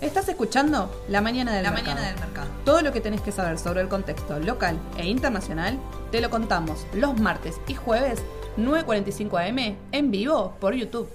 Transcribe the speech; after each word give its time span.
Estás 0.00 0.28
escuchando 0.28 0.90
La 1.08 1.20
Mañana 1.20 1.52
del, 1.52 1.62
La 1.62 1.70
mercado. 1.70 1.94
Mañana 1.94 2.12
del 2.12 2.20
Mercado. 2.20 2.48
Todo 2.64 2.82
lo 2.82 2.92
que 2.92 3.00
tenés 3.00 3.20
que 3.20 3.32
saber 3.32 3.58
sobre 3.58 3.80
el 3.80 3.88
contexto 3.88 4.38
local 4.38 4.78
e 4.98 5.06
internacional 5.06 5.78
te 6.10 6.20
lo 6.20 6.28
contamos 6.28 6.86
los 6.92 7.18
martes 7.18 7.60
y 7.66 7.74
jueves 7.74 8.22
9.45 8.58 9.48
am 9.48 9.76
en 9.92 10.10
vivo 10.10 10.54
por 10.60 10.74
YouTube. 10.74 11.08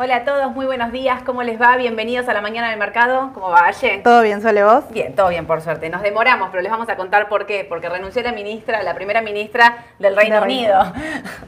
Hola 0.00 0.16
a 0.16 0.24
todos, 0.24 0.54
muy 0.54 0.64
buenos 0.64 0.92
días, 0.92 1.22
¿cómo 1.24 1.42
les 1.42 1.60
va? 1.60 1.76
Bienvenidos 1.76 2.28
a 2.28 2.32
la 2.32 2.40
mañana 2.40 2.70
del 2.70 2.78
mercado. 2.78 3.30
¿Cómo 3.34 3.50
va, 3.50 3.66
Aye? 3.66 4.00
¿Todo 4.04 4.22
bien, 4.22 4.40
Sole, 4.40 4.62
vos? 4.62 4.84
Bien, 4.90 5.14
todo 5.14 5.28
bien, 5.28 5.44
por 5.44 5.60
suerte. 5.60 5.88
Nos 5.88 6.02
demoramos, 6.02 6.50
pero 6.50 6.62
les 6.62 6.70
vamos 6.70 6.88
a 6.88 6.96
contar 6.96 7.28
por 7.28 7.46
qué. 7.46 7.66
Porque 7.68 7.88
renunció 7.88 8.22
la 8.22 8.32
ministra, 8.32 8.82
la 8.84 8.94
primera 8.94 9.22
ministra 9.22 9.86
del 9.98 10.14
Reino 10.14 10.36
Del 10.36 10.44
Reino. 10.44 10.80
Unido. 10.80 10.92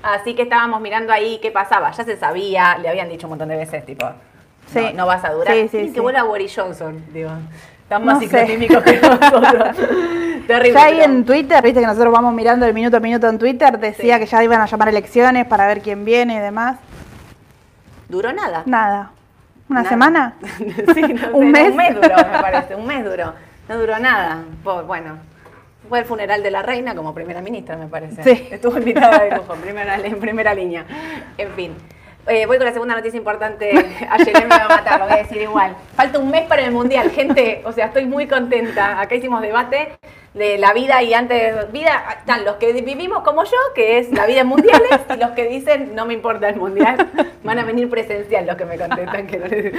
Así 0.02 0.34
que 0.34 0.42
estábamos 0.42 0.80
mirando 0.80 1.12
ahí 1.12 1.38
qué 1.40 1.52
pasaba. 1.52 1.92
Ya 1.92 2.02
se 2.02 2.16
sabía, 2.16 2.76
le 2.78 2.88
habían 2.88 3.08
dicho 3.08 3.28
un 3.28 3.30
montón 3.30 3.50
de 3.50 3.56
veces, 3.56 3.86
tipo, 3.86 4.10
Sí. 4.72 4.80
no, 4.80 4.92
no 4.92 5.06
vas 5.06 5.24
a 5.24 5.32
durar. 5.32 5.54
Sí, 5.54 5.68
sí, 5.68 5.92
que 5.92 6.00
vuelva 6.00 6.22
Boris 6.22 6.52
Johnson, 6.54 7.04
digo. 7.12 7.30
Están 7.82 8.04
No 8.04 8.12
más 8.12 8.20
ciclotímicos 8.20 8.82
que 8.84 9.00
nosotros. 9.00 9.76
Terrible. 10.46 10.72
Ya 10.72 10.84
ahí 10.84 11.00
en 11.00 11.24
Twitter, 11.24 11.62
viste 11.62 11.80
que 11.80 11.86
nosotros 11.86 12.12
vamos 12.12 12.32
mirando 12.34 12.64
el 12.66 12.72
minuto 12.74 12.96
a 12.96 13.00
minuto 13.00 13.28
en 13.28 13.38
Twitter, 13.38 13.78
decía 13.78 14.18
que 14.18 14.26
ya 14.26 14.42
iban 14.44 14.60
a 14.60 14.66
llamar 14.66 14.88
elecciones 14.88 15.46
para 15.46 15.66
ver 15.66 15.80
quién 15.82 16.04
viene 16.04 16.36
y 16.36 16.38
demás. 16.38 16.76
Duró 18.08 18.32
nada. 18.32 18.62
Nada. 18.66 19.10
¿Una 19.68 19.80
Nada. 19.82 19.88
semana? 19.88 20.34
Sí, 20.94 21.02
no 21.02 21.20
sé, 21.20 21.30
¿Un 21.32 21.46
no, 21.46 21.52
mes? 21.52 21.70
Un 21.70 21.76
mes 21.76 21.94
duró, 21.94 22.16
me 22.16 22.38
parece. 22.40 22.74
Un 22.76 22.86
mes 22.86 23.04
duró. 23.04 23.32
No 23.68 23.78
duró 23.78 23.98
nada. 23.98 24.38
Por- 24.64 24.84
bueno, 24.86 25.18
fue 25.88 26.00
el 26.00 26.04
funeral 26.04 26.42
de 26.42 26.50
la 26.50 26.62
reina 26.62 26.94
como 26.94 27.14
primera 27.14 27.40
ministra, 27.40 27.76
me 27.76 27.86
parece. 27.86 28.22
Sí. 28.22 28.48
Estuvo 28.50 28.78
invitada 28.78 29.18
de 29.24 29.36
lujo, 29.36 29.54
en 29.54 29.60
primera, 29.60 29.96
en 29.96 30.18
primera 30.20 30.54
línea. 30.54 30.84
En 31.38 31.50
fin. 31.52 31.74
Eh, 32.26 32.46
voy 32.46 32.58
con 32.58 32.66
la 32.66 32.72
segunda 32.72 32.94
noticia 32.94 33.16
importante. 33.18 33.70
Ayer 34.10 34.34
me 34.42 34.48
va 34.48 34.64
a 34.64 34.68
matar, 34.68 35.00
lo 35.00 35.06
voy 35.06 35.14
a 35.14 35.18
decir 35.18 35.38
igual. 35.42 35.74
Falta 35.96 36.18
un 36.18 36.30
mes 36.30 36.42
para 36.46 36.62
el 36.62 36.70
mundial, 36.70 37.10
gente. 37.10 37.62
O 37.64 37.72
sea, 37.72 37.86
estoy 37.86 38.04
muy 38.06 38.26
contenta. 38.28 39.00
Acá 39.00 39.14
hicimos 39.14 39.40
debate 39.42 39.98
de 40.34 40.58
la 40.58 40.72
vida 40.72 41.02
y 41.02 41.12
antes 41.14 41.72
vida. 41.72 42.04
Están 42.18 42.44
los 42.44 42.56
que 42.56 42.72
vivimos 42.72 43.22
como 43.24 43.42
yo, 43.44 43.56
que 43.74 43.98
es 43.98 44.12
la 44.12 44.26
vida 44.26 44.42
en 44.42 44.46
mundiales, 44.46 45.00
y 45.14 45.16
los 45.18 45.30
que 45.30 45.44
dicen 45.48 45.94
no 45.94 46.04
me 46.06 46.14
importa 46.14 46.48
el 46.50 46.56
mundial. 46.56 47.08
Van 47.42 47.58
a 47.58 47.64
venir 47.64 47.88
presencial 47.90 48.46
los 48.46 48.56
que 48.56 48.64
me 48.66 48.78
contestan 48.78 49.26
que 49.26 49.38
no 49.38 49.46
les. 49.46 49.72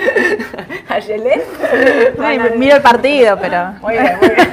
A 0.90 1.00
Yelén. 1.00 1.42
Ay, 2.22 2.38
van 2.38 2.54
a- 2.54 2.56
miro 2.56 2.76
el 2.76 2.82
partido, 2.82 3.38
pero... 3.40 3.74
muy 3.82 3.94
bien, 3.94 4.18
muy 4.20 4.30
bien. 4.30 4.52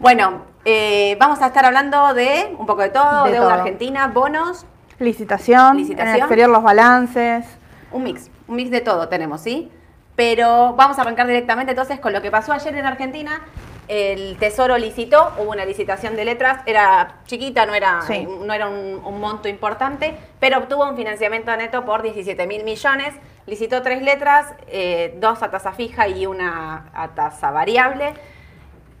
bueno, 0.00 0.42
eh, 0.64 1.16
vamos 1.20 1.40
a 1.42 1.46
estar 1.48 1.64
hablando 1.64 2.14
de 2.14 2.54
un 2.58 2.66
poco 2.66 2.82
de 2.82 2.88
todo, 2.88 3.24
De 3.24 3.32
deuda 3.32 3.48
todo. 3.50 3.58
argentina, 3.60 4.08
bonos, 4.08 4.66
Licitación, 5.02 5.76
Licitación. 5.76 6.08
en 6.08 6.14
el 6.14 6.20
exterior 6.20 6.48
los 6.50 6.62
balances. 6.62 7.44
un 7.90 8.02
mix, 8.04 8.30
un 8.48 8.56
mix 8.56 8.70
de 8.70 8.80
todo 8.80 9.08
tenemos, 9.08 9.40
¿sí? 9.40 9.70
Pero 10.16 10.74
vamos 10.74 10.98
a 10.98 11.02
arrancar 11.02 11.26
directamente 11.26 11.72
entonces 11.72 11.98
con 12.00 12.12
lo 12.12 12.20
que 12.22 12.30
pasó 12.30 12.52
ayer 12.52 12.74
en 12.76 12.84
Argentina. 12.86 13.42
El 13.88 14.36
Tesoro 14.38 14.78
licitó, 14.78 15.32
hubo 15.38 15.50
una 15.50 15.64
licitación 15.64 16.14
de 16.16 16.24
letras, 16.24 16.60
era 16.66 17.16
chiquita, 17.26 17.66
no 17.66 17.74
era, 17.74 18.00
Sí. 18.02 18.26
no 18.26 18.52
era 18.54 18.68
un, 18.68 19.00
un 19.04 19.20
monto 19.20 19.48
importante, 19.48 20.14
pero 20.38 20.58
obtuvo 20.58 20.88
un 20.88 20.96
financiamiento 20.96 21.54
neto 21.56 21.84
por 21.84 22.02
17 22.02 22.46
mil 22.46 22.62
millones. 22.64 23.12
Licitó 23.46 23.82
tres 23.82 24.02
letras, 24.02 24.54
eh, 24.68 25.16
dos 25.20 25.42
a 25.42 25.50
tasa 25.50 25.72
fija 25.72 26.06
y 26.08 26.26
una 26.26 26.90
a 26.94 27.08
tasa 27.08 27.50
variable. 27.50 28.14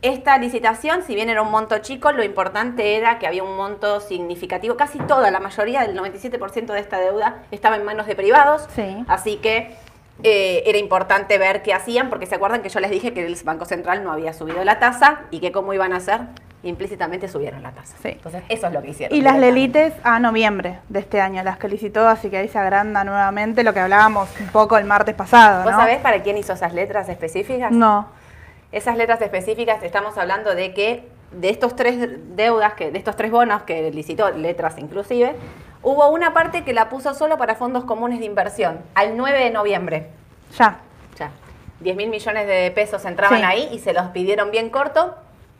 Esta 0.02 0.36
licitación, 0.36 1.04
si 1.04 1.14
bien 1.14 1.30
era 1.30 1.42
un 1.42 1.50
monto 1.52 1.78
chico, 1.78 2.10
lo 2.10 2.24
importante 2.24 2.96
era 2.96 3.20
que 3.20 3.28
había 3.28 3.44
un 3.44 3.56
monto 3.56 4.00
significativo. 4.00 4.76
Casi 4.76 4.98
toda, 4.98 5.30
la 5.30 5.38
mayoría, 5.38 5.82
del 5.82 5.96
97% 5.96 6.66
de 6.66 6.80
esta 6.80 6.98
deuda 6.98 7.44
estaba 7.52 7.76
en 7.76 7.84
manos 7.84 8.06
de 8.08 8.16
privados. 8.16 8.66
Sí. 8.74 9.04
Así 9.06 9.36
que 9.36 9.76
eh, 10.24 10.64
era 10.66 10.78
importante 10.78 11.38
ver 11.38 11.62
qué 11.62 11.72
hacían, 11.72 12.10
porque 12.10 12.26
se 12.26 12.34
acuerdan 12.34 12.62
que 12.62 12.68
yo 12.68 12.80
les 12.80 12.90
dije 12.90 13.12
que 13.12 13.24
el 13.24 13.36
Banco 13.44 13.64
Central 13.64 14.02
no 14.02 14.10
había 14.10 14.32
subido 14.32 14.64
la 14.64 14.80
tasa 14.80 15.20
y 15.30 15.38
que 15.38 15.52
cómo 15.52 15.72
iban 15.72 15.92
a 15.92 15.96
hacer, 15.98 16.22
implícitamente 16.64 17.28
subieron 17.28 17.62
la 17.62 17.70
tasa. 17.70 17.96
Sí. 18.02 18.08
Entonces, 18.08 18.42
eso 18.48 18.66
es 18.66 18.72
lo 18.72 18.82
que 18.82 18.90
hicieron. 18.90 19.16
Y 19.16 19.20
las 19.20 19.38
lelites 19.38 19.94
a 20.02 20.18
noviembre 20.18 20.80
de 20.88 20.98
este 20.98 21.20
año, 21.20 21.44
las 21.44 21.58
que 21.58 21.68
licitó, 21.68 22.08
así 22.08 22.28
que 22.28 22.38
ahí 22.38 22.48
se 22.48 22.58
agranda 22.58 23.04
nuevamente 23.04 23.62
lo 23.62 23.72
que 23.72 23.78
hablábamos 23.78 24.28
un 24.40 24.48
poco 24.48 24.76
el 24.78 24.84
martes 24.84 25.14
pasado, 25.14 25.62
¿Vos 25.62 25.72
¿no? 25.72 25.78
sabés 25.78 25.98
para 25.98 26.22
quién 26.24 26.38
hizo 26.38 26.52
esas 26.52 26.72
letras 26.74 27.08
específicas? 27.08 27.70
No. 27.70 28.20
Esas 28.72 28.96
letras 28.96 29.20
específicas 29.20 29.82
estamos 29.82 30.16
hablando 30.16 30.54
de 30.54 30.72
que 30.72 31.06
de 31.30 31.50
estos 31.50 31.76
tres 31.76 31.96
deudas, 32.36 32.74
que, 32.74 32.90
de 32.90 32.98
estos 32.98 33.16
tres 33.16 33.30
bonos 33.30 33.62
que 33.62 33.90
licitó, 33.90 34.30
letras 34.30 34.78
inclusive, 34.78 35.34
hubo 35.82 36.08
una 36.08 36.32
parte 36.32 36.64
que 36.64 36.72
la 36.72 36.88
puso 36.88 37.14
solo 37.14 37.36
para 37.36 37.54
fondos 37.54 37.84
comunes 37.84 38.18
de 38.18 38.24
inversión, 38.24 38.80
al 38.94 39.16
9 39.16 39.38
de 39.44 39.50
noviembre. 39.50 40.06
Ya. 40.58 40.78
Ya. 41.18 41.30
10 41.80 41.96
mil 41.96 42.08
millones 42.08 42.46
de 42.46 42.70
pesos 42.70 43.04
entraban 43.04 43.38
Sí. 43.40 43.44
ahí 43.44 43.68
y 43.72 43.78
se 43.78 43.92
los 43.92 44.06
pidieron 44.08 44.50
bien 44.50 44.70
corto. 44.70 45.14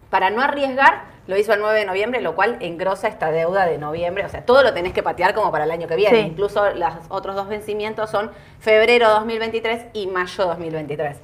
Para 0.09 0.31
no 0.31 0.43
arriesgar, 0.43 1.05
lo 1.27 1.37
hizo 1.39 1.53
el 1.55 1.61
9 1.61 1.79
de 1.81 1.87
noviembre, 1.87 2.21
lo 2.21 2.35
cual 2.35 2.59
engrosa 2.61 3.09
esta 3.09 3.31
deuda 3.31 3.65
de 3.67 3.79
noviembre. 3.79 4.25
O 4.25 4.29
sea, 4.29 4.45
todo 4.45 4.63
lo 4.63 4.75
tenés 4.75 4.93
que 4.93 5.03
patear 5.03 5.35
como 5.35 5.51
para 5.51 5.65
el 5.65 5.71
año 5.71 5.89
que 5.89 5.97
viene. 5.97 6.21
Sí. 6.21 6.27
Incluso 6.29 6.71
los 6.75 6.93
otros 7.09 7.35
dos 7.35 7.49
vencimientos 7.49 8.11
son 8.11 8.31
febrero 8.61 9.09
2023 9.09 9.87
y 9.95 10.07
mayo 10.07 10.45
2023. 10.47 11.17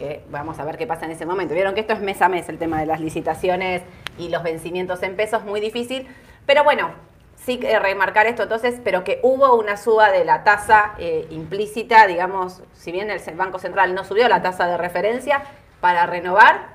Que 0.00 0.22
vamos 0.30 0.58
a 0.58 0.64
ver 0.64 0.78
qué 0.78 0.86
pasa 0.86 1.04
en 1.04 1.10
ese 1.10 1.26
momento. 1.26 1.52
Vieron 1.52 1.74
que 1.74 1.80
esto 1.80 1.92
es 1.92 2.00
mes 2.00 2.22
a 2.22 2.30
mes 2.30 2.48
el 2.48 2.56
tema 2.56 2.80
de 2.80 2.86
las 2.86 3.00
licitaciones 3.00 3.82
y 4.16 4.30
los 4.30 4.42
vencimientos 4.42 5.02
en 5.02 5.14
pesos, 5.14 5.44
muy 5.44 5.60
difícil. 5.60 6.08
Pero 6.46 6.64
bueno, 6.64 6.88
sí 7.36 7.58
que 7.58 7.78
remarcar 7.78 8.26
esto 8.26 8.44
entonces, 8.44 8.80
pero 8.82 9.04
que 9.04 9.20
hubo 9.22 9.54
una 9.56 9.76
suba 9.76 10.10
de 10.10 10.24
la 10.24 10.42
tasa 10.42 10.94
eh, 10.98 11.26
implícita, 11.28 12.06
digamos, 12.06 12.62
si 12.72 12.92
bien 12.92 13.10
el 13.10 13.20
Banco 13.36 13.58
Central 13.58 13.94
no 13.94 14.02
subió 14.04 14.26
la 14.26 14.40
tasa 14.40 14.66
de 14.66 14.78
referencia, 14.78 15.42
para 15.82 16.06
renovar 16.06 16.70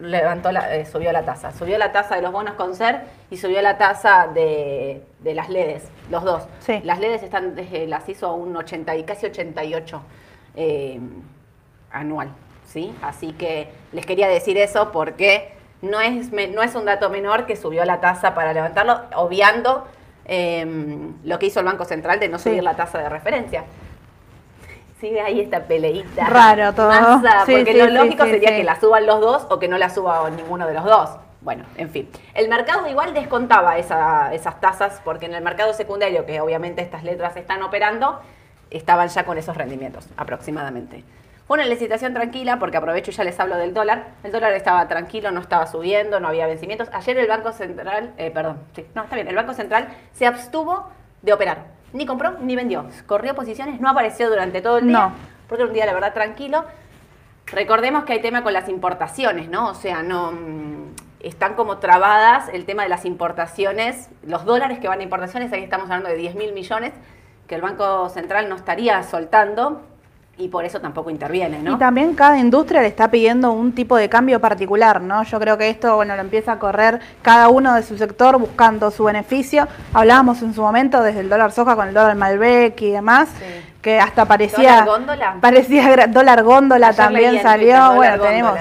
levantó 0.00 0.50
la, 0.50 0.74
eh, 0.74 0.84
subió 0.84 1.12
la 1.12 1.24
tasa. 1.24 1.52
Subió 1.52 1.78
la 1.78 1.92
tasa 1.92 2.16
de 2.16 2.22
los 2.22 2.32
bonos 2.32 2.54
con 2.54 2.74
ser 2.74 3.02
y 3.30 3.36
subió 3.36 3.62
la 3.62 3.78
tasa 3.78 4.26
de, 4.26 5.04
de 5.20 5.34
las 5.34 5.48
LEDs, 5.48 5.84
los 6.10 6.24
dos. 6.24 6.42
Sí. 6.58 6.80
Las 6.82 6.98
LEDs 6.98 7.22
están 7.22 7.54
desde 7.54 7.86
las 7.86 8.08
hizo 8.08 8.26
a 8.26 8.34
un 8.34 8.56
80 8.56 8.96
y 8.96 9.04
casi 9.04 9.26
88 9.26 10.02
eh, 10.56 11.00
anual, 11.90 12.30
¿sí? 12.74 12.92
Así 13.02 13.32
que 13.32 13.68
les 13.92 14.04
quería 14.04 14.26
decir 14.28 14.58
eso 14.58 14.90
porque 14.90 15.52
no 15.80 16.00
es, 16.00 16.32
no 16.32 16.62
es 16.62 16.74
un 16.74 16.84
dato 16.84 17.08
menor 17.08 17.46
que 17.46 17.54
subió 17.56 17.84
la 17.84 18.00
tasa 18.00 18.34
para 18.34 18.52
levantarlo, 18.52 19.00
obviando 19.14 19.86
eh, 20.26 20.66
lo 21.22 21.38
que 21.38 21.46
hizo 21.46 21.60
el 21.60 21.66
Banco 21.66 21.84
Central 21.84 22.18
de 22.18 22.28
no 22.28 22.38
Sí. 22.38 22.50
subir 22.50 22.64
la 22.64 22.74
tasa 22.74 22.98
de 22.98 23.08
referencia. 23.08 23.62
Sigue 25.00 25.20
ahí 25.20 25.40
esta 25.40 25.60
peleita. 25.64 26.24
Raro 26.26 26.72
todo. 26.72 26.88
Masa, 26.88 27.44
Sí, 27.46 27.52
porque 27.56 27.72
sí, 27.72 27.78
lo 27.78 27.86
lógico 27.88 28.24
sería 28.24 28.56
que 28.56 28.64
la 28.64 28.78
suban 28.80 29.06
los 29.06 29.20
dos 29.20 29.46
o 29.50 29.58
que 29.58 29.68
no 29.68 29.76
la 29.78 29.90
suba 29.90 30.28
ninguno 30.30 30.66
de 30.66 30.74
los 30.74 30.84
dos. 30.84 31.10
Bueno, 31.42 31.64
en 31.76 31.90
fin. 31.90 32.08
El 32.32 32.48
mercado 32.48 32.86
igual 32.88 33.12
descontaba 33.12 33.76
esa- 33.76 34.32
esas 34.32 34.60
tasas 34.60 35.00
porque 35.04 35.26
en 35.26 35.34
el 35.34 35.44
mercado 35.44 35.74
secundario, 35.74 36.24
que 36.24 36.40
obviamente 36.40 36.80
estas 36.80 37.04
letras 37.04 37.36
están 37.36 37.62
operando, 37.62 38.18
estaban 38.70 39.08
ya 39.08 39.24
con 39.24 39.36
esos 39.36 39.54
rendimientos 39.56 40.08
aproximadamente. 40.16 41.04
Fue 41.46 41.58
una 41.58 41.66
licitación 41.66 42.14
tranquila 42.14 42.58
porque 42.58 42.78
aprovecho 42.78 43.10
y 43.10 43.14
ya 43.14 43.22
les 43.22 43.38
hablo 43.38 43.56
del 43.58 43.74
dólar. 43.74 44.14
El 44.22 44.32
dólar 44.32 44.54
estaba 44.54 44.88
tranquilo, 44.88 45.30
no 45.30 45.40
estaba 45.40 45.66
subiendo, 45.66 46.18
no 46.18 46.28
había 46.28 46.46
vencimientos. 46.46 46.88
Ayer 46.92 47.18
el 47.18 47.28
Banco 47.28 47.52
Central, 47.52 48.14
eh, 48.16 48.30
perdón, 48.30 48.60
sí, 48.74 48.86
no, 48.94 49.04
está 49.04 49.14
bien, 49.14 49.28
el 49.28 49.36
Banco 49.36 49.52
Central 49.52 49.88
se 50.12 50.26
abstuvo 50.26 50.88
de 51.20 51.32
operar. 51.34 51.66
Ni 51.92 52.06
compró 52.06 52.38
ni 52.40 52.56
vendió. 52.56 52.86
Corrió 53.06 53.34
posiciones, 53.34 53.78
no 53.78 53.90
apareció 53.90 54.30
durante 54.30 54.62
todo 54.62 54.78
el 54.78 54.86
día. 54.88 54.98
No. 54.98 55.12
Porque 55.46 55.62
era 55.62 55.68
un 55.68 55.74
día, 55.74 55.84
la 55.84 55.92
verdad, 55.92 56.14
tranquilo. 56.14 56.64
Recordemos 57.46 58.04
que 58.04 58.14
hay 58.14 58.22
tema 58.22 58.42
con 58.42 58.54
las 58.54 58.70
importaciones, 58.70 59.50
¿no? 59.50 59.68
O 59.68 59.74
sea, 59.74 60.02
no 60.02 60.32
mm, 60.32 60.94
están 61.20 61.54
como 61.54 61.76
trabadas 61.76 62.48
el 62.54 62.64
tema 62.64 62.84
de 62.84 62.88
las 62.88 63.04
importaciones, 63.04 64.08
los 64.22 64.46
dólares 64.46 64.78
que 64.78 64.88
van 64.88 65.00
a 65.00 65.02
importaciones, 65.02 65.52
ahí 65.52 65.62
estamos 65.62 65.90
hablando 65.90 66.08
de 66.08 66.16
10 66.16 66.36
mil 66.36 66.54
millones, 66.54 66.92
que 67.46 67.54
el 67.54 67.60
Banco 67.60 68.08
Central 68.08 68.48
no 68.48 68.56
estaría 68.56 69.02
soltando 69.02 69.82
y 70.36 70.48
por 70.48 70.64
eso 70.64 70.80
tampoco 70.80 71.10
interviene, 71.10 71.58
¿no? 71.60 71.74
Y 71.74 71.78
también 71.78 72.14
cada 72.14 72.38
industria 72.38 72.80
le 72.80 72.88
está 72.88 73.10
pidiendo 73.10 73.52
un 73.52 73.72
tipo 73.72 73.96
de 73.96 74.08
cambio 74.08 74.40
particular, 74.40 75.00
¿no? 75.00 75.22
Yo 75.22 75.38
creo 75.38 75.56
que 75.56 75.68
esto, 75.68 75.96
bueno, 75.96 76.14
lo 76.16 76.20
empieza 76.22 76.52
a 76.52 76.58
correr 76.58 77.00
cada 77.22 77.48
uno 77.48 77.74
de 77.74 77.82
su 77.82 77.96
sector 77.96 78.38
buscando 78.38 78.90
su 78.90 79.04
beneficio. 79.04 79.68
Hablábamos 79.92 80.42
en 80.42 80.52
su 80.54 80.62
momento 80.62 81.02
desde 81.02 81.20
el 81.20 81.28
dólar 81.28 81.52
soja 81.52 81.76
con 81.76 81.88
el 81.88 81.94
dólar 81.94 82.16
Malbec 82.16 82.80
y 82.82 82.90
demás, 82.90 83.28
Sí. 83.38 83.44
que 83.80 84.00
hasta 84.00 84.24
parecía... 84.24 84.80
¿Dólar 84.80 84.86
góndola? 84.86 85.36
Parecía 85.40 86.06
dólar 86.08 86.42
góndola 86.42 86.86
Ayer 86.88 86.96
también 86.96 87.42
salió. 87.42 87.76
Dólar 87.76 87.94
bueno, 87.96 88.12
góndola. 88.12 88.30
tenemos 88.30 88.58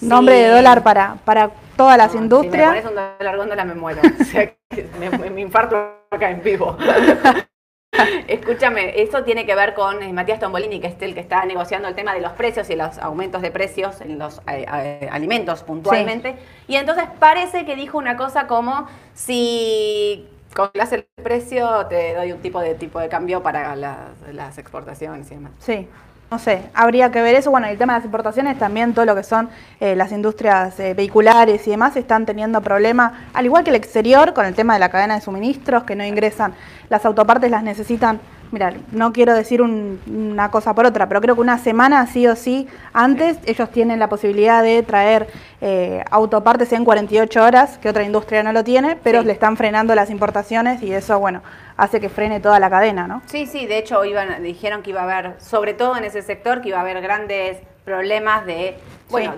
Sí. 0.00 0.06
nombre 0.06 0.34
de 0.34 0.48
dólar 0.48 0.82
para, 0.82 1.14
para 1.24 1.50
todas 1.76 1.96
las 1.96 2.14
No, 2.14 2.22
industrias. 2.22 2.70
Si 2.70 2.76
me 2.76 2.82
pones 2.82 2.98
un 2.98 3.16
dólar 3.18 3.36
góndola 3.36 3.64
me 3.64 3.74
muero. 3.74 4.00
O 4.20 4.24
sea, 4.24 4.52
me- 4.98 5.30
me 5.30 5.40
infarto 5.40 5.76
acá 6.10 6.30
en 6.30 6.42
vivo. 6.42 6.76
Escúchame, 8.28 9.02
eso 9.02 9.22
tiene 9.22 9.44
que 9.46 9.54
ver 9.54 9.74
con 9.74 10.02
eh, 10.02 10.12
Matías 10.12 10.40
Tombolini, 10.40 10.80
que 10.80 10.88
es 10.88 10.96
el 11.00 11.14
que 11.14 11.20
está 11.20 11.44
negociando 11.44 11.88
el 11.88 11.94
tema 11.94 12.14
de 12.14 12.20
los 12.20 12.32
precios 12.32 12.68
y 12.70 12.76
los 12.76 12.98
aumentos 12.98 13.42
de 13.42 13.50
precios 13.50 14.00
en 14.00 14.18
los 14.18 14.38
eh, 14.48 14.66
eh, 14.72 15.08
alimentos 15.10 15.62
puntualmente. 15.62 16.36
Y 16.68 16.76
entonces 16.76 17.04
parece 17.18 17.64
que 17.64 17.76
dijo 17.76 17.98
una 17.98 18.16
cosa 18.16 18.46
como 18.46 18.86
si 19.14 20.26
congelas 20.54 20.92
el 20.92 21.06
precio, 21.22 21.86
te 21.86 22.14
doy 22.14 22.32
un 22.32 22.40
tipo 22.40 22.60
de 22.60 22.74
tipo 22.74 22.98
de 22.98 23.08
cambio 23.08 23.42
para 23.42 23.76
las, 23.76 23.98
las 24.32 24.58
exportaciones 24.58 25.30
y 25.30 25.34
demás. 25.34 25.52
Sí. 25.58 25.88
No 26.32 26.38
sé, 26.38 26.62
habría 26.72 27.12
que 27.12 27.20
ver 27.20 27.34
eso. 27.34 27.50
Bueno, 27.50 27.66
el 27.66 27.76
tema 27.76 27.92
de 27.92 27.98
las 27.98 28.06
importaciones, 28.06 28.58
también 28.58 28.94
todo 28.94 29.04
lo 29.04 29.14
que 29.14 29.22
son 29.22 29.50
eh, 29.80 29.94
las 29.94 30.12
industrias 30.12 30.80
eh, 30.80 30.94
vehiculares 30.94 31.66
y 31.66 31.70
demás 31.72 31.94
están 31.94 32.24
teniendo 32.24 32.62
problemas, 32.62 33.12
al 33.34 33.44
igual 33.44 33.64
que 33.64 33.68
el 33.68 33.76
exterior, 33.76 34.32
con 34.32 34.46
el 34.46 34.54
tema 34.54 34.72
de 34.72 34.80
la 34.80 34.88
cadena 34.88 35.14
de 35.14 35.20
suministros, 35.20 35.84
que 35.84 35.94
no 35.94 36.06
ingresan. 36.06 36.54
Las 36.88 37.04
autopartes 37.04 37.50
las 37.50 37.62
necesitan 37.62 38.18
mira, 38.52 38.74
no 38.92 39.12
quiero 39.12 39.34
decir 39.34 39.62
una 39.62 40.50
cosa 40.50 40.74
por 40.74 40.86
otra, 40.86 41.08
pero 41.08 41.20
creo 41.20 41.34
que 41.34 41.40
una 41.40 41.58
semana 41.58 42.06
sí 42.06 42.26
o 42.26 42.36
sí 42.36 42.68
antes 42.92 43.38
ellos 43.44 43.70
tienen 43.70 43.98
la 43.98 44.08
posibilidad 44.08 44.62
de 44.62 44.82
traer 44.82 45.28
eh, 45.60 46.04
autopartes 46.10 46.72
en 46.72 46.84
48 46.84 47.42
horas, 47.42 47.78
que 47.78 47.88
otra 47.88 48.04
industria 48.04 48.42
no 48.42 48.52
lo 48.52 48.62
tiene, 48.62 48.96
pero 49.02 49.22
le 49.22 49.32
están 49.32 49.56
frenando 49.56 49.94
las 49.94 50.10
importaciones 50.10 50.82
y 50.82 50.92
eso, 50.92 51.18
bueno, 51.18 51.42
hace 51.76 52.00
que 52.00 52.08
frene 52.08 52.40
toda 52.40 52.58
la 52.60 52.70
cadena, 52.70 53.06
¿no? 53.06 53.22
Sí, 53.26 53.46
sí, 53.46 53.66
de 53.66 53.78
hecho 53.78 54.04
iban, 54.04 54.42
dijeron 54.42 54.82
que 54.82 54.90
iba 54.90 55.00
a 55.00 55.04
haber, 55.04 55.40
sobre 55.40 55.74
todo 55.74 55.96
en 55.96 56.04
ese 56.04 56.22
sector, 56.22 56.60
que 56.60 56.68
iba 56.68 56.78
a 56.78 56.82
haber 56.82 57.00
grandes 57.00 57.58
problemas 57.84 58.46
de, 58.46 58.76
bueno, 59.10 59.34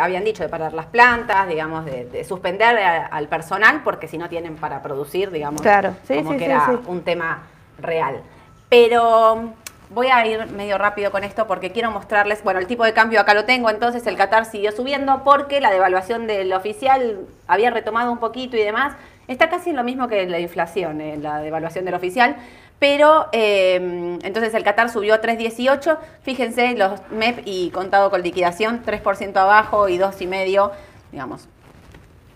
habían 0.00 0.24
dicho 0.24 0.42
de 0.42 0.48
parar 0.48 0.72
las 0.72 0.86
plantas, 0.86 1.46
digamos, 1.48 1.84
de, 1.84 2.24
suspender 2.24 2.76
al 3.10 3.28
personal, 3.28 3.82
porque 3.84 4.08
si 4.08 4.18
no 4.18 4.28
tienen 4.28 4.56
para 4.56 4.82
producir, 4.82 5.30
digamos, 5.30 5.62
claro. 5.62 5.94
sí, 6.06 6.16
como 6.16 6.36
que 6.36 6.46
era 6.46 6.80
un 6.86 7.02
tema 7.02 7.42
real. 7.78 8.20
Pero 8.68 9.54
voy 9.90 10.08
a 10.08 10.26
ir 10.26 10.46
medio 10.48 10.76
rápido 10.78 11.10
con 11.10 11.22
esto 11.24 11.46
porque 11.46 11.70
quiero 11.70 11.90
mostrarles, 11.90 12.42
bueno, 12.42 12.58
el 12.58 12.66
tipo 12.66 12.84
de 12.84 12.92
cambio 12.92 13.20
acá 13.20 13.34
lo 13.34 13.44
tengo, 13.44 13.70
entonces 13.70 14.06
el 14.06 14.16
Qatar 14.16 14.44
siguió 14.44 14.72
subiendo 14.72 15.22
porque 15.24 15.60
la 15.60 15.70
devaluación 15.70 16.26
del 16.26 16.52
oficial 16.52 17.20
había 17.46 17.70
retomado 17.70 18.10
un 18.10 18.18
poquito 18.18 18.56
y 18.56 18.62
demás. 18.62 18.94
Está 19.28 19.48
casi 19.48 19.70
en 19.70 19.76
lo 19.76 19.84
mismo 19.84 20.08
que 20.08 20.26
la 20.26 20.38
inflación, 20.38 21.00
eh, 21.00 21.16
la 21.16 21.40
devaluación 21.40 21.84
del 21.84 21.94
oficial. 21.94 22.36
Pero 22.78 23.28
eh, 23.32 24.18
entonces 24.22 24.52
el 24.54 24.64
Qatar 24.64 24.90
subió 24.90 25.14
a 25.14 25.20
3.18. 25.20 25.98
Fíjense, 26.22 26.74
los 26.74 27.00
MEP 27.10 27.42
y 27.44 27.70
contado 27.70 28.10
con 28.10 28.22
liquidación, 28.22 28.82
3% 28.84 29.36
abajo 29.36 29.88
y 29.88 29.98
2,5%, 29.98 30.72
digamos, 31.12 31.48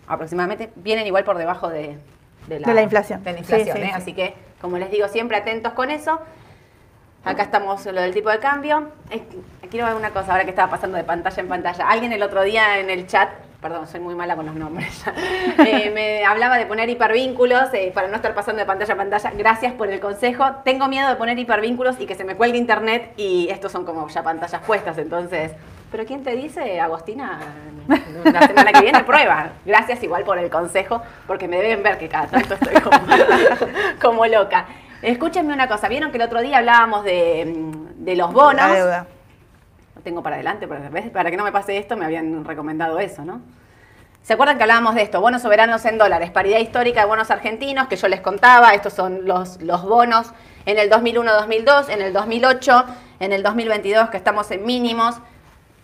aproximadamente, 0.07 0.71
vienen 0.77 1.07
igual 1.07 1.25
por 1.25 1.37
debajo 1.37 1.69
de, 1.69 1.99
la, 2.49 2.83
inflación. 2.83 3.23
De 3.25 3.33
la 3.33 3.39
inflación, 3.41 3.77
¿eh? 3.79 3.91
Así 3.93 4.15
que 4.15 4.35
como 4.61 4.79
les 4.79 4.91
digo, 4.91 5.09
siempre 5.09 5.37
atentos 5.37 5.73
con 5.73 5.91
eso. 5.91 6.21
Acá 7.25 7.43
estamos 7.43 7.85
lo 7.87 8.01
del 8.01 8.15
tipo 8.15 8.31
de 8.31 8.39
cambio. 8.39 8.91
quiero 9.71 9.87
ver 9.87 9.95
una 9.95 10.11
cosa, 10.11 10.33
ahora 10.33 10.45
que 10.45 10.51
estaba 10.51 10.71
pasando 10.71 10.97
de 10.97 11.05
pantalla 11.05 11.41
en 11.41 11.49
pantalla. 11.49 11.89
Alguien 11.89 12.13
el 12.13 12.23
otro 12.23 12.43
día 12.43 12.79
en 12.79 12.91
el 12.91 13.07
chat, 13.07 13.29
perdón, 13.61 13.89
soy 13.89 14.01
muy 14.01 14.15
mala 14.15 14.37
con 14.37 14.47
los 14.47 14.55
nombres, 14.55 15.03
eh, 15.59 15.91
me 15.93 16.25
hablaba 16.25 16.59
de 16.59 16.67
poner 16.67 16.89
hipervínculos 16.89 17.73
eh, 17.75 17.91
para 17.93 18.09
no 18.09 18.17
estar 18.17 18.35
pasando 18.35 18.61
de 18.61 18.67
pantalla 18.67 18.95
a 18.95 18.97
pantalla. 18.97 19.33
Gracias 19.37 19.73
por 19.73 19.89
el 19.89 20.01
consejo. 20.01 20.45
Tengo 20.65 20.87
miedo 20.89 21.09
de 21.09 21.17
poner 21.17 21.39
hipervínculos 21.39 21.99
y 22.01 22.07
que 22.07 22.15
se 22.15 22.25
me 22.25 22.37
cuelgue 22.37 22.59
internet 22.59 23.13
y 23.17 23.49
estos 23.51 23.73
son 23.73 23.85
como 23.85 24.09
ya 24.09 24.23
pantallas 24.23 24.63
puestas, 24.63 24.99
entonces... 24.99 25.53
Pero 25.91 26.05
¿quién 26.05 26.23
te 26.23 26.37
dice, 26.37 26.81
Agostina? 26.81 27.41
La 28.25 28.47
semana 28.47 28.73
que 28.73 28.83
viene 28.83 29.05
prueba. 29.05 29.53
Gracias 29.65 30.03
igual 30.03 30.23
por 30.23 30.39
el 30.39 30.51
consejo, 30.51 31.01
porque 31.27 31.49
me 31.49 31.57
deben 31.57 31.83
ver 31.83 31.97
que 31.97 32.11
cada 32.11 32.27
tanto 32.27 32.55
estoy 32.55 32.75
como, 34.03 34.27
loca. 34.29 34.67
Escúchenme 35.01 35.55
una 35.55 35.67
cosa, 35.67 35.89
vieron 35.89 36.11
que 36.11 36.19
el 36.19 36.25
otro 36.25 36.43
día 36.43 36.59
hablábamos 36.59 37.05
de, 37.05 38.15
los 38.15 38.33
bonos. 38.35 38.69
La 38.69 38.75
deuda. 38.75 39.07
Tengo 40.09 40.23
para 40.23 40.37
adelante, 40.37 40.67
para 40.67 41.31
que 41.31 41.37
no 41.37 41.45
me 41.45 41.53
pase 41.53 41.77
esto, 41.77 41.95
me 41.95 42.07
habían 42.07 42.43
recomendado 42.43 42.99
eso, 42.99 43.27
¿no? 43.27 43.43
¿Se 44.23 44.33
acuerdan 44.33 44.57
que 44.57 44.63
hablábamos 44.63 44.95
de 44.95 45.03
esto? 45.03 45.21
Bonos 45.21 45.43
soberanos 45.43 45.85
en 45.85 45.99
dólares, 45.99 46.31
paridad 46.31 46.61
histórica 46.61 47.03
de 47.03 47.07
bonos 47.07 47.31
argentinos, 47.31 47.89
que 47.89 47.97
yo 47.97 48.09
les 48.09 48.23
contaba, 48.23 48.73
estos 48.73 48.95
son 48.95 49.27
los, 49.27 49.61
los 49.61 49.83
bonos 49.83 50.33
en 50.65 50.79
el 50.79 50.89
2001-2002, 50.89 51.91
en 51.91 52.01
el 52.01 52.15
2008, 52.15 52.85
en 53.21 53.33
el 53.35 53.43
2022, 53.43 54.09
que 54.09 54.17
estamos 54.17 54.51
en 54.51 54.65
mínimos 54.65 55.17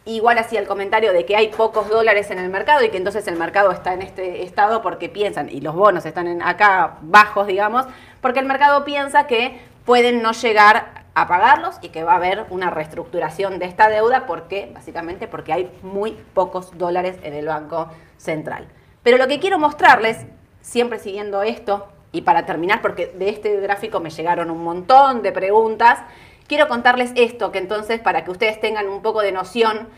igual 0.07 0.39
hacía 0.39 0.61
el 0.61 0.67
comentario 0.67 1.13
de 1.13 1.27
que 1.27 1.37
hay 1.37 1.49
pocos 1.49 1.91
dólares 1.91 2.31
en 2.31 2.39
el 2.39 2.49
mercado 2.49 2.83
y 2.83 2.89
que 2.89 2.97
entonces 2.97 3.27
el 3.29 3.37
mercado 3.37 3.73
está 3.73 3.93
en 3.93 4.01
este 4.01 4.43
estado 4.43 4.81
porque 4.81 5.11
piensan, 5.11 5.51
y 5.51 5.61
los 5.61 5.75
bonos 5.75 6.07
están 6.07 6.29
en 6.29 6.41
acá 6.41 6.97
bajos, 7.03 7.47
digamos, 7.47 7.85
porque 8.23 8.41
el 8.41 8.47
mercado 8.47 8.87
piensa 8.87 9.27
que 9.27 9.61
pueden 9.85 10.23
no 10.23 10.33
llegar 10.33 11.04
a 11.15 11.29
pagarlos 11.29 11.77
y 11.81 11.91
que 11.91 12.05
va 12.05 12.13
a 12.13 12.17
haber 12.17 12.47
una 12.51 12.71
reestructuración 12.71 13.59
de 13.59 13.67
esta 13.67 13.89
deuda 13.89 14.27
porque 14.27 14.71
básicamente 14.75 15.29
porque 15.29 15.53
hay 15.53 15.71
muy 15.83 16.13
pocos 16.35 16.77
dólares 16.77 17.17
en 17.23 17.35
el 17.35 17.47
Banco 17.47 17.89
Central. 18.17 18.67
Pero 19.03 19.19
lo 19.19 19.29
que 19.29 19.39
quiero 19.39 19.59
mostrarles, 19.59 20.27
siempre 20.61 20.99
siguiendo 20.99 21.43
esto, 21.43 21.89
y 22.11 22.23
para 22.23 22.47
terminar, 22.47 22.81
porque 22.81 23.09
de 23.09 23.29
este 23.29 23.61
gráfico 23.61 24.01
me 24.01 24.11
llegaron 24.11 24.51
un 24.51 24.63
montón 24.63 25.23
de 25.23 25.33
preguntas, 25.33 26.01
quiero 26.47 26.69
contarles 26.69 27.13
esto, 27.17 27.53
que 27.53 27.59
entonces 27.59 28.01
para 28.01 28.25
que 28.25 28.31
ustedes 28.31 28.61
tengan 28.61 28.89
un 28.89 29.03
poco 29.03 29.21
de 29.21 29.33
noción 29.33 29.89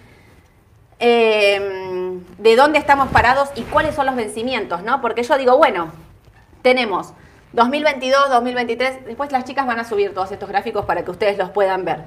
eh, 0.99 2.21
de 2.39 2.57
dónde 2.57 2.79
estamos 2.79 3.09
parados 3.09 3.51
y 3.55 3.63
cuáles 3.63 3.95
son 3.95 4.07
los 4.07 4.17
vencimientos, 4.17 4.83
¿no? 4.83 5.01
Porque 5.03 5.23
yo 5.23 5.37
digo, 5.37 5.57
bueno, 5.59 5.93
tenemos 6.63 7.13
2022, 7.53 8.31
2023, 8.31 9.07
después 9.07 9.33
las 9.33 9.45
chicas 9.45 9.67
van 9.67 9.79
a 9.79 9.85
subir 9.85 10.13
todos 10.13 10.33
estos 10.33 10.49
gráficos 10.49 10.85
para 10.85 11.05
que 11.05 11.11
ustedes 11.11 11.39
los 11.39 11.51
puedan 11.51 11.85
ver. 11.85 12.05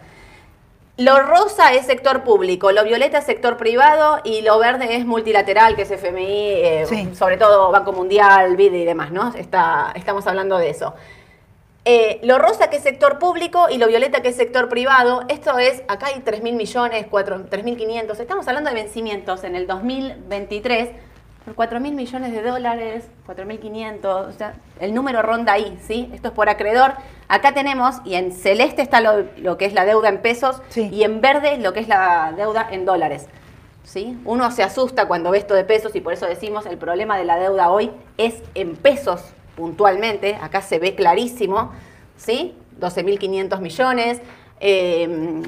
Lo 0.97 1.17
rosa 1.21 1.73
es 1.73 1.85
sector 1.85 2.23
público, 2.23 2.73
lo 2.73 2.83
violeta 2.83 3.19
es 3.19 3.23
sector 3.23 3.55
privado 3.55 4.19
y 4.25 4.41
lo 4.41 4.59
verde 4.59 4.97
es 4.97 5.05
multilateral, 5.05 5.77
que 5.77 5.83
es 5.83 5.91
FMI, 5.91 6.25
eh, 6.27 7.09
sobre 7.13 7.37
todo 7.37 7.71
Banco 7.71 7.93
Mundial, 7.93 8.57
BID 8.57 8.73
y 8.73 8.83
demás, 8.83 9.11
¿no? 9.11 9.33
Está, 9.33 9.93
estamos 9.95 10.27
hablando 10.27 10.57
de 10.57 10.69
eso. 10.69 10.93
Eh, 11.85 12.19
lo 12.23 12.37
rosa 12.37 12.69
que 12.69 12.75
es 12.75 12.83
sector 12.83 13.17
público 13.17 13.67
y 13.69 13.77
lo 13.77 13.87
violeta 13.87 14.21
que 14.21 14.27
es 14.27 14.35
sector 14.35 14.67
privado. 14.67 15.23
Esto 15.29 15.57
es, 15.57 15.83
acá 15.87 16.07
hay 16.07 16.19
3 16.19 16.43
mil 16.43 16.55
millones, 16.55 17.07
3.500. 17.09 18.19
Estamos 18.19 18.47
hablando 18.49 18.69
de 18.69 18.75
vencimientos 18.75 19.45
en 19.45 19.55
el 19.55 19.67
2023 19.67 20.89
por 21.49 21.55
4 21.55 21.79
mil 21.79 21.95
millones 21.95 22.31
de 22.31 22.43
dólares, 22.43 23.05
4.500. 23.27 24.05
O 24.05 24.31
sea, 24.33 24.53
el 24.79 24.93
número 24.93 25.23
ronda 25.23 25.53
ahí, 25.53 25.79
¿sí? 25.81 26.09
Esto 26.13 26.27
es 26.27 26.33
por 26.35 26.47
acreedor. 26.47 26.93
Acá 27.27 27.53
tenemos, 27.53 27.95
y 28.05 28.13
en 28.15 28.31
celeste 28.31 28.83
está 28.83 29.01
lo, 29.01 29.57
que 29.57 29.65
es 29.65 29.73
la 29.73 29.85
deuda 29.85 30.09
en 30.09 30.21
pesos 30.21 30.61
y 30.75 31.03
en 31.03 31.21
verde 31.21 31.57
lo 31.57 31.73
que 31.73 31.79
es 31.79 31.87
la 31.87 32.33
deuda 32.37 32.67
en 32.69 32.85
dólares. 32.85 33.27
¿Sí? 33.83 34.19
Uno 34.25 34.51
se 34.51 34.61
asusta 34.61 35.07
cuando 35.07 35.31
ve 35.31 35.39
esto 35.39 35.55
de 35.55 35.63
pesos 35.63 35.95
y 35.95 36.01
por 36.01 36.13
eso 36.13 36.27
decimos 36.27 36.67
el 36.67 36.77
problema 36.77 37.17
de 37.17 37.25
la 37.25 37.39
deuda 37.39 37.71
hoy 37.71 37.89
es 38.17 38.43
en 38.53 38.75
pesos 38.75 39.23
puntualmente, 39.55 40.35
acá 40.35 40.61
se 40.61 40.77
ve 40.77 40.93
clarísimo, 40.93 41.71
¿sí? 42.15 42.53
12.500 42.79 43.59
millones. 43.59 44.21
Em, 44.59 45.41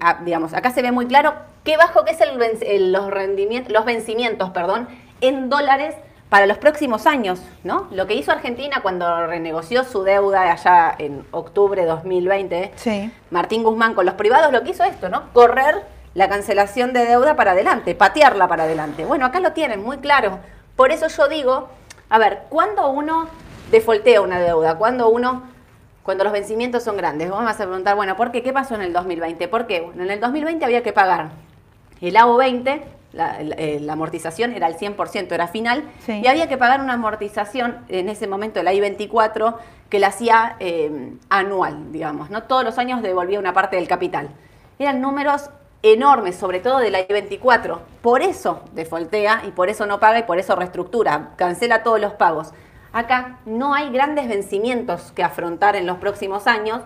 ah, 0.00 0.20
digamos, 0.24 0.54
acá 0.54 0.70
se 0.70 0.82
ve 0.82 0.92
muy 0.92 1.06
claro 1.06 1.34
qué 1.64 1.76
bajo 1.76 2.04
que 2.04 2.12
es 2.12 2.20
el, 2.20 2.92
los, 2.92 3.10
rendimientos, 3.10 3.72
los 3.72 3.84
vencimientos 3.84 4.50
perdón, 4.50 4.88
en 5.22 5.48
dólares 5.48 5.94
para 6.28 6.46
los 6.46 6.58
próximos 6.58 7.06
años, 7.06 7.42
¿no? 7.64 7.88
Lo 7.90 8.06
que 8.06 8.14
hizo 8.14 8.32
Argentina 8.32 8.80
cuando 8.82 9.26
renegoció 9.26 9.84
su 9.84 10.02
deuda 10.02 10.52
allá 10.52 10.94
en 10.98 11.26
octubre 11.30 11.82
de 11.82 11.88
2020, 11.88 12.72
sí. 12.76 13.12
Martín 13.30 13.62
Guzmán 13.62 13.94
con 13.94 14.06
los 14.06 14.14
privados 14.14 14.52
lo 14.52 14.62
que 14.62 14.70
hizo 14.70 14.84
esto, 14.84 15.08
¿no? 15.08 15.32
Correr 15.32 15.82
la 16.14 16.28
cancelación 16.28 16.92
de 16.92 17.06
deuda 17.06 17.36
para 17.36 17.52
adelante, 17.52 17.94
patearla 17.94 18.48
para 18.48 18.64
adelante. 18.64 19.04
Bueno, 19.04 19.26
acá 19.26 19.40
lo 19.40 19.52
tienen 19.52 19.82
muy 19.82 19.98
claro. 19.98 20.38
Por 20.76 20.90
eso 20.90 21.08
yo 21.08 21.28
digo, 21.28 21.68
a 22.08 22.18
ver, 22.18 22.42
¿cuándo 22.48 22.88
uno 22.90 23.28
defoltea 23.70 24.20
una 24.20 24.38
deuda? 24.38 24.76
¿Cuándo 24.76 25.08
uno 25.08 25.42
cuando 26.02 26.24
los 26.24 26.32
vencimientos 26.32 26.82
son 26.82 26.96
grandes. 26.96 27.30
Vos 27.30 27.38
me 27.40 27.46
vas 27.46 27.60
a 27.60 27.64
preguntar, 27.64 27.94
bueno, 27.94 28.16
¿por 28.16 28.32
qué? 28.32 28.42
¿Qué 28.42 28.52
pasó 28.52 28.74
en 28.74 28.82
el 28.82 28.92
2020? 28.92 29.48
¿Por 29.48 29.66
qué? 29.66 29.80
Bueno, 29.82 30.02
en 30.02 30.10
el 30.10 30.20
2020 30.20 30.64
había 30.64 30.82
que 30.82 30.92
pagar 30.92 31.30
el 32.00 32.16
AO20 32.16 32.82
eh, 33.14 33.78
la, 33.80 33.92
amortización 33.92 34.52
era 34.52 34.66
al 34.66 34.78
100%, 34.78 35.32
era 35.32 35.46
final, 35.46 35.84
y 36.08 36.26
había 36.26 36.48
que 36.48 36.56
pagar 36.56 36.80
una 36.80 36.94
amortización 36.94 37.78
en 37.88 38.08
ese 38.08 38.26
momento, 38.26 38.62
la 38.62 38.72
I-24, 38.72 39.56
que 39.90 39.98
la 39.98 40.06
hacía 40.06 40.56
em, 40.60 41.18
anual, 41.28 41.92
digamos, 41.92 42.30
¿no? 42.30 42.44
Todos 42.44 42.64
los 42.64 42.78
años 42.78 43.02
devolvía 43.02 43.38
una 43.38 43.52
parte 43.52 43.76
del 43.76 43.86
capital. 43.86 44.30
Eran 44.78 45.02
números 45.02 45.50
enormes, 45.82 46.36
sobre 46.36 46.60
todo 46.60 46.78
de 46.78 46.90
la 46.90 47.00
I-24. 47.00 47.80
Por 48.00 48.22
eso 48.22 48.62
defoltea 48.72 49.42
y 49.46 49.50
por 49.50 49.68
eso 49.68 49.84
no 49.84 50.00
paga 50.00 50.20
y 50.20 50.22
por 50.22 50.38
eso 50.38 50.56
reestructura, 50.56 51.32
cancela 51.36 51.82
todos 51.82 52.00
los 52.00 52.14
pagos. 52.14 52.52
Acá 52.94 53.38
no 53.44 53.74
hay 53.74 53.90
grandes 53.90 54.28
vencimientos 54.28 55.12
que 55.12 55.22
afrontar 55.22 55.76
en 55.76 55.86
los 55.86 55.98
próximos 55.98 56.46
años. 56.46 56.80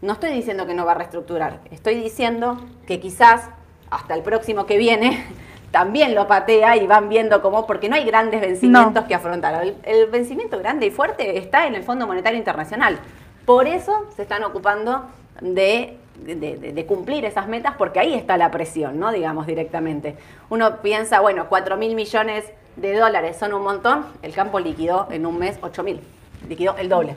No 0.00 0.14
estoy 0.14 0.30
diciendo 0.30 0.66
que 0.66 0.74
no 0.74 0.84
va 0.84 0.92
a 0.92 0.96
reestructurar, 0.96 1.60
estoy 1.70 1.96
diciendo 1.96 2.60
que 2.86 2.98
quizás 3.00 3.50
hasta 3.90 4.14
el 4.14 4.22
próximo 4.22 4.66
que 4.66 4.76
viene 4.76 5.24
también 5.70 6.14
lo 6.14 6.26
patea 6.26 6.76
y 6.76 6.86
van 6.86 7.08
viendo 7.08 7.42
cómo, 7.42 7.66
porque 7.66 7.88
no 7.88 7.96
hay 7.96 8.04
grandes 8.04 8.40
vencimientos 8.40 9.04
que 9.04 9.14
afrontar. 9.14 9.74
El, 9.82 10.06
vencimiento 10.06 10.58
grande 10.58 10.86
y 10.86 10.90
fuerte 10.90 11.38
está 11.38 11.66
en 11.66 11.74
el 11.74 11.82
Fondo 11.82 12.06
Monetario 12.06 12.38
Internacional. 12.38 12.98
Por 13.44 13.66
eso 13.66 14.06
se 14.16 14.22
están 14.22 14.44
ocupando 14.44 15.06
de, 15.40 15.96
de, 16.20 16.86
cumplir 16.86 17.24
esas 17.24 17.48
metas, 17.48 17.74
porque 17.76 18.00
ahí 18.00 18.14
está 18.14 18.36
la 18.36 18.50
presión, 18.50 18.98
¿no? 18.98 19.12
Digamos 19.12 19.46
directamente. 19.46 20.16
Uno 20.50 20.78
piensa, 20.78 21.20
bueno, 21.20 21.46
4 21.48 21.76
mil 21.76 21.94
millones 21.94 22.44
de 22.76 22.96
dólares 22.96 23.36
son 23.36 23.54
un 23.54 23.62
montón, 23.62 24.06
el 24.22 24.32
campo 24.32 24.60
liquidó 24.60 25.08
en 25.10 25.26
un 25.26 25.38
mes 25.38 25.58
8 25.60 25.82
mil. 25.82 26.00
liquidó 26.48 26.76
el 26.78 26.88
doble. 26.88 27.16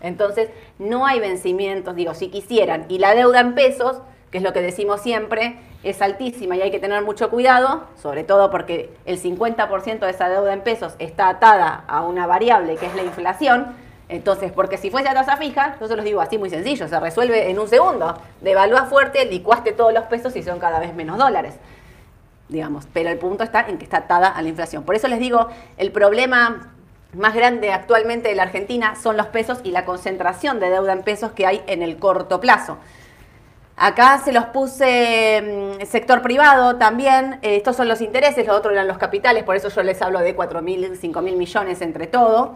Entonces, 0.00 0.50
no 0.78 1.06
hay 1.06 1.20
vencimientos, 1.20 1.94
digo, 1.96 2.14
si 2.14 2.28
quisieran, 2.28 2.86
y 2.88 2.98
la 2.98 3.14
deuda 3.14 3.40
en 3.40 3.54
pesos, 3.54 3.98
que 4.34 4.38
es 4.38 4.42
lo 4.42 4.52
que 4.52 4.62
decimos 4.62 5.00
siempre, 5.00 5.60
es 5.84 6.02
altísima 6.02 6.56
y 6.56 6.62
hay 6.62 6.72
que 6.72 6.80
tener 6.80 7.00
mucho 7.04 7.30
cuidado, 7.30 7.84
sobre 7.94 8.24
todo 8.24 8.50
porque 8.50 8.92
el 9.06 9.22
50% 9.22 10.00
de 10.00 10.10
esa 10.10 10.28
deuda 10.28 10.52
en 10.52 10.62
pesos 10.62 10.96
está 10.98 11.28
atada 11.28 11.84
a 11.86 12.02
una 12.02 12.26
variable 12.26 12.74
que 12.74 12.86
es 12.86 12.96
la 12.96 13.04
inflación. 13.04 13.76
Entonces, 14.08 14.50
porque 14.50 14.76
si 14.76 14.90
fuese 14.90 15.08
a 15.08 15.14
tasa 15.14 15.36
fija, 15.36 15.76
yo 15.80 15.86
se 15.86 15.94
los 15.94 16.04
digo 16.04 16.20
así 16.20 16.36
muy 16.36 16.50
sencillo, 16.50 16.88
se 16.88 16.98
resuelve 16.98 17.48
en 17.48 17.60
un 17.60 17.68
segundo. 17.68 18.18
Devalúas 18.40 18.88
fuerte, 18.88 19.24
licuaste 19.24 19.70
todos 19.70 19.94
los 19.94 20.02
pesos 20.06 20.34
y 20.34 20.42
son 20.42 20.58
cada 20.58 20.80
vez 20.80 20.96
menos 20.96 21.16
dólares. 21.16 21.54
Digamos, 22.48 22.88
pero 22.92 23.10
el 23.10 23.18
punto 23.18 23.44
está 23.44 23.60
en 23.68 23.78
que 23.78 23.84
está 23.84 23.98
atada 23.98 24.26
a 24.26 24.42
la 24.42 24.48
inflación. 24.48 24.82
Por 24.82 24.96
eso 24.96 25.06
les 25.06 25.20
digo, 25.20 25.46
el 25.76 25.92
problema 25.92 26.72
más 27.12 27.36
grande 27.36 27.72
actualmente 27.72 28.30
de 28.30 28.34
la 28.34 28.42
Argentina 28.42 28.96
son 29.00 29.16
los 29.16 29.28
pesos 29.28 29.60
y 29.62 29.70
la 29.70 29.84
concentración 29.84 30.58
de 30.58 30.70
deuda 30.70 30.92
en 30.92 31.04
pesos 31.04 31.30
que 31.30 31.46
hay 31.46 31.62
en 31.68 31.82
el 31.82 31.98
corto 31.98 32.40
plazo. 32.40 32.78
Acá 33.76 34.20
se 34.24 34.32
los 34.32 34.44
puse 34.46 35.78
mm, 35.80 35.84
sector 35.86 36.22
privado 36.22 36.76
también. 36.76 37.38
Eh, 37.42 37.56
estos 37.56 37.76
son 37.76 37.88
los 37.88 38.00
intereses, 38.00 38.46
los 38.46 38.56
otros 38.56 38.72
eran 38.72 38.86
los 38.86 38.98
capitales, 38.98 39.42
por 39.42 39.56
eso 39.56 39.68
yo 39.68 39.82
les 39.82 40.00
hablo 40.00 40.20
de 40.20 40.34
4 40.34 40.62
mil, 40.62 40.96
5 40.96 41.22
mil 41.22 41.36
millones 41.36 41.80
entre 41.80 42.06
todo. 42.06 42.54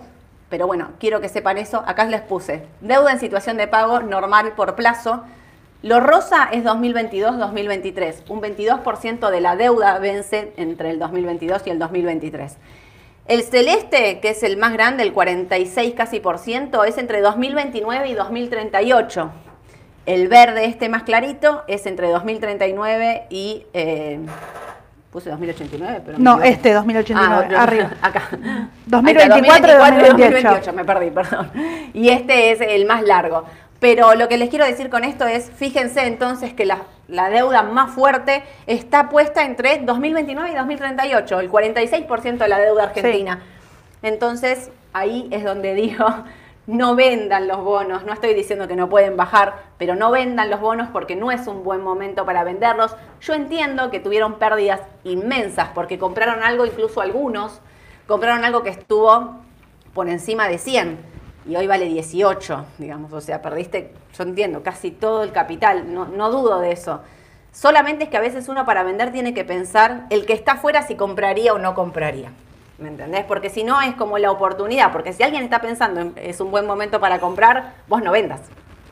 Pero 0.49 0.67
bueno, 0.67 0.91
quiero 0.99 1.21
que 1.21 1.29
sepan 1.29 1.59
eso. 1.59 1.83
Acá 1.87 2.05
les 2.05 2.23
puse 2.23 2.63
deuda 2.81 3.13
en 3.13 3.21
situación 3.21 3.57
de 3.57 3.67
pago 3.67 4.01
normal 4.01 4.53
por 4.57 4.77
plazo. 4.77 5.25
Lo 5.83 6.01
rosa 6.01 6.49
es 6.53 6.65
2022-2023. 6.65 8.23
Un 8.29 8.41
22% 8.41 9.31
de 9.31 9.41
la 9.41 9.57
deuda 9.57 9.99
vence 9.99 10.53
entre 10.57 10.91
el 10.91 10.99
2022 10.99 11.67
y 11.67 11.71
el 11.71 11.79
2023. 11.79 12.57
El 13.27 13.43
celeste, 13.43 14.21
que 14.21 14.31
es 14.31 14.43
el 14.43 14.57
más 14.57 14.73
grande, 14.73 15.03
el 15.03 15.13
46 15.13 15.95
casi 15.95 16.19
por 16.19 16.39
ciento, 16.39 16.85
es 16.85 16.97
entre 16.97 17.21
2029 17.21 18.09
y 18.09 18.15
2038. 18.15 19.31
El 20.09 20.29
verde, 20.29 20.65
este 20.65 20.89
más 20.89 21.03
clarito, 21.03 21.65
es 21.69 21.85
entre 21.85 22.09
2039 22.09 23.25
y... 23.29 23.67
Eh, 23.75 24.19
puse 25.13 25.29
2089, 25.29 26.01
pero... 26.03 26.19
No, 26.19 26.41
este 26.43 26.73
2089, 26.73 27.55
ah, 27.55 27.63
arriba. 27.63 27.91
Acá. 28.01 28.23
2024 28.87 29.71
y 29.71 30.09
2028. 30.09 30.73
Me 30.73 30.87
perdí, 30.87 31.11
perdón. 31.15 31.51
Y 31.93 32.09
este 32.09 32.53
es 32.53 32.63
el 32.63 32.87
más 32.87 33.03
largo. 33.03 33.45
Pero 33.81 34.15
lo 34.15 34.29
que 34.29 34.39
les 34.39 34.49
quiero 34.49 34.65
decir 34.65 34.89
con 34.89 35.05
esto 35.05 35.27
es, 35.27 35.51
fíjense 35.51 36.07
entonces 36.07 36.55
que 36.55 36.65
la, 36.65 36.79
deuda 37.29 37.63
más 37.63 37.91
fuerte 37.91 38.45
está 38.67 39.11
puesta 39.11 39.45
entre 39.45 39.77
2029 39.81 40.53
y 40.53 40.55
2038, 40.55 41.41
el 41.41 41.51
46% 41.51 42.39
de 42.39 42.49
la 42.49 42.59
deuda 42.59 42.85
argentina. 42.85 43.43
Entonces, 44.01 44.71
ahí 44.95 45.29
es 45.31 45.45
donde 45.45 45.75
digo, 45.75 46.07
no 46.69 46.95
vendan 46.95 47.49
los 47.49 47.65
bonos, 47.65 48.05
no 48.05 48.13
estoy 48.13 48.35
diciendo 48.35 48.69
que 48.69 48.77
no 48.77 48.91
pueden 48.91 49.17
bajar, 49.17 49.55
pero 49.79 49.95
no 49.95 50.11
vendan 50.11 50.51
los 50.51 50.61
bonos 50.61 50.91
porque 50.93 51.17
no 51.17 51.33
es 51.33 51.47
un 51.47 51.65
buen 51.65 51.83
momento 51.83 52.27
para 52.27 52.45
venderlos. 52.45 52.95
Yo 53.23 53.33
entiendo 53.33 53.91
que 53.91 54.01
tuvieron 54.01 54.35
pérdidas 54.35 54.83
inmensas 55.03 55.71
porque 55.75 55.99
compraron 55.99 56.43
algo, 56.43 56.67
incluso 56.67 57.01
algunos, 57.01 57.63
compraron 58.07 58.45
algo 58.45 58.63
que 58.63 58.69
estuvo 58.69 59.37
por 59.95 60.11
encima 60.11 60.47
de 60.47 60.59
100 60.59 60.99
y 61.49 61.57
hoy 61.57 61.67
vale 61.67 61.87
18, 61.87 62.67
digamos, 62.77 63.15
o 63.15 63.23
sea, 63.23 63.41
perdiste, 63.41 63.95
yo 64.15 64.25
entiendo, 64.25 64.63
casi 64.63 64.91
todo 64.91 65.23
el 65.23 65.33
capital, 65.33 65.95
no, 65.95 66.05
no 66.05 66.31
dudo 66.31 66.61
de 66.61 66.73
eso. 66.73 67.01
Solamente 67.51 68.05
es 68.05 68.11
que 68.11 68.19
a 68.19 68.21
veces 68.21 68.47
uno 68.51 68.67
para 68.67 68.83
vender 68.83 69.11
tiene 69.11 69.33
que 69.33 69.47
pensar 69.47 70.05
el 70.11 70.27
que 70.27 70.35
está 70.35 70.53
afuera 70.53 70.83
si 70.83 70.97
compraría 70.97 71.55
o 71.55 71.59
no 71.59 71.75
compraría. 71.75 72.31
¿Me 72.79 72.89
entendés? 72.89 73.25
Porque 73.25 73.51
si 73.51 73.65
no 73.65 73.81
es 73.81 73.95
como 73.97 74.19
la 74.19 74.31
oportunidad, 74.31 74.93
porque 74.93 75.13
si 75.13 75.25
alguien 75.25 75.43
está 75.43 75.61
pensando 75.61 76.13
es 76.15 76.41
un 76.41 76.53
buen 76.53 76.65
momento 76.65 77.01
para 77.01 77.19
comprar, 77.19 77.73
vos 77.89 78.03
no 78.03 78.13
vendas. 78.13 78.41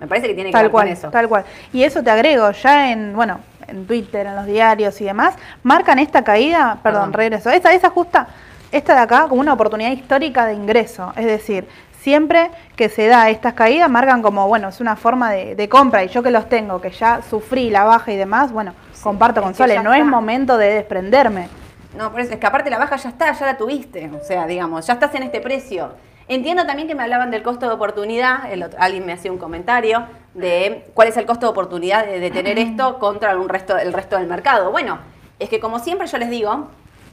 Me 0.00 0.08
parece 0.08 0.26
que 0.26 0.34
tiene 0.34 0.50
que 0.50 0.54
tal 0.54 0.64
ver 0.64 0.70
cual, 0.72 0.86
con 0.86 0.92
eso. 0.92 1.10
Tal 1.10 1.28
cual. 1.28 1.44
Y 1.72 1.84
eso 1.84 2.02
te 2.02 2.10
agrego, 2.10 2.50
ya 2.50 2.90
en, 2.90 3.14
bueno, 3.14 3.40
en 3.68 3.86
Twitter, 3.86 4.26
en 4.26 4.34
los 4.34 4.46
diarios 4.46 5.00
y 5.00 5.04
demás, 5.04 5.34
marcan 5.62 6.00
esta 6.00 6.24
caída, 6.24 6.78
perdón, 6.82 7.12
regreso, 7.12 7.50
esa, 7.50 7.72
esa 7.72 7.90
justa, 7.90 8.26
esta 8.72 8.94
de 8.94 9.00
acá 9.00 9.26
como 9.28 9.40
una 9.40 9.52
oportunidad 9.52 9.92
histórica 9.92 10.46
de 10.46 10.54
ingreso. 10.54 11.12
Es 11.16 11.26
decir, 11.26 11.68
siempre 12.00 12.50
que 12.74 12.88
se 12.88 13.06
da 13.06 13.30
estas 13.30 13.54
caídas, 13.54 13.88
marcan 13.88 14.20
como, 14.20 14.48
bueno, 14.48 14.68
es 14.68 14.80
una 14.80 14.96
forma 14.96 15.30
de, 15.30 15.68
compra 15.68 16.02
y 16.02 16.08
yo 16.08 16.24
que 16.24 16.32
los 16.32 16.48
tengo, 16.48 16.80
que 16.80 16.90
ya 16.90 17.20
sufrí 17.22 17.70
la 17.70 17.84
baja 17.84 18.12
y 18.12 18.16
demás, 18.16 18.52
bueno, 18.52 18.74
comparto 19.00 19.40
con 19.42 19.54
Sole, 19.54 19.80
no 19.80 19.94
es 19.94 20.04
momento 20.04 20.58
de 20.58 20.74
desprenderme. 20.74 21.48
No, 21.96 22.12
por 22.12 22.20
eso 22.20 22.34
es 22.34 22.38
que 22.38 22.46
aparte 22.46 22.70
la 22.70 22.78
baja 22.78 22.96
ya 22.96 23.08
está, 23.08 23.32
ya 23.32 23.46
la 23.46 23.56
tuviste. 23.56 24.10
O 24.10 24.24
sea, 24.24 24.46
digamos, 24.46 24.86
ya 24.86 24.94
estás 24.94 25.14
en 25.14 25.22
este 25.22 25.40
precio. 25.40 25.92
Entiendo 26.28 26.66
también 26.66 26.88
que 26.88 26.94
me 26.94 27.04
hablaban 27.04 27.30
del 27.30 27.42
costo 27.42 27.66
de 27.66 27.72
oportunidad, 27.72 28.52
el 28.52 28.68
alguien 28.78 29.06
me 29.06 29.12
hacía 29.12 29.30
un 29.30 29.38
comentario 29.38 30.06
de 30.34 30.86
cuál 30.92 31.08
es 31.08 31.16
el 31.16 31.24
costo 31.24 31.46
de 31.46 31.50
oportunidad 31.50 32.04
de, 32.04 32.30
tener 32.30 32.58
esto 32.58 32.98
contra 32.98 33.36
un 33.36 33.48
resto, 33.48 33.78
el 33.78 33.92
resto 33.92 34.16
del 34.16 34.26
mercado. 34.26 34.72
Bueno, 34.72 34.98
es 35.38 35.48
que 35.48 35.60
como 35.60 35.78
siempre 35.78 36.08
yo 36.08 36.18
les 36.18 36.28
digo, 36.28 36.68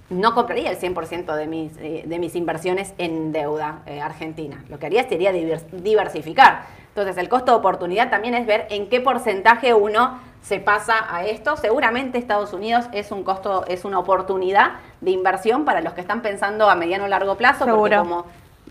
no 0.09 0.33
compraría 0.33 0.71
el 0.71 0.79
100% 0.79 1.35
de 1.35 1.47
mis, 1.47 1.77
eh, 1.77 2.03
de 2.05 2.19
mis 2.19 2.35
inversiones 2.35 2.93
en 2.97 3.31
deuda 3.31 3.83
eh, 3.85 4.01
argentina. 4.01 4.63
Lo 4.69 4.79
que 4.79 4.87
haría 4.87 5.07
sería 5.07 5.31
diversificar. 5.31 6.63
Entonces, 6.89 7.17
el 7.17 7.29
costo 7.29 7.51
de 7.51 7.57
oportunidad 7.57 8.09
también 8.09 8.33
es 8.33 8.45
ver 8.45 8.67
en 8.69 8.89
qué 8.89 8.99
porcentaje 8.99 9.73
uno 9.73 10.19
se 10.43 10.59
pasa 10.59 10.93
a 11.09 11.25
esto. 11.25 11.57
Seguramente 11.57 12.17
Estados 12.17 12.53
Unidos 12.53 12.85
es 12.91 13.11
un 13.11 13.23
costo, 13.23 13.65
es 13.67 13.85
una 13.85 13.97
oportunidad 13.97 14.73
de 15.01 15.11
inversión 15.11 15.65
para 15.65 15.81
los 15.81 15.93
que 15.93 16.01
están 16.01 16.21
pensando 16.21 16.69
a 16.69 16.75
mediano 16.75 17.05
o 17.05 17.07
largo 17.07 17.35
plazo, 17.37 17.65
porque 17.65 17.95
como 17.95 18.25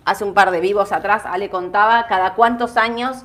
hace 0.05 0.25
un 0.25 0.35
par 0.35 0.51
de 0.51 0.61
vivos 0.61 0.93
atrás 0.93 1.23
Ale 1.25 1.49
contaba, 1.49 2.07
cada 2.07 2.35
cuántos 2.35 2.77
años 2.77 3.25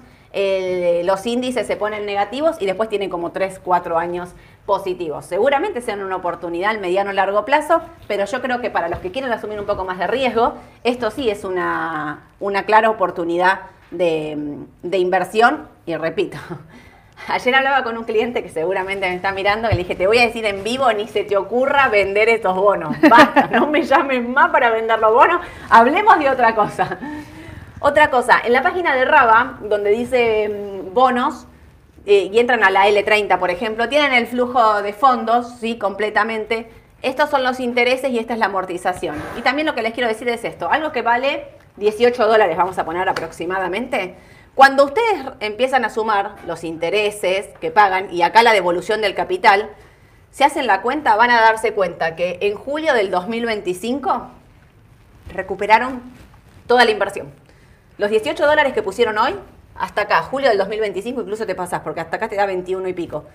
los 1.04 1.26
índices 1.26 1.66
se 1.66 1.76
ponen 1.78 2.06
negativos 2.06 2.58
y 2.60 2.66
después 2.66 2.90
tienen 2.90 3.10
como 3.10 3.32
3, 3.32 3.60
4 3.64 3.98
años 3.98 4.30
positivos. 4.66 5.26
Seguramente 5.26 5.82
sean 5.82 6.04
una 6.04 6.16
oportunidad 6.16 6.72
al 6.72 6.80
mediano 6.80 7.10
o 7.10 7.14
largo 7.14 7.44
plazo, 7.44 7.82
pero 8.08 8.26
yo 8.26 8.42
creo 8.42 8.62
que 8.62 8.70
para 8.70 8.88
los 8.88 9.00
que 9.00 9.12
quieren 9.12 9.32
asumir 9.32 9.60
un 9.60 9.66
poco 9.66 9.84
más 9.84 9.98
de 9.98 10.08
riesgo, 10.08 10.54
esto 10.84 11.10
sí 11.10 11.30
es 11.30 11.44
una, 11.44 12.28
una 12.40 12.64
clara 12.64 12.90
oportunidad 12.90 13.62
de, 13.92 14.38
de 14.84 14.98
inversión. 15.00 15.68
Y 15.86 15.96
repito, 15.96 16.38
Ayer 17.28 17.56
hablaba 17.56 17.84
con 17.84 17.98
un 17.98 18.06
cliente 18.06 18.42
que 18.42 18.50
seguramente 18.50 19.10
me 19.10 19.16
está 19.16 19.32
mirando, 19.32 19.68
que 19.68 19.76
le 19.76 19.84
dije, 19.84 19.96
te 19.96 20.08
voy 20.08 20.20
a 20.20 20.22
decir 20.22 20.46
en 20.46 20.64
vivo, 20.64 20.92
ni 20.94 21.08
se 21.08 21.24
te 21.24 21.36
ocurra 21.36 21.90
vender 21.90 22.30
estos 22.30 22.56
bonos. 22.56 22.96
Basta, 23.10 23.50
no 23.52 23.68
me 23.68 23.84
llames 23.84 24.28
más 24.28 24.50
para 24.52 24.70
vender 24.70 25.00
los 25.00 25.14
bonos, 25.14 25.42
hablemos 25.70 26.20
de 26.20 26.30
otra 26.30 26.56
cosa. 26.56 26.98
Otra 27.80 28.10
cosa, 28.10 28.40
en 28.44 28.54
la 28.54 28.64
página 28.64 28.96
de 28.96 29.06
Raba, 29.06 29.58
donde 29.62 29.92
dice 29.92 30.50
mm, 30.50 30.94
bonos, 30.94 31.48
eh, 32.06 32.30
y 32.32 32.40
entran 32.40 32.64
a 32.64 32.70
la 32.70 32.88
L30, 32.88 33.38
por 33.38 33.52
ejemplo, 33.52 33.90
tienen 33.90 34.14
el 34.14 34.28
flujo 34.28 34.82
de 34.82 34.94
fondos, 34.94 35.56
sí, 35.60 35.78
completamente. 35.78 36.70
Estos 37.02 37.30
son 37.30 37.44
los 37.44 37.60
intereses 37.60 38.10
y 38.10 38.18
esta 38.18 38.34
es 38.34 38.40
la 38.40 38.46
amortización. 38.46 39.16
Y 39.38 39.42
también 39.42 39.66
lo 39.66 39.76
que 39.76 39.82
les 39.82 39.94
quiero 39.94 40.08
decir 40.08 40.28
es 40.30 40.46
esto, 40.46 40.72
algo 40.72 40.94
que 40.94 41.02
vale 41.02 41.46
18 41.76 42.26
dólares, 42.26 42.58
vamos 42.58 42.78
a 42.80 42.86
poner 42.86 43.08
aproximadamente, 43.08 44.16
cuando 44.58 44.86
ustedes 44.86 45.24
empiezan 45.40 45.86
a 45.86 45.92
sumar 45.92 46.32
los 46.48 46.64
intereses 46.64 47.46
que 47.62 47.70
pagan 47.70 48.12
y 48.12 48.24
acá 48.24 48.42
la 48.42 48.54
devolución 48.54 49.02
del 49.02 49.14
capital, 49.14 49.70
se 50.32 50.46
hacen 50.46 50.66
la 50.66 50.82
cuenta, 50.82 51.16
van 51.16 51.30
a 51.30 51.40
darse 51.40 51.74
cuenta 51.74 52.16
que 52.16 52.40
en 52.42 52.56
julio 52.56 52.96
del 52.96 53.12
2025 53.12 54.28
recuperaron 55.32 56.02
toda 56.66 56.86
la 56.86 56.90
inversión. 56.90 57.28
Los 58.00 58.10
18 58.10 58.48
dólares 58.48 58.74
que 58.74 58.82
pusieron 58.82 59.20
hoy, 59.20 59.36
hasta 59.76 60.02
acá, 60.02 60.24
julio 60.24 60.50
del 60.50 60.58
2025, 60.58 61.22
incluso 61.22 61.46
te 61.46 61.54
pasas, 61.54 61.82
porque 61.82 62.02
hasta 62.02 62.18
acá 62.18 62.28
te 62.28 62.36
da 62.36 62.48
21 62.48 62.88
y 62.88 62.94
pico. 62.94 63.26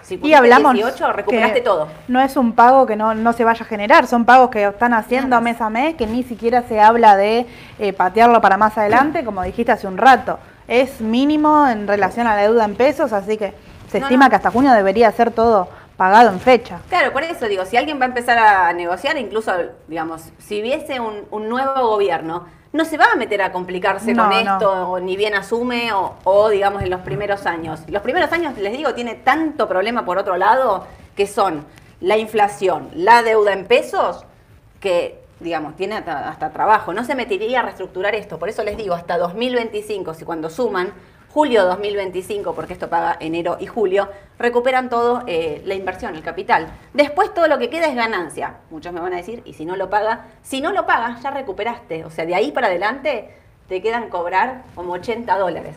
Si 0.00 0.18
y 0.22 0.32
hablamos 0.32 0.72
18, 0.72 1.12
recuperaste 1.12 1.60
todo. 1.60 1.88
No 2.08 2.18
es 2.22 2.34
un 2.38 2.54
pago 2.54 2.86
que 2.86 2.96
no, 2.96 3.32
se 3.34 3.44
vaya 3.44 3.62
a 3.62 3.68
generar, 3.68 4.06
son 4.06 4.24
pagos 4.24 4.48
que 4.48 4.64
están 4.64 4.94
haciendo 4.94 5.38
mes 5.42 5.60
a 5.60 5.68
mes, 5.68 5.96
que 5.96 6.06
ni 6.06 6.22
siquiera 6.22 6.62
se 6.62 6.80
habla 6.80 7.18
de 7.18 7.46
eh, 7.78 7.92
patearlo 7.92 8.40
para 8.40 8.56
más 8.56 8.78
adelante, 8.78 9.22
como 9.22 9.42
dijiste 9.42 9.70
hace 9.70 9.86
un 9.86 9.98
rato 9.98 10.38
es 10.68 11.00
mínimo 11.00 11.66
en 11.68 11.86
relación 11.86 12.26
a 12.26 12.36
la 12.36 12.42
deuda 12.42 12.64
en 12.64 12.74
pesos, 12.76 13.12
así 13.12 13.36
que 13.36 13.54
se 13.90 13.98
estima 13.98 14.30
que 14.30 14.36
hasta 14.36 14.50
junio 14.50 14.72
debería 14.72 15.10
ser 15.12 15.30
todo 15.30 15.68
pagado 15.96 16.30
en 16.30 16.40
fecha. 16.40 16.80
Claro, 16.88 17.12
por 17.12 17.22
eso 17.22 17.46
digo, 17.46 17.64
si 17.64 17.76
alguien 17.76 18.00
va 18.00 18.04
a 18.04 18.08
empezar 18.08 18.38
a 18.38 18.72
negociar, 18.72 19.16
incluso, 19.18 19.52
digamos, 19.86 20.22
si 20.38 20.60
hubiese 20.60 20.98
un, 20.98 21.48
nuevo 21.48 21.88
gobierno, 21.88 22.46
no 22.72 22.84
se 22.84 22.96
va 22.96 23.12
a 23.12 23.16
meter 23.16 23.42
a 23.42 23.52
complicarse 23.52 24.16
con 24.16 24.32
esto, 24.32 24.98
ni 25.00 25.16
bien 25.16 25.34
asume, 25.34 25.90
o, 25.92 26.48
digamos 26.48 26.82
en 26.82 26.90
los 26.90 27.02
primeros 27.02 27.46
años. 27.46 27.82
Los 27.88 28.02
primeros 28.02 28.32
años, 28.32 28.56
les 28.56 28.72
digo, 28.72 28.94
tiene 28.94 29.14
tanto 29.14 29.68
problema 29.68 30.04
por 30.04 30.18
otro 30.18 30.36
lado, 30.36 30.86
que 31.14 31.26
son 31.26 31.66
la 32.00 32.16
inflación, 32.16 32.88
la 32.94 33.22
deuda 33.22 33.52
en 33.52 33.66
pesos, 33.66 34.24
que 34.80 35.21
digamos, 35.42 35.76
tiene 35.76 35.96
hasta, 35.96 36.50
trabajo, 36.50 36.92
no 36.92 37.04
se 37.04 37.14
metería 37.14 37.60
a 37.60 37.62
reestructurar 37.62 38.14
esto. 38.14 38.38
Por 38.38 38.48
eso 38.48 38.62
les 38.62 38.76
digo, 38.76 38.94
hasta 38.94 39.18
2025, 39.18 40.14
si 40.14 40.24
cuando 40.24 40.48
suman 40.50 40.92
julio 41.32 41.64
2025, 41.64 42.54
porque 42.54 42.74
esto 42.74 42.88
paga 42.88 43.16
enero 43.18 43.56
y 43.58 43.66
julio, 43.66 44.08
recuperan 44.38 44.88
todo 44.88 45.22
eh, 45.26 45.62
la 45.64 45.74
inversión, 45.74 46.14
el 46.14 46.22
capital. 46.22 46.68
Después 46.92 47.32
todo 47.32 47.46
lo 47.48 47.58
que 47.58 47.70
queda 47.70 47.86
es 47.86 47.94
ganancia. 47.94 48.56
Muchos 48.70 48.92
me 48.92 49.00
van 49.00 49.14
a 49.14 49.16
decir, 49.16 49.42
y 49.44 49.54
si 49.54 49.64
no 49.64 49.76
lo 49.76 49.88
paga, 49.88 50.26
si 50.42 50.60
no 50.60 50.72
lo 50.72 50.86
pagas, 50.86 51.22
ya 51.22 51.30
recuperaste. 51.30 52.04
O 52.04 52.10
sea, 52.10 52.26
de 52.26 52.34
ahí 52.34 52.52
para 52.52 52.66
adelante 52.66 53.34
te 53.68 53.80
quedan 53.80 54.10
cobrar 54.10 54.64
como 54.74 54.92
80 54.92 55.38
dólares. 55.38 55.76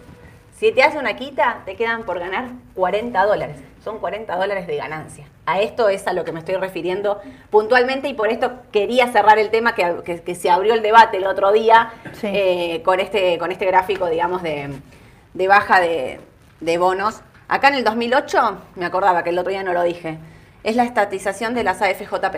Si 0.58 0.72
te 0.72 0.84
hace 0.84 0.98
una 0.98 1.18
quita, 1.18 1.64
te 1.66 1.76
quedan 1.76 2.04
por 2.04 2.18
ganar 2.20 2.46
40 2.76 3.26
dólares. 3.26 3.58
Son 3.84 4.00
40 4.00 4.36
dólares 4.38 4.68
de 4.68 4.78
ganancia. 4.78 5.26
A 5.46 5.60
esto 5.60 5.90
es 5.90 6.08
a 6.08 6.14
lo 6.14 6.24
que 6.24 6.32
me 6.32 6.40
estoy 6.40 6.56
refiriendo 6.56 7.20
puntualmente 7.50 8.08
y 8.08 8.14
por 8.14 8.30
esto 8.30 8.54
quería 8.72 9.08
cerrar 9.12 9.38
el 9.38 9.50
tema 9.50 9.76
que, 9.76 10.22
que, 10.26 10.36
se 10.36 10.50
abrió 10.50 10.74
el 10.74 10.82
debate 10.82 11.18
el 11.18 11.28
otro 11.28 11.52
día 11.52 11.92
Sí. 12.14 12.28
eh, 12.34 12.82
con, 12.84 13.00
este, 13.00 13.38
con 13.38 13.52
este 13.52 13.66
gráfico, 13.66 14.08
digamos, 14.08 14.42
de, 14.42 14.70
de 15.34 15.48
baja 15.48 15.82
de, 15.82 16.20
de 16.62 16.78
bonos. 16.78 17.22
Acá 17.48 17.68
en 17.68 17.76
el 17.76 17.84
2008, 17.84 18.58
me 18.76 18.86
acordaba 18.86 19.24
que 19.24 19.32
el 19.32 19.38
otro 19.38 19.52
día 19.52 19.62
no 19.62 19.74
lo 19.74 19.84
dije, 19.84 20.18
es 20.64 20.76
la 20.76 20.84
estatización 20.86 21.54
de 21.54 21.64
las 21.64 21.82
AFJP. 21.82 22.38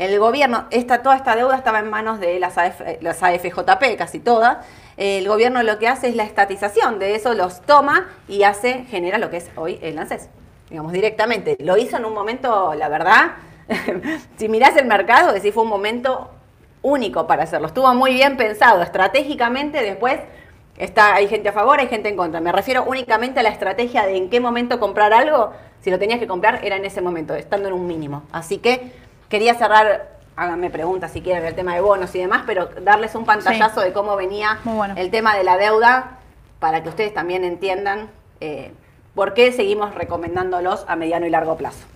El 0.00 0.18
gobierno, 0.18 0.64
esta, 0.70 1.02
toda 1.02 1.14
esta 1.14 1.36
deuda 1.36 1.56
estaba 1.56 1.78
en 1.78 1.90
manos 1.90 2.20
de 2.20 2.40
las, 2.40 2.56
AF 2.56 2.80
las 3.02 3.22
AFJP, 3.22 3.98
casi 3.98 4.18
todas. 4.18 4.66
El 4.96 5.28
gobierno 5.28 5.62
lo 5.62 5.78
que 5.78 5.88
hace 5.88 6.08
es 6.08 6.16
la 6.16 6.24
estatización 6.24 6.98
de 6.98 7.16
eso, 7.16 7.34
los 7.34 7.60
toma 7.60 8.08
y 8.26 8.44
hace, 8.44 8.86
genera 8.88 9.18
lo 9.18 9.28
que 9.28 9.36
es 9.36 9.50
hoy 9.56 9.78
el 9.82 9.98
ANSES, 9.98 10.30
digamos, 10.70 10.92
directamente. 10.92 11.54
Lo 11.60 11.76
hizo 11.76 11.98
en 11.98 12.06
un 12.06 12.14
momento, 12.14 12.72
la 12.72 12.88
verdad, 12.88 13.32
si 14.38 14.48
mirás 14.48 14.74
el 14.78 14.86
mercado, 14.86 15.34
decís 15.34 15.52
fue 15.52 15.64
un 15.64 15.68
momento 15.68 16.30
único 16.80 17.26
para 17.26 17.42
hacerlo. 17.42 17.66
Estuvo 17.66 17.92
muy 17.92 18.14
bien 18.14 18.38
pensado 18.38 18.82
estratégicamente, 18.82 19.82
después 19.82 20.18
Está, 20.78 21.14
hay 21.14 21.28
gente 21.28 21.50
a 21.50 21.52
favor, 21.52 21.78
hay 21.78 21.88
gente 21.88 22.08
en 22.08 22.16
contra. 22.16 22.40
Me 22.40 22.52
refiero 22.52 22.84
únicamente 22.84 23.40
a 23.40 23.42
la 23.42 23.50
estrategia 23.50 24.06
de 24.06 24.16
en 24.16 24.30
qué 24.30 24.40
momento 24.40 24.80
comprar 24.80 25.12
algo. 25.12 25.52
Si 25.82 25.90
lo 25.90 25.98
tenías 25.98 26.18
que 26.18 26.26
comprar, 26.26 26.64
era 26.64 26.76
en 26.76 26.86
ese 26.86 27.02
momento, 27.02 27.34
estando 27.34 27.68
en 27.68 27.74
un 27.74 27.86
mínimo. 27.86 28.22
Así 28.32 28.56
que 28.56 28.90
quería 29.30 29.54
cerrar, 29.54 30.08
háganme 30.36 30.68
preguntas 30.68 31.12
si 31.12 31.22
quieren 31.22 31.46
el 31.46 31.54
tema 31.54 31.74
de 31.74 31.80
bonos 31.80 32.14
y 32.14 32.18
demás, 32.18 32.42
pero 32.44 32.68
darles 32.82 33.14
un 33.14 33.24
pantallazo 33.24 33.80
de 33.80 33.94
cómo 33.94 34.16
venía 34.16 34.58
bueno. 34.64 34.94
el 34.98 35.10
tema 35.10 35.34
de 35.36 35.44
la 35.44 35.56
deuda 35.56 36.18
para 36.58 36.82
que 36.82 36.90
ustedes 36.90 37.14
también 37.14 37.44
entiendan 37.44 38.10
eh, 38.40 38.72
por 39.14 39.32
qué 39.32 39.52
seguimos 39.52 39.94
recomendándolos 39.94 40.84
a 40.88 40.96
mediano 40.96 41.26
y 41.26 41.30
largo 41.30 41.56
plazo. 41.56 41.86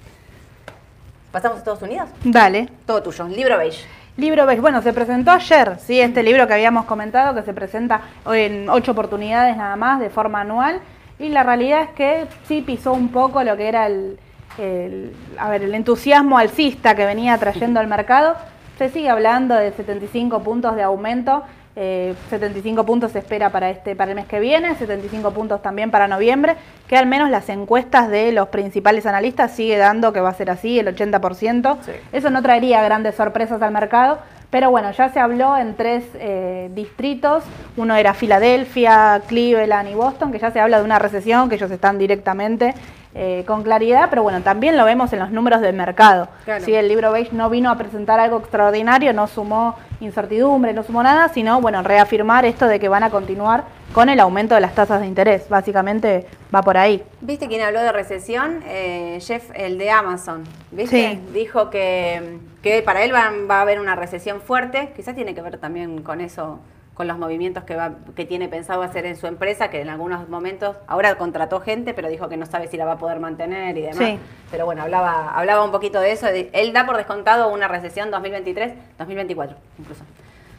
¿Pasamos 1.33 1.57
a 1.57 1.59
Estados 1.59 1.83
Unidos? 1.83 2.09
Dale. 2.23 2.69
Todo 2.87 3.03
tuyo. 3.03 3.27
Libro 3.27 3.59
beige. 3.59 3.85
Libro 4.17 4.47
beige. 4.47 4.61
Bueno, 4.61 4.81
se 4.83 4.93
presentó 4.93 5.33
ayer, 5.33 5.79
¿sí? 5.81 6.01
Este 6.01 6.23
libro 6.23 6.47
que 6.47 6.55
habíamos 6.55 6.85
comentado, 6.85 7.35
que 7.35 7.43
se 7.43 7.53
presenta 7.53 8.03
en 8.27 8.69
ocho 8.71 8.93
oportunidades 8.93 9.57
nada 9.57 9.75
más, 9.75 9.99
de 9.99 10.11
forma 10.11 10.43
anual. 10.43 10.81
Y 11.19 11.31
la 11.31 11.43
realidad 11.43 11.83
es 11.83 11.91
que 11.91 12.27
sí 12.47 12.63
pisó 12.63 12.93
un 12.93 13.09
poco 13.09 13.43
lo 13.43 13.57
que 13.57 13.67
era 13.67 13.87
el, 13.87 14.19
el- 14.59 15.13
a 15.39 15.49
ver, 15.51 15.63
el 15.63 15.75
entusiasmo 15.75 16.39
alcista 16.39 16.95
que 16.95 17.05
venía 17.07 17.37
trayendo 17.39 17.81
al 17.81 17.87
mercado. 17.87 18.35
Se 18.79 18.89
sigue 18.89 19.09
hablando 19.09 19.55
de 19.55 19.73
75 19.73 20.41
puntos 20.43 20.77
de 20.77 20.83
aumento. 20.83 21.43
eh, 21.77 22.15
75 22.31 22.87
puntos 22.87 23.11
se 23.11 23.19
espera 23.19 23.51
para 23.51 23.69
este 23.69 23.97
para 23.97 24.13
el 24.13 24.15
mes 24.15 24.27
que 24.27 24.39
viene, 24.39 24.77
75 24.77 25.33
puntos 25.33 25.61
también 25.61 25.91
para 25.91 26.07
noviembre, 26.07 26.55
que 26.87 26.97
al 26.97 27.07
menos 27.07 27.31
las 27.31 27.49
encuestas 27.49 28.09
de 28.11 28.31
los 28.31 28.47
principales 28.51 29.07
analistas 29.07 29.51
sigue 29.51 29.77
dando 29.77 30.13
que 30.13 30.21
va 30.21 30.29
a 30.29 30.35
ser 30.35 30.51
así, 30.51 30.79
el 30.79 30.87
80%. 30.87 31.79
Sí. 31.85 31.91
Eso 32.13 32.31
no 32.31 32.43
traería 32.43 32.81
grandes 32.81 33.17
sorpresas 33.17 33.61
al 33.61 33.73
mercado, 33.73 34.21
pero 34.51 34.71
bueno, 34.71 34.93
ya 34.93 35.09
se 35.09 35.19
habló 35.19 35.57
en 35.57 35.75
tres 35.75 36.05
eh, 36.15 36.71
distritos, 36.77 37.43
uno 37.77 37.97
era 37.97 38.15
Filadelfia, 38.15 39.21
Cleveland 39.27 39.89
y 39.89 39.95
Boston, 39.95 40.31
que 40.31 40.39
ya 40.39 40.53
se 40.53 40.61
habla 40.61 40.79
de 40.79 40.85
una 40.85 41.01
recesión, 41.01 41.49
que 41.49 41.57
ellos 41.57 41.73
están 41.73 41.99
directamente 41.99 42.73
eh, 43.15 43.45
con 43.47 43.63
claridad, 43.63 44.09
pero 44.11 44.23
bueno, 44.23 44.43
también 44.43 44.77
lo 44.77 44.85
vemos 44.85 45.13
en 45.13 45.21
los 45.21 45.31
números 45.31 45.61
del 45.61 45.75
mercado. 45.75 46.29
Claro. 46.45 46.65
Sí, 46.65 46.75
el 46.75 46.89
libro 46.89 47.13
beige 47.13 47.31
no 47.33 47.49
vino 47.49 47.71
a 47.71 47.79
presentar 47.79 48.19
algo 48.19 48.39
extraordinario, 48.39 49.13
no 49.13 49.27
sumó 49.27 49.77
incertidumbre, 50.01 50.73
no 50.73 50.83
sumó 50.83 51.03
nada, 51.03 51.29
sino 51.29 51.61
bueno, 51.61 51.83
reafirmar 51.83 52.45
esto 52.45 52.67
de 52.67 52.81
que 52.81 52.89
van 52.89 53.05
a 53.05 53.11
continuar 53.11 53.65
con 53.93 54.09
el 54.09 54.19
aumento 54.19 54.57
de 54.57 54.61
las 54.61 54.75
tasas 54.75 55.01
de 55.01 55.07
interés. 55.07 55.49
Básicamente 55.49 56.27
va 56.53 56.63
por 56.63 56.77
ahí. 56.77 57.03
¿Viste 57.21 57.47
quién 57.47 57.63
habló 57.63 57.81
de 57.81 57.93
recesión? 57.93 58.63
Eh, 58.67 59.19
Jeff, 59.21 59.51
el 59.55 59.79
de 59.79 59.91
Amazon. 59.91 60.43
¿Viste? 60.73 61.13
Sí. 61.13 61.21
Dijo 61.33 61.71
que, 61.71 62.39
que 62.63 62.83
para 62.83 63.05
él 63.05 63.15
va, 63.15 63.31
va 63.49 63.59
a 63.59 63.63
haber 63.63 63.79
una 63.79 63.95
recesión 63.95 64.41
fuerte. 64.41 64.93
Quizás 64.97 65.15
tiene 65.15 65.35
que 65.35 65.43
ver 65.43 65.59
también 65.59 66.03
con 66.03 66.21
eso, 66.21 66.59
con 66.95 67.09
los 67.09 67.19
movimientos 67.19 67.65
que, 67.65 67.75
va, 67.75 67.93
que 68.15 68.25
tiene 68.25 68.49
pensado 68.49 68.83
hacer 68.83 69.05
en 69.05 69.17
su 69.17 69.27
empresa, 69.27 69.69
que 69.69 69.81
en 69.81 69.89
algunos 69.89 70.29
momentos, 70.29 70.77
ahora 70.87 71.17
contrató 71.17 71.61
gente, 71.61 71.93
pero 71.93 72.09
dijo 72.09 72.29
que 72.29 72.37
no 72.37 72.47
sabe 72.47 72.69
si 72.69 72.77
la 72.77 72.85
va 72.85 72.93
a 72.93 72.99
poder 72.99 73.19
mantener 73.19 73.77
y 73.77 73.83
demás. 73.83 73.97
Sí. 73.99 74.19
Pero 74.51 74.65
bueno, 74.65 74.83
hablaba, 74.83 75.31
hablaba 75.37 75.65
un 75.65 75.73
poquito 75.73 76.01
de 76.01 76.13
eso. 76.13 76.29
él 76.29 76.73
da 76.73 76.87
por 76.87 76.97
descontado 76.97 77.53
una 77.53 77.67
recesión 77.67 78.11
2023, 78.13 78.75
2024 78.99 79.57
incluso. 79.79 80.05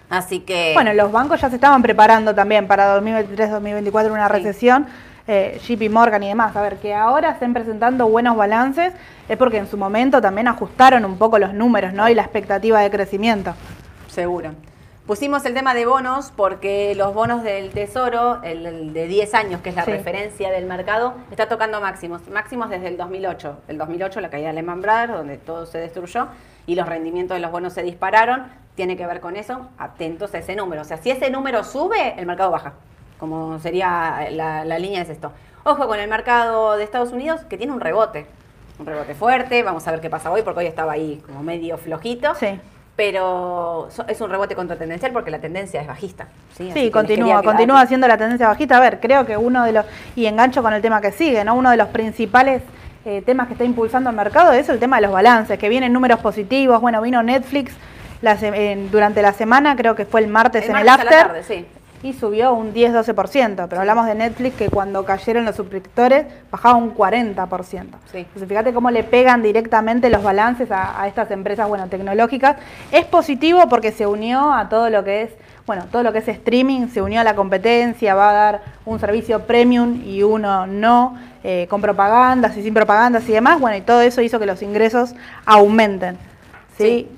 Así 0.09 0.41
que... 0.41 0.71
Bueno, 0.73 0.93
los 0.93 1.11
bancos 1.11 1.39
ya 1.41 1.49
se 1.49 1.55
estaban 1.55 1.81
preparando 1.81 2.35
también 2.35 2.67
para 2.67 2.99
2023-2024 3.01 4.11
una 4.11 4.27
Sí. 4.27 4.33
recesión, 4.33 4.85
eh, 5.27 5.59
JP 5.65 5.89
Morgan 5.89 6.21
y 6.21 6.27
demás. 6.27 6.55
A 6.55 6.61
ver, 6.61 6.75
que 6.77 6.93
ahora 6.93 7.31
estén 7.31 7.53
presentando 7.53 8.07
buenos 8.07 8.35
balances 8.35 8.93
es 9.27 9.37
porque 9.37 9.57
en 9.57 9.67
su 9.67 9.77
momento 9.77 10.21
también 10.21 10.47
ajustaron 10.47 11.05
un 11.05 11.17
poco 11.17 11.39
los 11.39 11.53
números, 11.53 11.93
¿no? 11.93 12.07
Y 12.09 12.13
la 12.13 12.21
expectativa 12.23 12.81
de 12.81 12.91
crecimiento. 12.91 13.55
Seguro. 14.07 14.51
Pusimos 15.05 15.45
el 15.45 15.53
tema 15.53 15.75
de 15.75 15.85
bonos 15.85 16.31
porque 16.35 16.95
los 16.95 17.13
bonos 17.13 17.43
del 17.43 17.69
Tesoro, 17.69 18.39
el, 18.41 18.65
el 18.65 18.93
de 18.93 19.05
10 19.05 19.35
años, 19.35 19.61
que 19.61 19.69
es 19.69 19.75
la 19.75 19.85
Sí. 19.85 19.91
referencia 19.91 20.49
del 20.51 20.65
mercado, 20.65 21.13
está 21.29 21.47
tocando 21.47 21.79
máximos. 21.79 22.27
Máximos 22.27 22.71
desde 22.71 22.87
el 22.87 22.97
2008. 22.97 23.59
El 23.67 23.77
2008, 23.77 24.19
la 24.19 24.29
caída 24.31 24.47
de 24.47 24.53
Lehman 24.53 24.81
Brothers, 24.81 25.13
donde 25.13 25.37
todo 25.37 25.67
se 25.67 25.77
destruyó 25.77 26.27
y 26.65 26.73
los 26.73 26.87
rendimientos 26.89 27.35
de 27.37 27.41
los 27.41 27.51
bonos 27.51 27.73
se 27.73 27.83
dispararon. 27.83 28.47
Tiene 28.73 28.97
que 28.97 29.05
ver 29.05 29.19
con 29.19 29.35
eso. 29.35 29.67
Atentos 29.77 30.33
a 30.33 30.39
ese 30.39 30.55
número. 30.55 30.81
O 30.81 30.85
sea, 30.85 30.97
si 30.97 31.11
ese 31.11 31.29
número 31.29 31.63
sube, 31.63 32.15
el 32.19 32.25
mercado 32.25 32.49
baja. 32.49 32.73
Como 33.19 33.59
sería 33.59 34.27
la, 34.31 34.65
la 34.65 34.79
línea 34.79 35.03
es 35.03 35.09
esto. 35.09 35.31
Ojo 35.65 35.87
con 35.87 35.99
el 35.99 36.09
mercado 36.09 36.77
de 36.77 36.83
Estados 36.83 37.11
Unidos, 37.11 37.41
que 37.47 37.57
tiene 37.57 37.73
un 37.73 37.79
rebote. 37.79 38.25
Un 38.79 38.87
rebote 38.87 39.13
fuerte. 39.13 39.61
Vamos 39.61 39.87
a 39.87 39.91
ver 39.91 40.01
qué 40.01 40.09
pasa 40.09 40.31
hoy, 40.31 40.41
porque 40.41 40.61
hoy 40.61 40.65
estaba 40.65 40.93
ahí 40.93 41.21
como 41.27 41.43
medio 41.43 41.77
flojito 41.77 42.33
Sí. 42.33 42.59
Pero 42.95 43.89
es 44.08 44.21
un 44.21 44.29
rebote 44.29 44.55
contratendencial 44.55 45.12
porque 45.12 45.29
la 45.31 45.39
tendencia 45.39 45.81
es 45.81 45.88
bajista. 45.88 46.27
Sí, 46.55 46.71
Sí, 46.73 46.89
continúa, 46.91 47.43
continúa 47.43 47.75
quedar- 47.77 47.84
haciendo 47.86 48.08
la 48.08 48.17
tendencia 48.17 48.47
bajita. 48.47 48.77
A 48.77 48.79
ver, 48.79 48.99
creo 49.01 49.25
que 49.25 49.36
uno 49.36 49.65
de 49.65 49.73
los, 49.73 49.86
y 50.15 50.25
engancho 50.27 50.62
con 50.63 50.73
el 50.73 50.81
tema 50.81 51.01
que 51.01 51.12
sigue, 51.12 51.43
¿no? 51.43 51.55
Uno 51.55 51.71
de 51.71 51.77
los 51.77 51.89
principales 51.89 52.62
eh, 53.03 53.21
temas 53.23 53.47
que 53.47 53.53
está 53.53 53.65
impulsando 53.65 54.10
el 54.10 54.15
mercado 54.15 54.51
es 54.53 54.67
el 54.69 54.79
tema 54.79 54.95
de 54.95 55.03
los 55.03 55.12
balances, 55.12 55.60
que 55.60 55.69
vienen 55.69 55.93
números 55.93 56.19
positivos. 56.21 56.79
Bueno, 56.81 57.01
vino 57.01 57.21
Netflix 57.21 57.73
la 58.21 58.31
en- 58.41 58.89
durante 58.89 59.21
la 59.21 59.34
semana, 59.34 59.75
creo 59.75 59.93
que 59.95 60.05
fue 60.05 60.21
el 60.21 60.27
martes 60.27 60.63
El 60.63 60.71
en 60.71 60.77
el 60.77 60.86
martes 60.86 61.08
a 61.08 61.12
la 61.12 61.17
after. 61.21 61.27
tarde, 61.27 61.43
sí. 61.43 61.65
Y 62.03 62.13
subió 62.13 62.53
un 62.53 62.73
10-12%, 62.73 63.67
pero 63.67 63.81
hablamos 63.81 64.05
de 64.05 64.15
Netflix 64.15 64.55
que 64.55 64.69
cuando 64.69 65.05
cayeron 65.05 65.45
los 65.45 65.55
suscriptores 65.55 66.25
bajaba 66.51 66.75
un 66.75 66.93
40%. 66.93 67.67
Sí. 68.12 68.17
Entonces 68.17 68.47
fíjate 68.47 68.73
cómo 68.73 68.91
le 68.91 69.03
pegan 69.03 69.41
directamente 69.41 70.10
los 70.10 70.23
balances 70.23 70.71
a, 70.71 71.01
a 71.01 71.08
estas 71.08 71.31
empresas 71.31 71.67
bueno, 71.67 71.88
tecnológicas. 71.88 72.58
Es 72.91 73.05
positivo 73.05 73.67
porque 73.69 73.91
se 73.91 74.05
unió 74.05 74.53
a 74.53 74.69
todo 74.69 74.89
lo 74.89 75.03
que 75.03 75.23
es, 75.23 75.31
bueno, 75.65 75.86
todo 75.91 76.03
lo 76.03 76.13
que 76.13 76.19
es 76.19 76.27
streaming, 76.27 76.88
se 76.89 77.01
unió 77.01 77.21
a 77.21 77.23
la 77.23 77.36
competencia, 77.36 78.13
va 78.13 78.29
a 78.29 78.34
dar 78.34 78.62
un 78.86 78.99
servicio 78.99 79.41
premium 79.41 80.01
y 80.05 80.21
uno 80.21 80.67
no, 80.67 81.17
eh, 81.43 81.67
con 81.69 81.81
propagandas 81.81 82.55
y 82.58 82.63
sin 82.63 82.73
propagandas 82.73 83.27
y 83.29 83.31
demás, 83.31 83.60
bueno, 83.60 83.77
y 83.77 83.81
todo 83.81 84.01
eso 84.01 84.21
hizo 84.21 84.39
que 84.39 84.45
los 84.45 84.62
ingresos 84.62 85.15
aumenten. 85.45 86.17
¿sí? 86.77 86.84
Sí. 86.84 87.10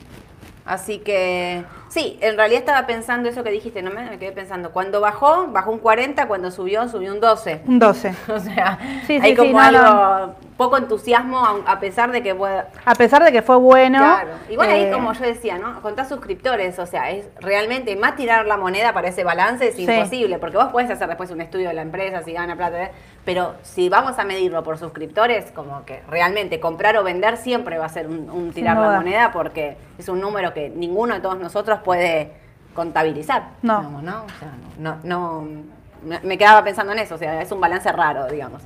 Así 0.65 0.97
que, 0.99 1.63
sí, 1.97 2.17
en 2.21 2.37
realidad 2.37 2.59
estaba 2.59 2.85
pensando 2.85 3.27
eso 3.29 3.43
que 3.43 3.49
dijiste, 3.51 3.81
no 3.81 3.89
me, 3.91 4.09
me 4.09 4.19
quedé 4.19 4.31
pensando. 4.31 4.71
Cuando 4.71 5.01
bajó, 5.01 5.47
bajó 5.47 5.71
un 5.71 5.79
40, 5.79 6.27
cuando 6.27 6.51
subió, 6.51 6.87
subió 6.87 7.11
un 7.11 7.19
12. 7.19 7.61
Un 7.65 7.79
12. 7.79 8.13
O 8.27 8.39
sea, 8.39 8.77
Sí, 9.07 9.19
hay 9.21 9.31
sí, 9.31 9.35
como 9.35 9.49
sí, 9.49 9.53
no, 9.53 9.59
algo, 9.61 10.27
no. 10.27 10.35
Poco 10.57 10.77
entusiasmo, 10.77 11.39
a 11.65 11.79
pesar 11.79 12.11
de 12.11 12.23
que 12.23 12.33
pueda... 12.33 12.69
A 12.83 12.95
pesar 12.95 13.23
de 13.23 13.31
que 13.31 13.41
fue 13.41 13.55
bueno. 13.57 13.99
Claro. 13.99 14.31
Igual 14.49 14.69
ahí, 14.69 14.83
eh, 14.85 14.91
como 14.91 15.13
yo 15.13 15.23
decía, 15.23 15.57
¿no? 15.59 15.81
Contás 15.81 16.09
suscriptores, 16.09 16.79
o 16.79 16.85
sea, 16.87 17.11
es 17.11 17.27
realmente 17.39 17.95
más 17.95 18.15
tirar 18.15 18.45
la 18.47 18.57
moneda 18.57 18.91
para 18.91 19.09
ese 19.09 19.23
balance 19.23 19.67
es 19.67 19.75
Sí. 19.75 19.83
imposible, 19.83 20.39
porque 20.39 20.57
vos 20.57 20.67
podés 20.69 20.89
hacer 20.89 21.07
después 21.07 21.29
un 21.29 21.41
estudio 21.41 21.67
de 21.69 21.75
la 21.75 21.83
empresa, 21.83 22.23
si 22.23 22.33
gana 22.33 22.55
plata, 22.55 22.83
¿eh? 22.83 22.91
pero 23.23 23.53
si 23.61 23.87
vamos 23.87 24.17
a 24.17 24.23
medirlo 24.23 24.63
por 24.63 24.77
suscriptores, 24.77 25.51
como 25.51 25.85
que 25.85 26.01
realmente 26.09 26.59
comprar 26.59 26.97
o 26.97 27.03
vender 27.03 27.37
siempre 27.37 27.77
va 27.77 27.85
a 27.85 27.89
ser 27.89 28.07
un, 28.07 28.29
un 28.29 28.51
tirar 28.51 28.77
la 28.77 28.97
moneda, 28.97 29.31
porque 29.31 29.77
es 29.97 30.09
un 30.09 30.19
número 30.19 30.53
que 30.53 30.69
ninguno 30.69 31.13
de 31.13 31.19
todos 31.21 31.37
nosotros 31.39 31.79
puede 31.83 32.31
contabilizar. 32.73 33.49
No. 33.61 33.77
digamos, 33.79 34.03
¿no? 34.03 34.23
O 34.23 34.29
sea, 34.39 34.51
no, 34.77 34.97
no, 35.03 35.47
me 36.23 36.37
quedaba 36.37 36.63
pensando 36.63 36.93
en 36.93 36.99
eso, 36.99 37.15
o 37.15 37.17
sea, 37.17 37.41
es 37.41 37.51
un 37.51 37.59
balance 37.59 37.91
raro, 37.91 38.27
digamos. 38.27 38.61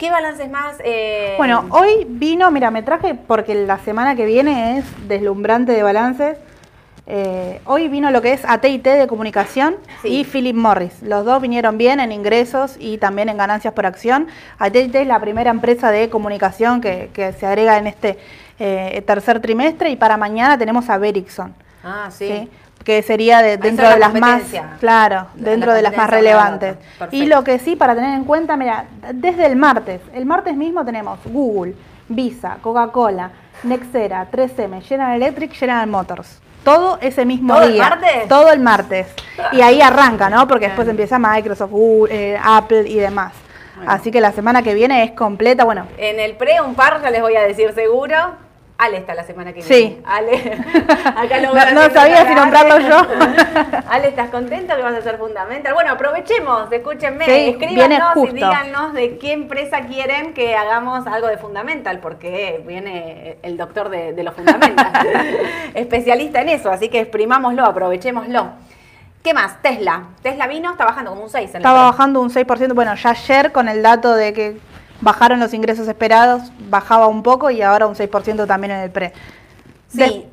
¿Qué 0.00 0.10
balances 0.10 0.48
más? 0.50 0.76
eh, 0.82 1.34
Bueno, 1.36 1.66
hoy 1.68 2.06
vino, 2.08 2.50
mira, 2.50 2.70
me 2.70 2.82
traje 2.82 3.14
porque 3.14 3.54
la 3.54 3.76
semana 3.80 4.16
que 4.16 4.24
viene 4.24 4.78
es 4.78 4.84
deslumbrante 5.08 5.72
de 5.72 5.82
balances. 5.82 6.38
Eh, 7.06 7.60
hoy 7.66 7.88
vino 7.88 8.10
lo 8.10 8.22
que 8.22 8.32
es 8.32 8.42
AT&T 8.46 8.88
de 8.88 9.06
comunicación 9.06 9.76
Sí. 10.00 10.08
y 10.20 10.24
Philip 10.24 10.56
Morris. 10.56 11.02
Los 11.02 11.26
dos 11.26 11.42
vinieron 11.42 11.76
bien 11.76 12.00
en 12.00 12.12
ingresos 12.12 12.76
y 12.80 12.96
también 12.96 13.28
en 13.28 13.36
ganancias 13.36 13.74
por 13.74 13.84
acción. 13.84 14.28
AT&T 14.58 15.02
es 15.02 15.06
la 15.06 15.20
primera 15.20 15.50
empresa 15.50 15.90
de 15.90 16.08
comunicación 16.08 16.80
que, 16.80 17.10
que 17.12 17.34
se 17.34 17.44
agrega 17.44 17.76
en 17.76 17.86
este 17.86 18.18
eh, 18.58 19.02
tercer 19.06 19.40
trimestre 19.40 19.90
y 19.90 19.96
para 19.96 20.16
mañana 20.16 20.56
tenemos 20.56 20.88
a 20.88 20.96
Vericsson. 20.96 21.52
Ah, 21.84 22.08
sí. 22.10 22.26
¿sí? 22.26 22.48
Que 22.84 23.02
sería 23.02 23.42
de, 23.42 23.56
dentro 23.56 23.84
de 23.88 23.98
la 23.98 24.08
las 24.08 24.14
más, 24.20 24.42
claro, 24.80 25.26
La- 25.36 25.50
dentro 25.50 25.70
la 25.70 25.74
de 25.76 25.82
las 25.82 25.96
más 25.96 26.10
relevantes. 26.10 26.76
Y 27.10 27.26
lo 27.26 27.44
que 27.44 27.58
sí, 27.58 27.76
para 27.76 27.94
tener 27.94 28.14
en 28.14 28.24
cuenta, 28.24 28.56
mira, 28.56 28.86
desde 29.14 29.46
el 29.46 29.56
martes, 29.56 30.00
el 30.14 30.26
martes 30.26 30.56
mismo 30.56 30.84
tenemos 30.84 31.18
Google, 31.26 31.74
Visa, 32.08 32.56
Coca-Cola, 32.62 33.30
Nexera, 33.62 34.26
3M, 34.30 34.80
General 34.82 35.14
Electric, 35.16 35.52
General 35.52 35.86
Motors. 35.86 36.40
Todo 36.64 36.98
ese 37.00 37.24
mismo 37.24 37.54
¿Todo 37.54 37.64
el 37.64 37.72
día. 37.74 37.88
martes? 37.88 38.28
Todo 38.28 38.50
el 38.52 38.60
martes. 38.60 39.06
Y 39.52 39.60
ahí 39.60 39.80
arranca, 39.80 40.28
¿no? 40.28 40.46
Porque 40.48 40.66
después 40.66 40.88
empieza 40.88 41.18
Microsoft, 41.18 41.70
Google, 41.70 42.14
eh, 42.34 42.38
Apple 42.42 42.84
y 42.88 42.96
demás. 42.96 43.32
Bueno. 43.76 43.90
Así 43.92 44.10
que 44.10 44.20
la 44.20 44.32
semana 44.32 44.62
que 44.62 44.74
viene 44.74 45.02
es 45.04 45.12
completa, 45.12 45.64
bueno, 45.64 45.86
En 45.96 46.20
el 46.20 46.36
pre, 46.36 46.60
un 46.60 46.74
par, 46.74 47.00
ya 47.02 47.10
les 47.10 47.22
voy 47.22 47.36
a 47.36 47.42
decir 47.42 47.72
seguro. 47.74 48.16
Ale 48.82 48.96
está 48.96 49.14
la 49.14 49.24
semana 49.24 49.52
que 49.52 49.60
Sí. 49.60 49.74
viene. 49.74 50.02
Ale, 50.06 50.32
acá 51.04 51.38
lo 51.40 51.50
voy 51.50 51.60
No- 51.74 51.90
sabía 51.90 52.26
si 52.26 52.34
nombrarlo 52.34 52.74
Ale. 52.76 52.88
yo. 52.88 52.96
Ale, 53.90 54.08
¿estás 54.08 54.30
contento 54.30 54.74
que 54.74 54.80
vas 54.82 54.94
a 54.94 55.02
ser 55.02 55.18
fundamental? 55.18 55.74
Bueno, 55.74 55.92
aprovechemos, 55.92 56.72
escúchenme, 56.72 57.26
Sí, 57.26 57.48
escríbanos 57.50 58.16
y 58.16 58.32
díganos 58.32 58.94
de 58.94 59.18
qué 59.18 59.32
empresa 59.32 59.82
quieren 59.82 60.32
que 60.32 60.56
hagamos 60.56 61.06
algo 61.06 61.26
de 61.28 61.36
fundamental, 61.36 61.98
porque 62.00 62.62
viene 62.66 63.36
el 63.42 63.58
doctor 63.58 63.90
de, 63.90 64.14
de 64.14 64.22
los 64.22 64.32
fundamental, 64.34 64.92
especialista 65.74 66.40
en 66.40 66.48
eso, 66.48 66.70
así 66.70 66.88
que 66.88 67.00
exprimámoslo, 67.00 67.64
aprovechémoslo. 67.66 68.48
¿Qué 69.22 69.34
más? 69.34 69.60
Tesla. 69.60 70.04
Tesla 70.22 70.46
vino, 70.46 70.70
está 70.70 70.86
bajando 70.86 71.10
como 71.10 71.24
un 71.24 71.28
6 71.30 71.54
en 71.54 71.60
pre. 71.60 71.70
bajando 71.70 72.20
un 72.22 72.30
6%. 72.30 72.72
Bueno, 72.74 72.94
ya 72.94 73.10
ayer 73.10 73.52
con 73.52 73.68
el 73.68 73.82
dato 73.82 74.14
de 74.14 74.32
que 74.32 74.56
bajaron 75.00 75.40
los 75.40 75.54
ingresos 75.54 75.88
esperados, 75.88 76.52
bajaba 76.68 77.06
un 77.06 77.22
poco 77.22 77.50
y 77.50 77.62
ahora 77.62 77.86
un 77.86 77.94
6% 77.94 78.46
también 78.46 78.72
en 78.72 78.80
el 78.80 78.90
pre. 78.90 79.12
Sí, 79.88 80.26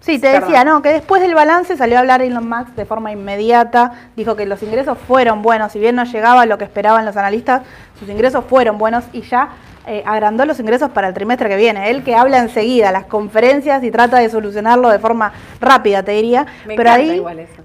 sí, 0.00 0.18
te 0.18 0.32
Perdón. 0.32 0.40
decía, 0.48 0.64
¿no? 0.64 0.82
Que 0.82 0.92
después 0.92 1.22
del 1.22 1.34
balance 1.34 1.76
salió 1.76 1.96
a 1.96 2.00
hablar 2.00 2.22
Elon 2.22 2.48
Musk 2.48 2.70
de 2.70 2.84
forma 2.86 3.12
inmediata. 3.12 3.92
Dijo 4.16 4.36
que 4.36 4.46
los 4.46 4.62
ingresos 4.62 4.98
fueron 4.98 5.42
buenos. 5.42 5.72
Si 5.72 5.78
bien 5.78 5.96
no 5.96 6.04
llegaba 6.04 6.42
a 6.42 6.46
lo 6.46 6.58
que 6.58 6.64
esperaban 6.64 7.04
los 7.04 7.16
analistas, 7.16 7.62
sus 7.98 8.08
ingresos 8.08 8.44
fueron 8.46 8.78
buenos 8.78 9.04
y 9.12 9.22
ya 9.22 9.50
eh, 9.90 10.02
agrandó 10.06 10.44
los 10.44 10.60
ingresos 10.60 10.90
para 10.90 11.08
el 11.08 11.14
trimestre 11.14 11.48
que 11.48 11.56
viene. 11.56 11.90
Él 11.90 12.04
que 12.04 12.14
habla 12.14 12.38
enseguida 12.38 12.92
las 12.92 13.06
conferencias 13.06 13.82
y 13.82 13.90
trata 13.90 14.18
de 14.18 14.28
solucionarlo 14.30 14.88
de 14.88 14.98
forma 15.00 15.32
rápida, 15.60 16.02
te 16.04 16.12
diría. 16.12 16.46
Me 16.66 16.76
Pero 16.76 16.90
ahí 16.92 17.22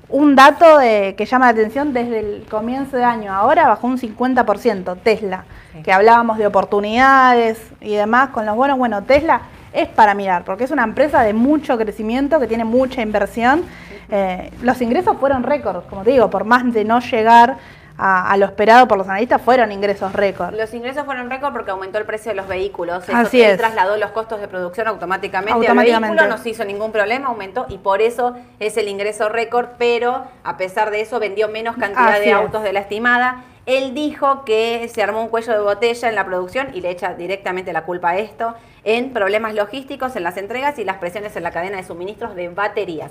un 0.10 0.36
dato 0.36 0.78
de- 0.80 1.14
que 1.18 1.26
llama 1.26 1.46
la 1.46 1.52
atención 1.52 1.94
desde 1.94 2.20
el 2.20 2.46
comienzo 2.50 2.98
de 2.98 3.04
año, 3.04 3.32
ahora 3.34 3.68
bajó 3.68 3.86
un 3.88 3.98
50% 4.00 4.96
Tesla, 4.96 5.44
Sí. 5.74 5.84
que 5.84 5.92
hablábamos 5.94 6.38
de 6.38 6.48
oportunidades 6.48 7.60
y 7.82 7.96
demás 7.96 8.30
con 8.30 8.46
los 8.46 8.56
bonos. 8.56 8.78
Bueno, 8.78 9.04
Tesla 9.04 9.42
es 9.74 9.88
para 9.90 10.14
mirar, 10.14 10.44
porque 10.46 10.64
es 10.64 10.72
una 10.72 10.84
empresa 10.84 11.22
de 11.22 11.34
mucho 11.34 11.78
crecimiento, 11.78 12.40
que 12.40 12.48
tiene 12.48 12.64
mucha 12.66 13.02
inversión. 13.02 13.64
Eh, 14.10 14.52
los 14.62 14.82
ingresos 14.82 15.18
fueron 15.20 15.44
récords, 15.44 15.84
como 15.90 16.04
te 16.04 16.12
digo, 16.12 16.30
por 16.30 16.44
más 16.46 16.72
de 16.74 16.86
no 16.86 17.00
llegar 17.02 17.58
a, 17.98 18.32
a 18.32 18.38
lo 18.38 18.46
esperado 18.46 18.88
por 18.88 18.98
los 18.98 19.08
analistas, 19.08 19.42
fueron 19.42 19.72
ingresos 19.72 20.14
récord. 20.14 20.54
Los 20.56 20.74
ingresos 20.74 21.06
fueron 21.06 21.30
récord 21.30 21.54
porque 21.54 21.72
aumentó 21.72 21.98
el 21.98 22.06
precio 22.06 22.32
de 22.32 22.36
los 22.36 22.48
vehículos. 22.48 23.04
Eso 23.08 23.16
Así 23.18 23.42
es. 23.42 23.58
trasladó 23.58 23.98
los 23.98 24.12
costos 24.12 24.42
de 24.42 24.48
producción 24.48 24.88
automáticamente, 24.88 25.54
Automáticamente. 25.54 25.94
al 25.94 26.02
vehículo, 26.16 26.28
no 26.30 26.38
se 26.42 26.50
hizo 26.50 26.66
ningún 26.66 26.92
problema, 26.92 27.28
aumentó 27.28 27.66
y 27.70 27.78
por 27.78 28.02
eso 28.02 28.36
es 28.60 28.78
el 28.78 28.88
ingreso 28.88 29.30
récord, 29.30 29.68
pero 29.78 30.24
a 30.44 30.58
pesar 30.58 30.92
de 30.92 31.02
eso 31.02 31.20
vendió 31.20 31.48
menos 31.48 31.78
cantidad 31.78 32.10
Así 32.16 32.22
de 32.26 32.30
es. 32.32 32.36
autos 32.36 32.64
de 32.64 32.74
la 32.74 32.82
estimada. 32.82 33.44
Él 33.66 33.96
dijo 33.96 34.46
que 34.46 34.88
se 34.94 35.02
armó 35.02 35.22
un 35.24 35.30
cuello 35.30 35.54
de 35.54 35.60
botella 35.60 36.08
en 36.10 36.14
la 36.16 36.26
producción 36.26 36.68
y 36.76 36.82
le 36.82 36.92
echa 36.92 37.16
directamente 37.16 37.74
la 37.74 37.82
culpa 37.84 38.12
a 38.12 38.18
esto 38.20 38.54
en 38.84 39.12
problemas 39.12 39.56
logísticos 39.56 40.16
en 40.16 40.24
las 40.24 40.38
entregas 40.38 40.78
y 40.78 40.84
las 40.84 40.98
presiones 40.98 41.36
en 41.36 41.42
la 41.42 41.50
cadena 41.50 41.78
de 41.78 41.84
suministros 41.84 42.36
de 42.36 42.50
baterías. 42.50 43.10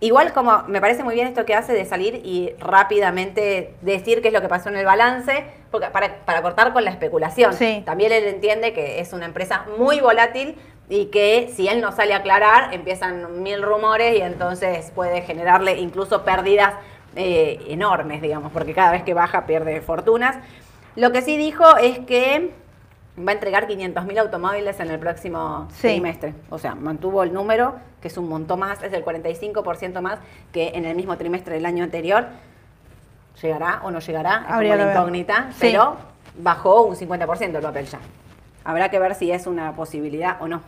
Igual 0.00 0.32
como 0.32 0.62
me 0.68 0.80
parece 0.80 1.02
muy 1.02 1.14
bien 1.14 1.26
esto 1.26 1.44
que 1.44 1.54
hace 1.54 1.72
de 1.72 1.84
salir 1.84 2.20
y 2.24 2.52
rápidamente 2.60 3.74
decir 3.80 4.22
qué 4.22 4.28
es 4.28 4.34
lo 4.34 4.40
que 4.40 4.48
pasó 4.48 4.68
en 4.68 4.76
el 4.76 4.84
balance, 4.86 5.44
porque 5.70 5.88
para, 5.88 6.16
para 6.24 6.40
cortar 6.42 6.72
con 6.72 6.84
la 6.84 6.90
especulación. 6.90 7.52
Sí. 7.54 7.82
También 7.84 8.12
él 8.12 8.24
entiende 8.24 8.72
que 8.72 9.00
es 9.00 9.12
una 9.12 9.24
empresa 9.26 9.64
muy 9.76 10.00
volátil 10.00 10.56
y 10.88 11.06
que 11.06 11.50
si 11.54 11.68
él 11.68 11.80
no 11.80 11.92
sale 11.92 12.14
a 12.14 12.18
aclarar, 12.18 12.72
empiezan 12.72 13.42
mil 13.42 13.60
rumores 13.62 14.16
y 14.16 14.20
entonces 14.22 14.90
puede 14.94 15.22
generarle 15.22 15.78
incluso 15.78 16.24
pérdidas 16.24 16.74
eh, 17.16 17.60
enormes, 17.68 18.22
digamos, 18.22 18.52
porque 18.52 18.74
cada 18.74 18.92
vez 18.92 19.02
que 19.02 19.14
baja 19.14 19.46
pierde 19.46 19.80
fortunas. 19.80 20.36
Lo 20.94 21.10
que 21.12 21.22
sí 21.22 21.36
dijo 21.36 21.76
es 21.76 21.98
que 22.00 22.52
va 23.18 23.32
a 23.32 23.34
entregar 23.34 23.66
500.000 23.66 24.18
automóviles 24.18 24.78
en 24.78 24.90
el 24.90 24.98
próximo 25.00 25.66
Sí. 25.72 25.88
trimestre. 25.88 26.34
O 26.50 26.58
sea, 26.58 26.74
mantuvo 26.76 27.22
el 27.24 27.32
número, 27.32 27.74
que 28.00 28.08
es 28.08 28.16
un 28.16 28.28
montón 28.28 28.60
más, 28.60 28.82
es 28.82 28.92
el 28.92 29.04
45% 29.04 30.00
más 30.00 30.18
que 30.52 30.68
en 30.74 30.84
el 30.84 30.96
mismo 30.96 31.16
trimestre 31.16 31.54
del 31.54 31.66
año 31.66 31.84
anterior. 31.84 32.26
¿Llegará 33.42 33.80
o 33.84 33.90
no 33.90 34.00
llegará? 34.00 34.44
Es 34.48 34.52
Habría 34.52 34.76
ver. 34.76 34.94
incógnita, 34.96 35.48
Sí. 35.52 35.58
pero 35.60 35.96
bajó 36.38 36.82
un 36.82 36.96
50% 36.96 37.56
el 37.56 37.62
papel 37.62 37.86
ya. 37.86 37.98
Habrá 38.64 38.90
que 38.90 38.98
ver 38.98 39.14
si 39.14 39.30
es 39.30 39.46
una 39.46 39.74
posibilidad 39.74 40.40
o 40.42 40.48
no. 40.48 40.60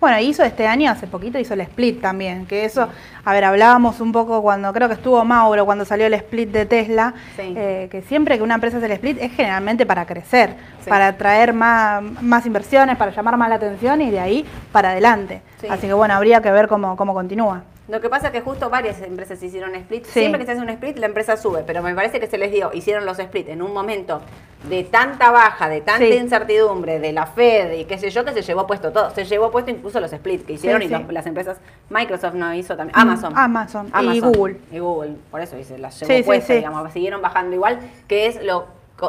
Bueno, 0.00 0.20
hizo 0.20 0.44
este 0.44 0.64
año, 0.66 0.92
hace 0.92 1.08
poquito, 1.08 1.40
hizo 1.40 1.54
el 1.54 1.60
split 1.62 2.00
también, 2.00 2.46
que 2.46 2.64
eso, 2.64 2.88
a 3.24 3.32
ver, 3.32 3.44
hablábamos 3.44 4.00
un 4.00 4.12
poco 4.12 4.40
cuando, 4.42 4.72
creo 4.72 4.86
que 4.86 4.94
estuvo 4.94 5.24
Mauro, 5.24 5.64
cuando 5.66 5.84
salió 5.84 6.06
el 6.06 6.14
split 6.14 6.50
de 6.50 6.66
Tesla, 6.66 7.14
Sí. 7.34 7.52
eh, 7.56 7.88
que 7.90 8.02
siempre 8.02 8.36
que 8.36 8.44
una 8.44 8.54
empresa 8.54 8.76
hace 8.76 8.86
el 8.86 8.92
split 8.92 9.18
es 9.20 9.32
generalmente 9.32 9.86
para 9.86 10.06
crecer, 10.06 10.54
Sí. 10.84 10.88
para 10.90 11.08
atraer 11.08 11.52
más, 11.52 12.00
más 12.22 12.46
inversiones, 12.46 12.96
para 12.96 13.10
llamar 13.10 13.36
más 13.36 13.48
la 13.48 13.56
atención 13.56 14.00
y 14.00 14.12
de 14.12 14.20
ahí 14.20 14.46
para 14.70 14.90
adelante. 14.90 15.42
Sí. 15.60 15.66
Así 15.68 15.88
que 15.88 15.92
bueno, 15.94 16.14
habría 16.14 16.40
que 16.40 16.52
ver 16.52 16.68
cómo, 16.68 16.96
cómo 16.96 17.12
continúa. 17.12 17.64
Lo 17.88 18.02
que 18.02 18.10
pasa 18.10 18.26
es 18.26 18.32
que 18.34 18.42
justo 18.42 18.68
varias 18.68 19.00
empresas 19.00 19.42
hicieron 19.42 19.74
split. 19.74 20.04
Sí. 20.04 20.20
Siempre 20.20 20.38
que 20.40 20.44
se 20.46 20.52
hace 20.52 20.60
un 20.60 20.68
split, 20.68 20.98
la 20.98 21.06
empresa 21.06 21.38
sube, 21.38 21.62
pero 21.66 21.82
me 21.82 21.94
parece 21.94 22.20
que 22.20 22.26
se 22.26 22.36
les 22.36 22.52
dio, 22.52 22.70
hicieron 22.74 23.06
los 23.06 23.18
split 23.18 23.48
en 23.48 23.62
un 23.62 23.72
momento 23.72 24.20
de 24.68 24.84
tanta 24.84 25.30
baja, 25.30 25.70
de 25.70 25.80
tanta 25.80 26.04
Sí. 26.06 26.12
incertidumbre, 26.12 26.98
de 27.00 27.12
la 27.12 27.24
Fed 27.26 27.72
y 27.72 27.84
qué 27.86 27.96
sé 27.96 28.10
yo, 28.10 28.26
que 28.26 28.32
se 28.34 28.42
llevó 28.42 28.66
puesto 28.66 28.92
todo. 28.92 29.10
Se 29.14 29.24
llevó 29.24 29.50
puesto 29.50 29.70
incluso 29.70 30.00
los 30.00 30.12
split 30.12 30.44
que 30.44 30.52
hicieron 30.54 30.82
Sí, 30.82 30.88
y 30.88 30.90
los- 30.90 31.10
las 31.12 31.26
empresas, 31.26 31.56
Microsoft 31.88 32.34
no 32.34 32.52
hizo 32.52 32.76
también, 32.76 32.94
Mm, 32.94 33.00
Amazon. 33.00 33.32
Amazon 33.38 33.90
y 34.02 34.20
Google. 34.20 34.60
Y 34.70 34.78
Google, 34.80 35.14
por 35.30 35.40
eso 35.40 35.56
dice, 35.56 35.78
las 35.78 35.98
llevó 35.98 36.26
puestas, 36.26 36.46
sí. 36.48 36.54
digamos, 36.56 36.92
siguieron 36.92 37.22
bajando 37.22 37.54
igual, 37.54 37.78
que 38.06 38.26
es 38.26 38.44
lo, 38.44 38.66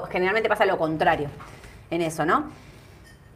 generalmente 0.09 0.47
pasa 0.47 0.65
lo 0.65 0.77
contrario 0.77 1.27
en 1.91 2.01
eso, 2.01 2.25
¿no? 2.25 2.45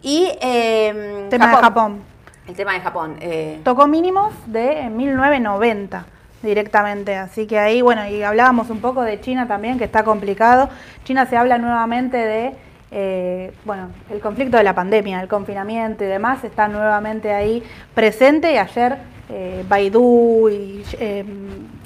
Y 0.01 0.29
eh, 0.41 1.27
Tema 1.29 1.47
de 1.49 1.55
Japón. 1.57 2.12
El 2.47 2.55
tema 2.55 2.73
de 2.73 2.81
Japón. 2.81 3.15
eh, 3.21 3.61
Tocó 3.63 3.87
mínimos 3.87 4.33
de 4.47 4.89
1990 4.89 6.05
directamente, 6.41 7.15
así 7.15 7.47
que 7.47 7.57
ahí, 7.57 7.81
bueno, 7.81 8.05
y 8.07 8.21
hablábamos 8.21 8.69
un 8.69 8.81
poco 8.81 9.01
de 9.01 9.21
China 9.21 9.47
también, 9.47 9.77
que 9.77 9.85
está 9.85 10.03
complicado. 10.03 10.69
China 11.05 11.25
se 11.25 11.37
habla 11.37 11.57
nuevamente 11.57 12.17
de, 12.17 12.53
eh, 12.91 13.53
bueno, 13.63 13.87
el 14.11 14.19
conflicto 14.19 14.57
de 14.57 14.63
la 14.63 14.75
pandemia, 14.75 15.21
el 15.21 15.29
confinamiento 15.29 16.03
y 16.03 16.07
demás, 16.07 16.43
está 16.43 16.67
nuevamente 16.67 17.31
ahí 17.33 17.63
presente 17.93 18.51
y 18.53 18.57
ayer 18.57 18.97
eh, 19.29 19.63
Baidu 19.67 20.49
y 20.49 20.83
eh, 20.99 21.25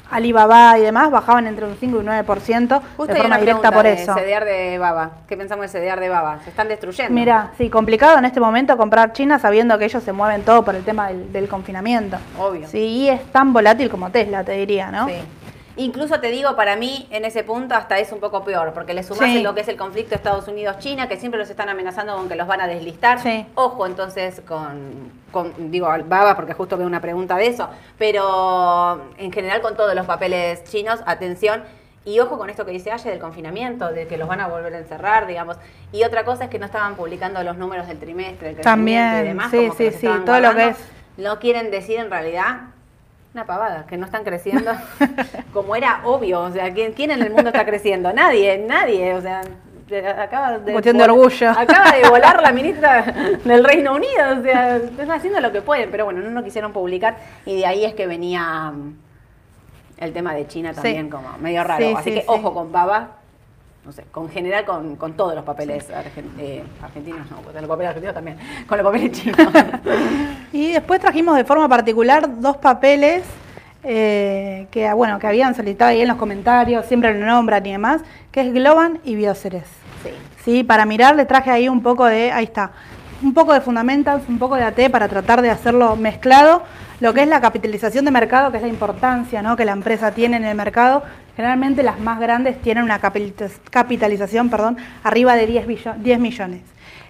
Alibaba 0.10 0.78
y 0.78 0.82
demás 0.82 1.12
bajaban 1.12 1.48
entre 1.48 1.66
un 1.66 1.76
5 1.78 1.98
y 1.98 2.00
un 2.00 2.06
9% 2.06 2.82
Justo 2.96 3.14
de 3.14 3.20
forma 3.20 3.38
directa 3.38 3.72
por 3.72 3.84
de 3.84 3.94
eso. 3.94 4.14
CDR 4.14 4.46
de 4.46 4.78
Baba. 4.78 5.12
¿Qué 5.28 5.36
pensamos 5.36 5.70
de 5.72 5.80
CDR 5.80 6.00
de 6.00 6.10
Baba? 6.10 6.40
Se 6.44 6.50
están 6.50 6.70
destruyendo. 6.70 7.14
Mira, 7.14 7.52
sí, 7.58 7.70
complicado 7.70 8.18
en 8.18 8.26
este 8.26 8.40
momento 8.40 8.78
comprar 8.78 9.12
China 9.12 9.38
sabiendo 9.38 9.78
que 9.78 9.86
ellos 9.86 10.02
se 10.04 10.14
mueven 10.14 10.44
todo 10.44 10.64
por 10.64 10.76
el 10.76 10.84
tema 10.84 11.10
del, 11.10 11.32
del 11.34 11.50
confinamiento. 11.50 12.18
Obvio. 12.40 12.68
Sí, 12.68 12.80
y 12.80 13.10
es 13.10 13.22
tan 13.32 13.52
volátil 13.52 13.90
como 13.90 14.10
Tesla, 14.10 14.44
te 14.44 14.54
diría, 14.54 14.92
¿no? 14.92 15.08
Sí. 15.08 15.16
Incluso 15.78 16.20
te 16.20 16.30
digo, 16.32 16.56
para 16.56 16.76
mí, 16.76 17.08
en 17.12 17.24
ese 17.24 17.44
punto 17.44 17.76
hasta 17.76 18.00
es 18.00 18.12
un 18.12 18.20
poco 18.20 18.44
peor, 18.44 18.74
porque 18.74 18.94
le 18.96 19.04
sumás 19.04 19.30
Sí. 19.30 19.38
en 19.38 19.44
lo 19.44 19.54
que 19.54 19.62
es 19.62 19.68
el 19.68 19.78
conflicto 19.78 20.16
Estados 20.16 20.48
Unidos-China, 20.48 21.08
que 21.08 21.18
siempre 21.18 21.40
los 21.40 21.50
están 21.50 21.70
amenazando 21.70 22.16
con 22.16 22.28
que 22.28 22.36
los 22.36 22.48
van 22.48 22.62
a 22.62 22.68
deslistar. 22.68 23.20
Sí. 23.20 23.46
Ojo 23.56 23.86
entonces 23.86 24.42
con, 24.48 25.12
con, 25.32 25.72
digo, 25.72 25.88
Baba, 26.06 26.36
porque 26.36 26.54
justo 26.54 26.78
veo 26.78 26.88
una 26.88 27.00
pregunta 27.00 27.36
de 27.38 27.48
eso, 27.48 27.70
pero 27.98 29.02
en 29.18 29.32
general 29.32 29.62
con 29.62 29.76
todos 29.76 29.94
los 29.96 30.06
papeles 30.06 30.64
chinos, 30.64 31.00
atención. 31.06 31.64
Y 32.06 32.20
ojo 32.22 32.38
con 32.38 32.50
esto 32.50 32.66
que 32.66 32.72
dice 32.72 32.90
Aye 32.92 33.10
del 33.10 33.20
confinamiento, 33.20 33.90
de 33.92 34.08
que 34.08 34.18
los 34.18 34.30
van 34.30 34.40
a 34.40 34.48
volver 34.48 34.74
a 34.74 34.78
encerrar, 34.78 35.28
digamos. 35.28 35.58
Y 35.92 36.06
otra 36.06 36.24
cosa 36.24 36.46
es 36.46 36.50
que 36.50 36.58
no 36.58 36.66
estaban 36.66 36.96
publicando 36.96 37.44
los 37.44 37.58
números 37.58 37.86
del 37.88 38.00
trimestre, 38.00 38.50
el 38.52 38.56
También, 38.62 39.20
y 39.20 39.28
demás. 39.28 39.52
sí, 39.52 39.68
como 39.68 39.74
sí, 39.78 40.08
lo 40.42 40.56
que 40.56 40.70
es- 40.70 40.78
No 41.18 41.38
quieren 41.40 41.70
decir 41.70 42.00
en 42.00 42.10
realidad 42.10 42.62
una 43.38 43.46
pavada, 43.46 43.86
que 43.86 43.98
no 43.98 44.06
están 44.08 44.24
creciendo 44.24 44.72
como 45.54 45.76
era 45.76 46.02
obvio. 46.06 46.42
O 46.42 46.52
sea, 46.52 46.74
¿quién, 46.74 46.94
quién 46.94 47.12
en 47.12 47.22
el 47.22 47.30
mundo 47.32 47.50
está 47.52 47.66
creciendo? 47.66 48.12
Nadie, 48.12 48.58
nadie. 48.58 49.14
O 49.14 49.22
sea, 49.22 49.42
de- 49.88 50.08
acaba 50.08 50.58
de. 50.58 50.72
Cuestión 50.72 50.98
de 50.98 51.04
orgullo. 51.04 51.52
Acaba 51.52 51.92
de 51.92 52.10
volar 52.10 52.42
la 52.42 52.52
ministra 52.60 53.04
del 53.46 53.64
Reino 53.64 53.94
Unido. 53.94 54.40
O 54.40 54.42
sea, 54.42 54.78
están 54.78 55.12
haciendo 55.12 55.40
lo 55.40 55.52
que 55.52 55.62
pueden, 55.62 55.92
pero 55.92 56.06
bueno, 56.06 56.22
no 56.22 56.32
lo 56.32 56.44
quisieron 56.44 56.74
publicar. 56.74 57.18
Y 57.46 57.58
de 57.58 57.66
ahí 57.68 57.86
es 57.86 57.94
que 57.94 58.08
venía 58.08 58.72
mm, 58.72 58.98
el 60.00 60.14
tema 60.14 60.34
de 60.34 60.48
China 60.48 60.74
también, 60.74 61.06
Sí. 61.06 61.12
como 61.12 61.38
medio 61.38 61.64
raro. 61.64 61.86
Sí, 61.86 61.94
Así 61.96 62.10
sí, 62.10 62.16
que 62.20 62.24
ojo 62.28 62.54
con 62.56 62.72
Baba. 62.72 63.17
No 63.88 63.94
sé, 63.94 64.04
con 64.12 64.30
general 64.30 64.66
con, 64.66 64.98
con 64.98 65.14
todos 65.14 65.34
los 65.34 65.46
papeles 65.46 65.88
eh, 66.38 66.62
argentinos, 66.84 67.32
no, 67.32 67.38
con 67.38 67.54
los 67.54 67.70
papeles 67.70 67.88
argentinos 67.88 68.14
también, 68.14 68.38
con 68.68 68.78
los 68.78 68.86
papeles 68.86 69.12
chinos. 69.14 69.38
Y 70.52 70.74
después 70.74 71.00
trajimos 71.00 71.38
de 71.38 71.46
forma 71.46 71.70
particular 71.70 72.42
dos 72.42 72.58
papeles 72.58 73.24
eh, 73.86 74.68
que, 74.72 74.92
bueno, 74.92 75.20
que 75.20 75.28
habían 75.28 75.56
solicitado 75.56 75.92
ahí 75.92 76.02
en 76.02 76.10
los 76.10 76.18
comentarios, 76.18 76.86
siempre 76.86 77.18
lo 77.18 77.26
nombran 77.26 77.66
y 77.66 77.72
demás, 77.72 78.02
que 78.34 78.42
es 78.42 78.54
Globan 78.54 79.00
y 79.06 79.16
Bioceres. 79.16 79.64
Sí. 80.04 80.10
Sí, 80.44 80.64
para 80.66 80.86
mirar 80.86 81.16
le 81.16 81.24
traje 81.24 81.50
ahí 81.50 81.70
un 81.70 81.82
poco 81.82 82.04
de, 82.08 82.34
ahí 82.34 82.44
está, 82.44 82.72
un 83.24 83.34
poco 83.34 83.54
de 83.54 83.62
Fundamentals, 83.62 84.28
un 84.28 84.38
poco 84.38 84.58
de 84.58 84.64
AT 84.64 84.92
para 84.92 85.08
tratar 85.08 85.42
de 85.42 85.50
hacerlo 85.50 85.96
mezclado. 85.96 86.64
Lo 87.00 87.14
que 87.14 87.22
es 87.22 87.28
la 87.28 87.40
capitalización 87.42 88.06
de 88.06 88.12
mercado, 88.12 88.50
que 88.52 88.58
es 88.58 88.64
la 88.64 88.70
importancia 88.70 89.42
¿no? 89.44 89.56
que 89.56 89.66
la 89.66 89.72
empresa 89.74 90.12
tiene 90.12 90.38
en 90.38 90.46
el 90.46 90.56
mercado. 90.56 91.04
Generalmente 91.36 91.84
las 91.84 92.00
más 92.00 92.20
grandes 92.20 92.60
tienen 92.62 92.84
una 92.84 93.00
capitaliz- 93.00 93.60
capitalización 93.70 94.50
perdón, 94.50 94.78
arriba 95.04 95.36
de 95.36 95.46
10, 95.46 95.68
billo- 95.68 95.94
10 95.98 96.20
millones. 96.20 96.62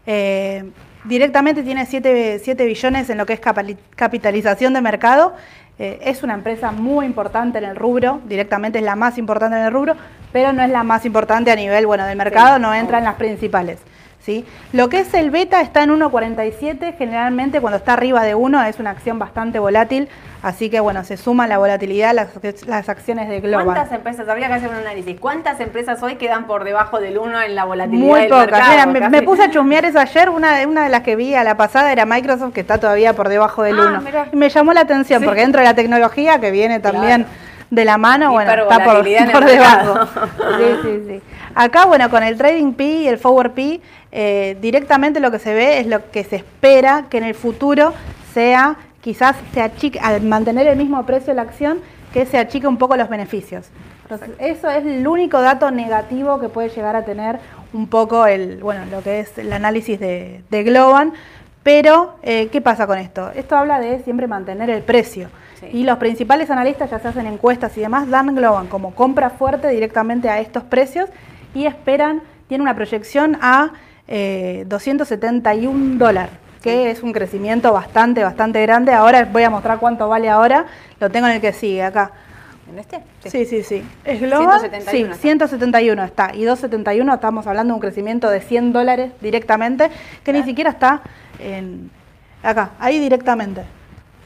Eh, 0.05 0.69
directamente 1.05 1.63
tiene 1.63 1.85
7, 1.85 2.39
7 2.43 2.65
billones 2.65 3.09
en 3.09 3.17
lo 3.17 3.25
que 3.25 3.33
es 3.33 3.39
capitalización 3.95 4.73
de 4.73 4.81
mercado. 4.81 5.33
Eh, 5.79 5.99
es 6.03 6.23
una 6.23 6.33
empresa 6.33 6.71
muy 6.71 7.05
importante 7.05 7.59
en 7.59 7.63
el 7.63 7.75
rubro, 7.75 8.19
directamente 8.25 8.79
es 8.79 8.83
la 8.83 8.95
más 8.95 9.17
importante 9.17 9.57
en 9.57 9.63
el 9.65 9.71
rubro, 9.71 9.95
pero 10.33 10.51
no 10.51 10.63
es 10.63 10.69
la 10.69 10.83
más 10.83 11.05
importante 11.05 11.51
a 11.51 11.55
nivel 11.55 11.85
bueno, 11.85 12.05
del 12.05 12.17
mercado, 12.17 12.57
no 12.59 12.73
entra 12.73 12.97
en 12.97 13.03
las 13.05 13.15
principales. 13.15 13.79
¿Sí? 14.27 14.45
Lo 14.73 14.89
que 14.89 14.99
es 14.99 15.13
el 15.13 15.31
beta 15.31 15.61
está 15.61 15.83
en 15.83 15.89
1.47, 15.91 16.95
generalmente 16.97 17.61
cuando 17.61 17.77
está 17.77 17.93
arriba 17.93 18.23
de 18.23 18.35
1 18.35 18.61
es 18.63 18.77
una 18.77 18.89
acción 18.91 19.17
bastante 19.19 19.57
volátil, 19.57 20.09
así 20.43 20.69
que 20.69 20.81
bueno, 20.81 21.05
se 21.05 21.15
suma 21.15 21.47
la 21.47 21.57
volatilidad 21.57 22.13
las, 22.13 22.27
las 22.67 22.89
acciones 22.89 23.29
de 23.29 23.39
Global. 23.39 23.63
¿Cuántas 23.65 23.91
empresas, 23.93 24.27
habría 24.27 24.47
que 24.49 24.55
hacer 24.55 24.69
un 24.69 24.75
análisis, 24.75 25.17
cuántas 25.17 25.61
empresas 25.61 26.03
hoy 26.03 26.15
quedan 26.15 26.45
por 26.45 26.65
debajo 26.65 26.99
del 26.99 27.17
1 27.17 27.41
en 27.43 27.55
la 27.55 27.63
volatilidad 27.63 28.05
Muy 28.05 28.19
del 28.19 28.29
pocas. 28.29 28.51
mercado? 28.51 28.91
Mira, 28.91 29.09
me, 29.09 29.21
puse 29.21 29.43
a 29.43 29.49
chusmear 29.49 29.85
eso 29.85 29.97
ayer, 29.99 30.29
una, 30.29 30.57
de- 30.57 30.65
una 30.65 30.83
de 30.83 30.89
las 30.89 31.03
que 31.03 31.15
vi 31.15 31.33
a 31.33 31.45
la 31.45 31.55
pasada 31.55 31.93
era 31.93 32.05
Microsoft, 32.05 32.53
que 32.53 32.59
está 32.61 32.79
todavía 32.79 33.13
por 33.13 33.29
debajo 33.29 33.63
del 33.63 33.79
Ah, 33.79 33.83
1. 33.91 34.01
mirá. 34.01 34.27
Y 34.33 34.35
me 34.35 34.49
llamó 34.49 34.73
la 34.73 34.81
atención, 34.81 35.21
Sí. 35.21 35.25
porque 35.25 35.39
dentro 35.41 35.61
de 35.61 35.67
la 35.67 35.73
tecnología, 35.73 36.39
que 36.41 36.51
viene 36.51 36.81
también 36.81 37.23
Claro. 37.23 37.37
de 37.69 37.85
la 37.85 37.97
mano, 37.97 38.31
bueno, 38.33 38.51
está 38.51 38.83
por, 38.83 38.95
por 39.31 39.45
debajo. 39.45 39.99
Sí, 40.57 40.65
sí, 40.83 41.03
sí. 41.07 41.21
Acá, 41.59 41.85
bueno, 41.85 42.09
con 42.11 42.21
el 42.21 42.37
Trading 42.37 42.73
P 42.73 42.83
y 42.83 43.07
el 43.07 43.17
Forward 43.17 43.51
P, 43.53 43.81
eh, 44.19 44.57
directamente 44.59 45.19
lo 45.19 45.29
que 45.29 45.37
se 45.37 45.53
ve 45.53 45.79
es 45.79 45.85
lo 45.85 46.09
que 46.09 46.23
se 46.23 46.37
espera 46.37 47.05
que 47.07 47.19
en 47.19 47.23
el 47.23 47.35
futuro 47.35 47.93
sea, 48.33 48.77
quizás 48.99 49.35
se 49.53 49.61
achique, 49.61 49.99
al 49.99 50.23
mantener 50.23 50.65
el 50.65 50.75
mismo 50.75 51.05
precio 51.05 51.27
de 51.27 51.35
la 51.35 51.43
acción, 51.43 51.81
que 52.11 52.25
se 52.25 52.39
achique 52.39 52.65
un 52.65 52.79
poco 52.79 52.97
los 52.97 53.09
beneficios. 53.09 53.69
Entonces, 54.01 54.31
eso 54.39 54.71
es 54.71 54.83
el 54.87 55.07
único 55.07 55.39
dato 55.39 55.69
negativo 55.69 56.39
que 56.39 56.49
puede 56.49 56.69
llegar 56.69 56.95
a 56.95 57.05
tener 57.05 57.37
un 57.73 57.85
poco 57.85 58.25
el, 58.25 58.57
bueno, 58.57 58.85
lo 58.89 59.03
que 59.03 59.19
es 59.19 59.37
el 59.37 59.53
análisis 59.53 59.99
de, 59.99 60.41
de 60.49 60.63
Globan. 60.63 61.13
Pero, 61.61 62.15
eh, 62.23 62.47
¿qué 62.51 62.59
pasa 62.59 62.87
con 62.87 62.97
esto? 62.97 63.29
Esto 63.35 63.55
habla 63.55 63.79
de 63.79 63.99
siempre 63.99 64.25
mantener 64.25 64.71
el 64.71 64.81
precio. 64.81 65.29
Sí. 65.59 65.67
Y 65.73 65.83
los 65.83 65.99
principales 65.99 66.49
analistas 66.49 66.89
ya 66.89 66.97
se 66.97 67.07
hacen 67.07 67.27
encuestas 67.27 67.77
y 67.77 67.81
demás, 67.81 68.09
dan 68.09 68.33
Globan 68.33 68.65
como 68.65 68.95
compra 68.95 69.29
fuerte 69.29 69.67
directamente 69.69 70.27
a 70.27 70.39
estos 70.39 70.63
precios 70.63 71.07
y 71.53 71.67
esperan, 71.67 72.23
tiene 72.47 72.63
una 72.63 72.73
proyección 72.73 73.37
a 73.41 73.73
eh, 74.07 74.63
271 74.67 75.97
dólares, 75.97 76.31
que 76.61 76.91
es 76.91 77.03
un 77.03 77.13
crecimiento 77.13 77.73
bastante, 77.73 78.23
bastante 78.23 78.61
grande. 78.61 78.93
Ahora 78.93 79.25
voy 79.25 79.43
a 79.43 79.49
mostrar 79.49 79.79
cuánto 79.79 80.07
vale 80.07 80.29
ahora, 80.29 80.65
lo 80.99 81.09
tengo 81.09 81.27
en 81.27 81.33
el 81.33 81.41
que 81.41 81.53
sigue 81.53 81.83
acá. 81.83 82.11
¿En 82.69 82.79
este? 82.79 83.01
Sí, 83.25 83.45
sí, 83.45 83.63
sí. 83.63 83.83
¿Es 84.03 84.19
Global? 84.19 84.59
171 84.59 84.91
sí, 84.91 85.01
está. 85.03 85.15
171 85.15 86.03
está. 86.03 86.35
Y 86.35 86.43
271 86.43 87.13
estamos 87.13 87.47
hablando 87.47 87.73
de 87.73 87.75
un 87.75 87.81
crecimiento 87.81 88.29
de 88.29 88.41
100 88.41 88.73
dólares 88.73 89.11
directamente, 89.21 89.89
que 90.23 90.33
ni 90.33 90.43
siquiera 90.43 90.71
está 90.71 91.01
en 91.39 91.89
acá, 92.43 92.71
ahí 92.79 92.99
directamente. 92.99 93.63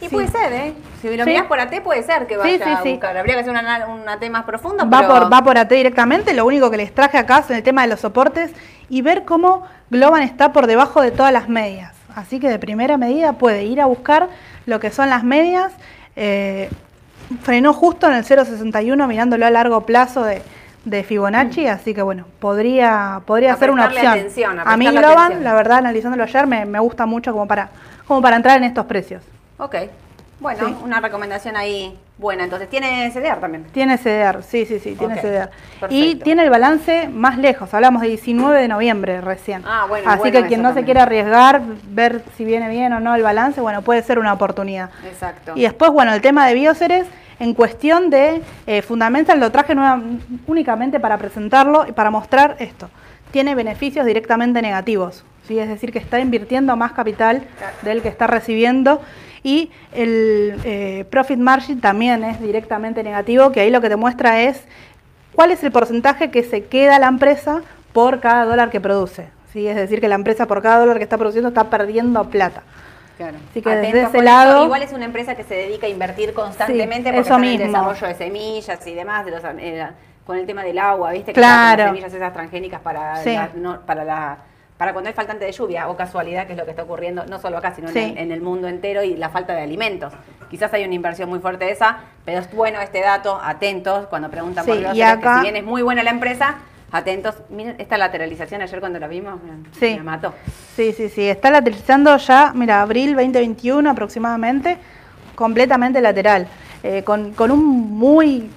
Y 0.01 0.09
Sí. 0.09 0.15
puede 0.15 0.27
ser, 0.29 0.51
¿eh? 0.51 0.73
Si 1.01 1.15
lo 1.15 1.23
Sí. 1.23 1.29
mirás 1.29 1.45
por 1.45 1.59
AT, 1.59 1.79
puede 1.81 2.01
ser 2.03 2.25
que 2.27 2.33
Sí, 2.33 2.39
vaya 2.39 2.65
sí, 2.65 2.71
a 2.71 2.81
sí. 2.83 2.89
buscar. 2.91 3.15
Habría 3.17 3.35
que 3.35 3.41
hacer 3.41 3.51
una, 3.51 3.85
un 3.87 4.09
AT 4.09 4.29
más 4.29 4.43
profundo, 4.43 4.89
Va 4.89 4.99
pero... 5.01 5.09
por, 5.13 5.31
va 5.33 5.43
por 5.43 5.57
AT 5.57 5.69
directamente, 5.75 6.33
lo 6.33 6.45
único 6.45 6.69
que 6.71 6.77
les 6.77 6.93
traje 6.93 7.17
acá 7.17 7.43
son 7.43 7.55
el 7.55 7.63
tema 7.63 7.83
de 7.83 7.87
los 7.89 7.99
soportes 7.99 8.51
y 8.89 9.01
ver 9.03 9.23
cómo 9.25 9.63
Globan 9.91 10.23
está 10.23 10.51
por 10.53 10.67
debajo 10.67 11.01
de 11.01 11.11
todas 11.11 11.31
las 11.31 11.47
medias. 11.49 11.93
Así 12.15 12.39
que 12.39 12.49
de 12.49 12.59
primera 12.59 12.97
medida 12.97 13.33
puede 13.33 13.63
ir 13.63 13.79
a 13.79 13.85
buscar 13.85 14.27
lo 14.65 14.79
que 14.79 14.91
son 14.91 15.09
las 15.09 15.23
medias. 15.23 15.71
eh, 16.15 16.69
frenó 17.43 17.71
justo 17.71 18.07
en 18.07 18.13
el 18.13 18.25
0.61 18.25 19.07
mirándolo 19.07 19.45
a 19.45 19.49
largo 19.49 19.85
plazo 19.85 20.23
de, 20.23 20.41
de 20.83 21.03
Fibonacci, 21.03 21.65
así 21.67 21.93
que 21.93 22.01
bueno, 22.01 22.25
podría, 22.39 23.21
podría 23.25 23.53
A 23.53 23.57
ser 23.57 23.71
una 23.71 23.85
opción. 23.85 24.07
atención, 24.07 24.59
a 24.59 24.63
a 24.63 24.75
mí 24.77 24.87
Globan, 24.87 25.17
atención. 25.17 25.43
la 25.45 25.53
verdad, 25.53 25.77
analizándolo 25.77 26.23
ayer, 26.23 26.45
me, 26.47 26.65
me 26.65 26.79
gusta 26.79 27.05
mucho 27.05 27.31
como 27.31 27.47
para, 27.47 27.69
como 28.05 28.21
para 28.21 28.35
entrar 28.35 28.57
en 28.57 28.65
estos 28.65 28.85
precios. 28.87 29.23
Ok. 29.61 29.75
Bueno, 30.39 30.67
Sí. 30.69 30.75
una 30.83 30.99
recomendación 30.99 31.55
ahí 31.55 31.95
buena. 32.17 32.43
Entonces, 32.45 32.67
tiene 32.67 33.11
CDR 33.11 33.39
también. 33.39 33.63
Tiene 33.65 33.99
CDR, 33.99 34.41
sí, 34.41 34.65
sí, 34.65 34.79
sí, 34.79 34.95
tiene 34.95 35.13
Ok, 35.13 35.21
CDR. 35.21 35.49
Y 35.91 36.15
tiene 36.15 36.43
el 36.43 36.49
balance 36.49 37.07
más 37.09 37.37
lejos, 37.37 37.71
hablamos 37.75 38.01
de 38.01 38.07
19 38.07 38.59
de 38.59 38.67
noviembre 38.67 39.21
recién. 39.21 39.61
Ah, 39.67 39.85
bueno, 39.87 40.09
Así 40.09 40.17
bueno 40.19 40.41
que 40.41 40.47
quien 40.47 40.63
no 40.63 40.73
se 40.73 40.83
quiera 40.83 41.03
arriesgar, 41.03 41.61
ver 41.89 42.23
si 42.37 42.43
viene 42.43 42.69
bien 42.69 42.91
o 42.93 42.99
no 42.99 43.13
el 43.13 43.21
balance, 43.21 43.61
bueno, 43.61 43.83
puede 43.83 44.01
ser 44.01 44.17
una 44.17 44.33
oportunidad. 44.33 44.89
Exacto. 45.05 45.51
Y 45.55 45.61
después, 45.61 45.91
bueno, 45.91 46.11
el 46.11 46.21
tema 46.21 46.47
de 46.47 46.55
Bioceres, 46.55 47.05
en 47.39 47.53
cuestión 47.53 48.09
de 48.09 48.41
eh, 48.65 48.81
Fundamental, 48.81 49.39
lo 49.39 49.51
traje 49.51 49.75
nueva- 49.75 50.01
únicamente 50.47 50.99
para 50.99 51.19
presentarlo 51.19 51.85
y 51.87 51.91
para 51.91 52.09
mostrar 52.09 52.55
esto. 52.57 52.89
Tiene 53.29 53.53
beneficios 53.53 54.07
directamente 54.07 54.59
negativos, 54.63 55.23
¿sí? 55.47 55.59
es 55.59 55.69
decir, 55.69 55.91
que 55.91 55.99
está 55.99 56.19
invirtiendo 56.19 56.75
más 56.75 56.93
capital 56.93 57.43
Claro. 57.59 57.75
del 57.83 58.01
que 58.01 58.09
está 58.09 58.25
recibiendo. 58.25 59.01
Y 59.43 59.71
el 59.93 60.59
eh, 60.63 61.05
profit 61.09 61.39
margin 61.39 61.81
también 61.81 62.23
es 62.23 62.39
directamente 62.39 63.03
negativo, 63.03 63.51
que 63.51 63.61
ahí 63.61 63.69
lo 63.71 63.81
que 63.81 63.89
te 63.89 63.95
muestra 63.95 64.41
es 64.41 64.63
cuál 65.33 65.51
es 65.51 65.63
el 65.63 65.71
porcentaje 65.71 66.29
que 66.29 66.43
se 66.43 66.65
queda 66.65 66.99
la 66.99 67.07
empresa 67.07 67.61
por 67.93 68.19
cada 68.19 68.45
dólar 68.45 68.69
que 68.69 68.79
produce. 68.79 69.29
¿sí? 69.51 69.67
Es 69.67 69.75
decir, 69.75 69.99
que 69.99 70.07
la 70.07 70.15
empresa 70.15 70.45
por 70.45 70.61
cada 70.61 70.79
dólar 70.79 70.97
que 70.97 71.03
está 71.03 71.17
produciendo 71.17 71.49
está 71.49 71.69
perdiendo 71.69 72.23
plata. 72.29 72.61
Claro. 73.17 73.37
Así 73.51 73.61
que 73.61 73.69
desde 73.69 73.87
Atentos 73.89 74.09
ese 74.09 74.17
con 74.17 74.25
lado- 74.25 74.55
eso. 74.55 74.65
Igual 74.65 74.81
es 74.83 74.93
una 74.93 75.05
empresa 75.05 75.35
que 75.35 75.43
se 75.43 75.53
dedica 75.55 75.85
a 75.85 75.89
invertir 75.89 76.33
constantemente 76.33 77.09
Sí, 77.09 77.15
porque 77.15 77.19
eso 77.29 77.35
el 77.37 77.57
desarrollo 77.57 78.07
de 78.07 78.15
semillas 78.15 78.87
y 78.87 78.93
demás, 78.95 79.25
de 79.25 79.31
los, 79.31 79.41
eh, 79.59 79.87
con 80.25 80.37
el 80.37 80.45
tema 80.45 80.63
del 80.63 80.79
agua, 80.79 81.11
¿viste? 81.11 81.33
Que 81.33 81.39
Claro. 81.39 81.83
las 81.83 81.89
semillas 81.91 82.13
esas 82.13 82.33
transgénicas 82.33 82.79
para, 82.81 83.17
Sí. 83.17 83.33
la- 83.33 83.49
no- 83.55 83.81
para 83.81 84.03
la 84.05 84.37
para 84.81 84.93
cuando 84.93 85.09
hay 85.09 85.13
faltante 85.13 85.45
de 85.45 85.51
lluvia 85.51 85.87
o 85.89 85.95
casualidad, 85.95 86.47
que 86.47 86.53
es 86.53 86.57
lo 86.57 86.65
que 86.65 86.71
está 86.71 86.81
ocurriendo 86.81 87.23
no 87.27 87.37
solo 87.37 87.59
acá, 87.59 87.71
sino 87.75 87.89
en 87.89 87.93
Sí. 87.93 87.99
el- 87.99 88.17
en, 88.17 88.31
el 88.31 88.41
mundo 88.41 88.67
entero 88.67 89.03
y 89.03 89.15
la 89.15 89.29
falta 89.29 89.53
de 89.53 89.61
alimentos. 89.61 90.11
Quizás 90.49 90.73
hay 90.73 90.83
una 90.85 90.95
inversión 90.95 91.29
muy 91.29 91.37
fuerte 91.37 91.65
de 91.65 91.71
esa, 91.71 91.99
pero 92.25 92.39
es 92.39 92.51
bueno 92.51 92.81
este 92.81 92.99
dato, 92.99 93.39
atentos 93.43 94.07
cuando 94.07 94.31
preguntan 94.31 94.65
por 94.65 94.75
los 94.77 94.95
y 94.97 95.03
acá- 95.03 95.33
que 95.33 95.37
si 95.37 95.41
bien 95.43 95.55
es 95.57 95.63
muy 95.63 95.83
buena 95.83 96.01
la 96.01 96.09
empresa, 96.09 96.55
atentos. 96.91 97.35
Miren 97.51 97.75
esta 97.77 97.95
lateralización 97.99 98.63
ayer 98.63 98.79
cuando 98.79 98.97
la 98.97 99.07
vimos, 99.07 99.39
Sí. 99.79 99.93
me 99.97 100.01
mató. 100.03 100.33
Sí, 100.75 100.93
sí, 100.93 101.09
sí. 101.09 101.29
Está 101.29 101.51
lateralizando 101.51 102.17
ya, 102.17 102.51
mira, 102.55 102.81
abril 102.81 103.13
2021 103.15 103.87
aproximadamente, 103.87 104.79
completamente 105.35 106.01
lateral. 106.01 106.47
Eh, 106.81 107.03
con, 107.03 107.33
con 107.33 107.51
un 107.51 107.63
muy, 107.63 108.49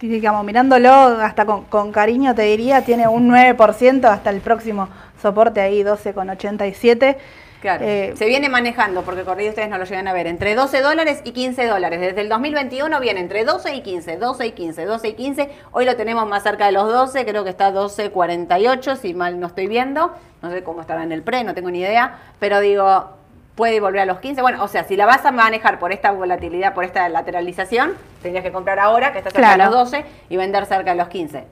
digamos, 0.00 0.44
mirándolo 0.44 0.88
hasta 0.92 1.44
con, 1.44 1.64
con 1.64 1.90
cariño 1.90 2.32
te 2.32 2.42
diría, 2.42 2.82
tiene 2.84 3.08
un 3.08 3.26
9% 3.28 4.04
hasta 4.08 4.30
el 4.30 4.40
próximo 4.40 4.88
soporte 5.20 5.60
ahí, 5.60 5.82
12,87. 5.82 7.16
Claro. 7.60 7.84
Eh, 7.84 8.14
se 8.16 8.26
viene 8.26 8.48
manejando, 8.48 9.02
porque 9.02 9.24
corrido 9.24 9.48
ustedes 9.50 9.68
no 9.68 9.78
lo 9.78 9.84
llegan 9.84 10.06
a 10.06 10.12
ver, 10.12 10.28
entre 10.28 10.54
12 10.54 10.80
dólares 10.80 11.22
y 11.24 11.32
15 11.32 11.66
dólares. 11.66 11.98
Desde 12.00 12.20
el 12.20 12.28
2021 12.28 13.00
viene 13.00 13.18
entre 13.18 13.44
12 13.44 13.74
y 13.74 13.80
15, 13.82 14.16
12 14.16 14.46
y 14.46 14.52
15, 14.52 14.84
12 14.84 15.08
y 15.08 15.12
15. 15.14 15.50
Hoy 15.72 15.84
lo 15.84 15.96
tenemos 15.96 16.28
más 16.28 16.44
cerca 16.44 16.66
de 16.66 16.72
los 16.72 16.86
12, 16.88 17.24
creo 17.26 17.42
que 17.42 17.50
está 17.50 17.72
12.48, 17.72 18.96
si 18.96 19.12
mal 19.12 19.40
no 19.40 19.48
estoy 19.48 19.66
viendo. 19.66 20.12
No 20.40 20.50
sé 20.52 20.62
cómo 20.62 20.82
estará 20.82 21.02
en 21.02 21.10
el 21.10 21.22
pre, 21.22 21.42
no 21.42 21.52
tengo 21.54 21.68
ni 21.72 21.80
idea. 21.80 22.18
Pero 22.38 22.60
digo, 22.60 23.10
puede 23.56 23.80
volver 23.80 24.02
a 24.02 24.06
los 24.06 24.18
15. 24.20 24.40
Bueno, 24.40 24.62
o 24.62 24.68
sea, 24.68 24.84
si 24.84 24.94
la 24.96 25.06
vas 25.06 25.24
a 25.26 25.32
manejar 25.32 25.80
por 25.80 25.90
esta 25.90 26.12
volatilidad, 26.12 26.74
por 26.74 26.84
esta 26.84 27.08
lateralización, 27.08 27.94
tendrías 28.22 28.44
que 28.44 28.52
comprar 28.52 28.78
ahora, 28.78 29.10
que 29.12 29.18
está 29.18 29.30
cerca 29.30 29.54
Claro. 29.56 29.64
de 29.64 29.76
los 29.76 29.90
12, 29.90 30.04
y 30.28 30.36
vender 30.36 30.64
cerca 30.66 30.92
de 30.92 30.96
los 30.96 31.08
15. 31.08 31.42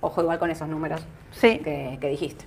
Ojo 0.00 0.22
igual 0.22 0.40
con 0.40 0.50
esos 0.50 0.66
números 0.66 1.00
Sí, 1.30 1.60
que, 1.60 1.98
que 2.00 2.08
dijiste. 2.08 2.46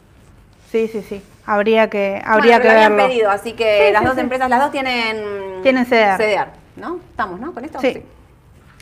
Sí, 0.72 0.88
sí, 0.88 1.02
sí. 1.02 1.22
Habría 1.46 1.90
que, 1.90 2.22
habría 2.26 2.58
Bueno, 2.58 2.62
que 2.62 2.68
lo 2.68 2.74
habían 2.74 2.96
verlo. 2.98 3.10
pedido, 3.10 3.30
así 3.30 3.54
que 3.54 3.86
Sí, 3.88 3.94
las 3.94 4.02
sí, 4.02 4.06
dos 4.08 4.16
sí. 4.16 4.22
empresas, 4.22 4.50
las 4.50 4.60
dos 4.62 4.72
tienen... 4.72 5.62
Tienen 5.62 5.86
CDR. 5.86 6.18
CDR, 6.18 6.48
¿no? 6.76 7.00
Estamos, 7.10 7.40
¿no? 7.40 7.54
Con 7.54 7.64
esto. 7.66 7.80
Sí. 7.80 8.02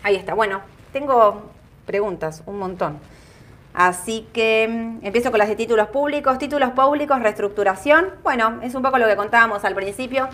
Ahí 0.04 0.16
está. 0.16 0.34
Bueno, 0.34 0.62
tengo 0.94 1.52
preguntas, 1.86 2.42
un 2.46 2.60
montón. 2.60 3.00
Así 3.74 4.28
que 4.34 4.68
mm, 4.70 5.06
empiezo 5.06 5.32
con 5.32 5.40
las 5.40 5.50
de 5.50 5.56
títulos 5.56 5.88
públicos. 5.90 6.38
Títulos 6.38 6.72
públicos, 6.72 7.20
reestructuración. 7.22 8.12
Bueno, 8.24 8.60
es 8.62 8.76
un 8.76 8.82
poco 8.84 8.98
lo 8.98 9.08
que 9.08 9.16
contábamos 9.16 9.66
al 9.66 9.76
principio. 9.76 10.30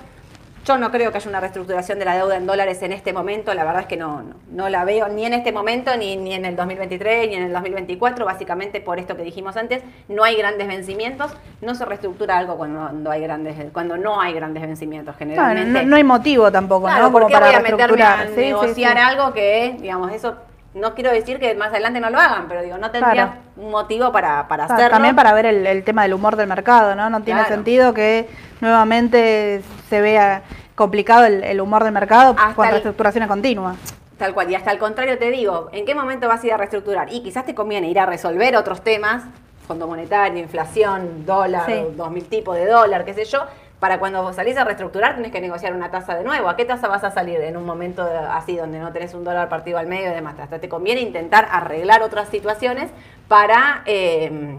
Yo 0.70 0.78
no 0.78 0.92
creo 0.92 1.12
que 1.12 1.18
haya 1.18 1.30
una 1.32 1.40
reestructuración 1.40 1.98
de 1.98 2.06
la 2.06 2.16
deuda 2.16 2.38
en 2.38 2.46
dólares 2.46 2.84
en 2.84 2.92
este 2.92 3.12
momento, 3.12 3.56
la 3.56 3.64
verdad 3.64 3.82
es 3.82 3.88
que 3.88 3.98
no, 3.98 4.22
no, 4.22 4.36
no 4.52 4.70
la 4.70 4.86
veo 4.86 5.08
ni 5.08 5.26
en 5.26 5.34
este 5.34 5.52
momento, 5.52 5.98
ni, 5.98 6.16
ni 6.16 6.36
en 6.36 6.46
el 6.46 6.56
2023, 6.56 7.28
ni 7.28 7.38
en 7.38 7.44
el 7.46 7.54
2024, 7.54 8.24
básicamente 8.24 8.80
por 8.80 9.00
esto 9.00 9.18
que 9.18 9.24
dijimos 9.24 9.58
antes, 9.58 9.82
no 10.10 10.24
hay 10.24 10.36
grandes 10.36 10.68
vencimientos, 10.68 11.32
no 11.62 11.74
se 11.74 11.86
reestructura 11.86 12.38
algo 12.38 12.56
cuando, 12.56 13.10
hay 13.10 13.20
grandes, 13.20 13.56
cuando 13.74 13.98
no 13.98 14.22
hay 14.22 14.34
grandes 14.34 14.62
vencimientos 14.62 15.16
generalmente. 15.18 15.82
No, 15.82 15.90
no, 15.90 15.96
hay 15.96 16.04
motivo 16.04 16.52
tampoco, 16.52 16.86
claro, 16.86 17.06
¿no? 17.06 17.14
Como 17.14 17.30
para 17.30 17.48
voy 17.48 17.56
a 17.56 17.62
meterme 17.62 18.04
a 18.04 18.26
negociar 18.26 18.96
algo 19.00 19.34
que, 19.34 19.76
digamos, 19.82 20.12
eso 20.12 20.36
no 20.74 20.94
quiero 20.94 21.12
decir 21.12 21.40
que 21.40 21.56
más 21.56 21.70
adelante 21.70 22.00
no 22.00 22.10
lo 22.10 22.20
hagan, 22.20 22.48
pero 22.48 22.62
digo, 22.62 22.78
no 22.78 22.92
tendría 22.92 23.40
un 23.58 23.72
motivo 23.72 24.12
para, 24.12 24.48
para 24.48 24.66
hacerlo. 24.66 24.90
También 24.90 25.16
para 25.16 25.34
ver 25.34 25.46
el, 25.46 25.84
tema 25.84 26.04
del 26.04 26.14
humor 26.14 26.36
del 26.36 26.48
mercado, 26.48 26.96
¿no? 26.96 27.10
No 27.10 27.22
tiene 27.22 27.46
sentido 27.46 27.94
que 27.94 28.30
nuevamente 28.62 29.62
se 29.90 30.02
vea 30.02 30.44
complicado 30.76 31.26
el, 31.26 31.60
humor 31.60 31.84
del 31.84 31.94
mercado 31.94 32.36
con 32.56 32.70
reestructuraciones 32.70 33.28
continuas. 33.28 33.78
Tal 34.18 34.34
cual, 34.34 34.52
y 34.52 34.56
hasta 34.56 34.70
al 34.70 34.80
contrario 34.80 35.18
te 35.18 35.32
digo, 35.32 35.70
¿en 35.72 35.86
qué 35.86 35.96
momento 35.96 36.28
vas 36.28 36.44
a 36.44 36.48
ir 36.48 36.54
a 36.54 36.58
reestructurar? 36.58 37.12
Y 37.12 37.24
quizás 37.24 37.46
te 37.46 37.56
conviene 37.56 37.90
ir 37.90 38.00
a 38.00 38.06
resolver 38.06 38.56
otros 38.58 38.82
temas, 38.82 39.24
fondo 39.66 39.88
monetario, 39.88 40.40
inflación, 40.40 41.26
dólar, 41.26 41.72
dos 41.96 42.12
mil 42.12 42.26
tipos 42.26 42.56
de 42.56 42.66
dólar, 42.66 43.06
qué 43.06 43.14
sé 43.14 43.24
yo, 43.26 43.46
para 43.80 43.98
cuando 44.00 44.34
salís 44.34 44.58
a 44.58 44.66
reestructurar 44.66 45.16
tenés 45.16 45.32
que 45.32 45.40
negociar 45.40 45.74
una 45.74 45.90
tasa 45.90 46.16
de 46.16 46.24
nuevo. 46.24 46.50
¿A 46.50 46.58
qué 46.58 46.66
tasa 46.66 46.88
vas 46.88 47.04
a 47.04 47.12
salir 47.12 47.40
en 47.42 47.56
un 47.56 47.66
momento 47.66 48.08
así 48.32 48.58
donde 48.58 48.80
no 48.80 48.92
tenés 48.92 49.14
un 49.14 49.24
dólar 49.24 49.48
partido 49.48 49.78
al 49.78 49.88
medio 49.88 50.12
y 50.12 50.14
demás? 50.14 50.36
Hasta 50.40 50.60
te 50.60 50.68
conviene 50.68 51.02
intentar 51.02 51.48
arreglar 51.50 52.02
otras 52.02 52.28
situaciones 52.30 52.92
para, 53.28 53.84
em, 53.86 54.58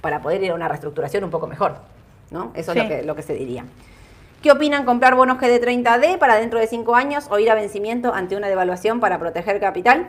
para 0.00 0.20
poder 0.20 0.42
ir 0.42 0.50
a 0.50 0.54
una 0.54 0.68
reestructuración 0.68 1.22
un 1.22 1.30
poco 1.30 1.46
mejor. 1.46 1.76
¿no? 2.30 2.50
Eso 2.54 2.72
es 2.72 2.78
lo 2.78 2.88
que, 2.88 3.02
lo 3.02 3.14
que 3.14 3.22
se 3.22 3.34
diría. 3.34 3.64
¿Qué 4.42 4.50
opinan 4.50 4.84
comprar 4.84 5.14
bonos 5.14 5.38
GD30D 5.38 6.18
para 6.18 6.36
dentro 6.36 6.58
de 6.58 6.66
cinco 6.66 6.96
años 6.96 7.28
o 7.30 7.38
ir 7.38 7.50
a 7.50 7.54
vencimiento 7.54 8.14
ante 8.14 8.36
una 8.36 8.48
devaluación 8.48 8.98
para 8.98 9.18
proteger 9.18 9.60
capital? 9.60 10.08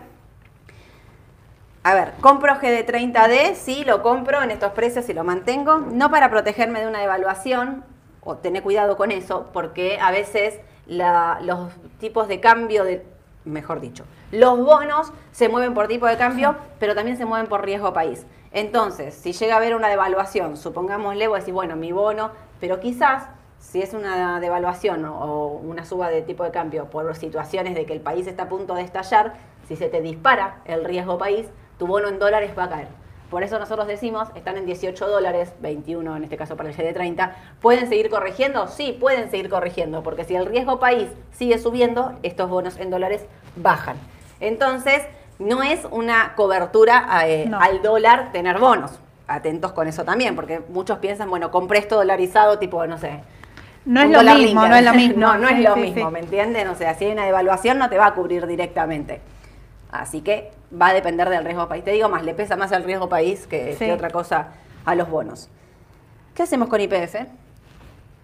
A 1.84 1.94
ver, 1.96 2.14
compro 2.22 2.54
GD30D, 2.56 3.56
sí, 3.56 3.84
lo 3.84 4.02
compro 4.02 4.42
en 4.42 4.52
estos 4.52 4.72
precios 4.72 5.10
y 5.10 5.14
lo 5.14 5.24
mantengo, 5.24 5.80
no 5.80 6.12
para 6.12 6.30
protegerme 6.30 6.80
de 6.80 6.88
una 6.88 7.00
devaluación, 7.00 7.84
o 8.24 8.38
tener 8.38 8.64
cuidado 8.64 8.98
con 8.98 9.12
eso, 9.12 9.50
porque 9.54 10.00
a 10.00 10.12
veces 10.12 10.60
los 10.88 11.72
tipos 12.00 12.28
de 12.28 12.40
cambio, 12.40 12.84
de, 12.84 13.06
mejor 13.46 13.80
dicho, 13.80 14.06
los 14.32 14.58
bonos 14.64 15.12
se 15.32 15.50
mueven 15.50 15.74
por 15.74 15.88
tipo 15.88 16.06
de 16.06 16.18
cambio, 16.18 16.56
pero 16.80 16.96
también 16.96 17.18
se 17.18 17.26
mueven 17.26 17.48
por 17.48 17.66
riesgo 17.66 17.94
país. 17.94 18.26
Entonces, 18.54 19.14
si 19.14 19.34
llega 19.34 19.56
a 19.56 19.58
haber 19.58 19.76
una 19.76 19.88
devaluación, 19.88 20.58
supongámosle, 20.58 21.28
voy 21.28 21.38
a 21.38 21.40
decir, 21.40 21.54
bueno, 21.54 21.76
mi 21.76 21.92
bono, 21.92 22.32
pero 22.60 22.80
quizás 22.80 23.28
si 23.60 23.82
es 23.82 23.94
una 23.94 24.40
devaluación 24.40 25.06
o 25.06 25.48
una 25.64 25.86
suba 25.86 26.10
de 26.10 26.22
tipo 26.22 26.44
de 26.44 26.52
cambio 26.52 26.86
por 26.86 27.16
situaciones 27.16 27.76
de 27.76 27.86
que 27.86 27.94
el 27.94 28.02
país 28.02 28.28
está 28.28 28.44
a 28.44 28.50
punto 28.50 28.76
de 28.76 28.82
estallar, 28.82 29.36
si 29.68 29.76
se 29.76 29.88
te 29.88 30.02
dispara 30.02 30.62
el 30.66 30.84
riesgo 30.84 31.18
país, 31.18 31.48
tu 31.78 31.88
bono 31.88 32.10
en 32.10 32.20
dólares 32.20 32.52
va 32.58 32.66
a 32.66 32.70
caer. 32.70 33.01
Por 33.32 33.44
eso 33.44 33.58
nosotros 33.58 33.88
decimos, 33.88 34.28
están 34.36 34.58
en 34.58 34.66
18 34.66 35.08
dólares, 35.08 35.54
21 35.62 36.18
en 36.18 36.24
este 36.26 36.36
caso 36.36 36.58
para 36.58 36.70
el 36.70 36.76
GD30. 36.76 37.32
¿Pueden 37.62 37.88
seguir 37.88 38.10
corrigiendo? 38.10 38.68
Sí, 38.68 38.98
pueden 39.00 39.32
seguir 39.32 39.50
corrigiendo, 39.50 40.04
porque 40.04 40.26
si 40.26 40.36
el 40.36 40.46
riesgo 40.46 40.82
país 40.82 41.08
sigue 41.32 41.58
subiendo, 41.58 42.20
estos 42.24 42.50
bonos 42.50 42.78
en 42.78 42.90
dólares 42.90 43.26
bajan. 43.56 43.96
Entonces, 44.42 45.04
no 45.40 45.64
es 45.64 45.80
una 45.92 46.36
cobertura 46.36 47.08
eh, 47.26 47.50
al 47.58 47.82
dólar 47.82 48.34
tener 48.34 48.60
bonos. 48.60 49.00
Atentos 49.28 49.72
con 49.72 49.88
eso 49.88 50.04
también, 50.04 50.36
porque 50.36 50.62
muchos 50.68 50.98
piensan, 50.98 51.30
bueno, 51.30 51.52
compré 51.52 51.80
esto 51.80 51.96
dolarizado, 51.96 52.60
tipo, 52.60 52.86
no 52.86 52.98
sé, 52.98 53.22
no 53.86 54.02
es, 54.02 54.10
lo 54.10 54.22
mismo, 54.36 54.68
no 54.68 54.76
es 54.76 54.84
lo 54.84 54.94
mismo, 54.94 55.18
no, 55.22 55.38
no 55.38 55.48
es 55.48 55.64
lo 55.64 55.78
mismo, 55.78 56.12
¿me 56.12 56.20
entienden? 56.20 56.68
O 56.68 56.76
sea, 56.76 56.96
si 56.96 57.06
hay 57.06 57.14
una 57.14 57.24
devaluación 57.24 57.80
no 57.80 57.90
te 57.90 57.98
va 57.98 58.08
a 58.08 58.14
cubrir 58.14 58.46
directamente. 58.46 59.22
Así 59.90 60.20
que 60.20 60.52
va 60.80 60.88
a 60.88 60.94
depender 60.94 61.30
del 61.30 61.44
riesgo 61.44 61.68
país. 61.68 61.84
Te 61.84 61.92
digo 61.92 62.10
más, 62.10 62.24
le 62.24 62.34
pesa 62.34 62.56
más 62.56 62.72
el 62.72 62.84
riesgo 62.84 63.10
país 63.10 63.48
que, 63.48 63.92
otra 63.94 64.10
cosa 64.10 64.48
a 64.86 64.96
los 64.96 65.10
bonos. 65.10 65.50
¿Qué 66.34 66.44
hacemos 66.44 66.70
con 66.70 66.80
IPF? 66.80 67.16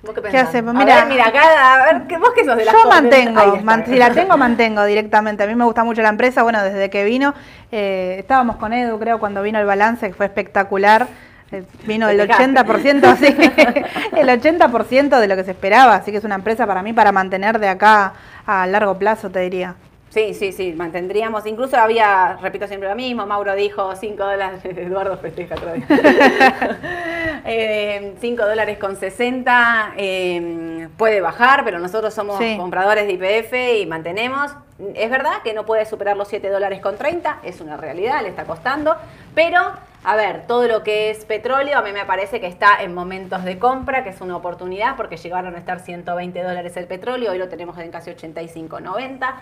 ¿Vos 0.04 0.14
qué, 0.14 0.22
¿Qué 0.30 0.38
hacemos? 0.38 0.76
Mira, 0.76 1.06
mira, 1.06 1.28
acá, 1.28 1.74
a 1.74 1.94
ver, 1.94 2.20
vos 2.20 2.32
qué 2.36 2.46
sos 2.46 2.56
de 2.56 2.66
la 2.66 2.72
Yo 2.72 2.88
mantengo, 2.88 3.60
si 3.86 3.98
la 3.98 4.12
tengo, 4.12 4.38
mantengo 4.38 4.86
directamente. 4.86 5.44
A 5.44 5.48
mí 5.48 5.56
me 5.56 5.66
gusta 5.66 5.84
mucho 5.84 6.02
la 6.02 6.10
empresa, 6.10 6.44
bueno, 6.44 6.64
desde 6.64 6.90
que 6.90 7.04
vino, 7.04 7.34
eh, 7.72 8.16
estábamos 8.20 8.58
con 8.58 8.74
Edu, 8.74 9.00
creo, 9.00 9.20
cuando 9.20 9.42
vino 9.42 9.60
el 9.60 9.66
balance, 9.66 10.08
que 10.08 10.14
fue 10.14 10.28
espectacular. 10.28 11.08
Eh, 11.52 11.64
vino 11.86 12.10
el 12.10 12.20
80%, 12.20 13.04
así, 13.06 13.28
el 14.18 14.28
80% 14.28 15.20
de 15.20 15.28
lo 15.28 15.36
que 15.36 15.46
se 15.46 15.52
esperaba, 15.52 15.96
así 15.96 16.12
que 16.12 16.18
es 16.18 16.24
una 16.26 16.36
empresa 16.36 16.68
para 16.68 16.84
mí 16.84 16.92
para 16.92 17.14
mantener 17.14 17.58
de 17.58 17.70
acá 17.70 18.14
a 18.46 18.68
largo 18.68 18.98
plazo, 18.98 19.30
te 19.30 19.40
diría. 19.40 19.76
Sí, 20.10 20.34
sí, 20.34 20.52
sí, 20.54 20.74
mantendríamos. 20.74 21.46
Incluso 21.46 21.78
había, 21.78 22.38
repito 22.42 22.66
siempre 22.68 22.88
lo 22.90 22.96
mismo, 22.96 23.26
Mauro 23.26 23.56
dijo 23.56 23.94
5 23.94 24.24
dólares, 24.24 24.62
Eduardo 24.64 25.18
festeja 25.18 25.56
día. 25.56 25.86
5 25.86 27.46
eh, 27.46 28.46
dólares 28.46 28.78
con 28.78 28.96
60 28.96 29.94
eh, 29.98 30.88
puede 30.98 31.20
bajar, 31.20 31.66
pero 31.66 31.80
nosotros 31.80 32.14
somos 32.14 32.40
compradores 32.58 33.06
de 33.06 33.14
IPF 33.14 33.82
y 33.82 33.86
mantenemos. 33.86 34.56
Es 34.96 35.10
verdad 35.10 35.42
que 35.44 35.54
no 35.54 35.66
puede 35.66 35.86
superar 35.86 36.16
los 36.16 36.28
7 36.28 36.50
dólares 36.50 36.80
con 36.82 36.98
30, 36.98 37.40
es 37.44 37.62
una 37.62 37.78
realidad, 37.78 38.22
le 38.22 38.30
está 38.30 38.46
costando, 38.46 38.96
pero 39.34 39.60
a 40.04 40.16
ver, 40.16 40.46
todo 40.46 40.68
lo 40.68 40.84
que 40.84 41.10
es 41.10 41.26
petróleo 41.26 41.80
a 41.80 41.82
mí 41.82 41.92
me 41.92 42.06
parece 42.06 42.40
que 42.40 42.46
está 42.46 42.82
en 42.82 42.94
momentos 42.94 43.44
de 43.44 43.58
compra, 43.58 44.04
que 44.04 44.12
es 44.12 44.22
una 44.22 44.38
oportunidad 44.38 44.96
porque 44.96 45.18
llegaron 45.18 45.56
a 45.56 45.58
estar 45.58 45.80
120 45.80 46.44
dólares 46.44 46.78
el 46.78 46.86
petróleo, 46.86 47.32
hoy 47.32 47.40
lo 47.40 47.50
tenemos 47.50 47.78
en 47.80 47.90
casi 47.90 48.12
85, 48.12 48.80
90 48.80 49.42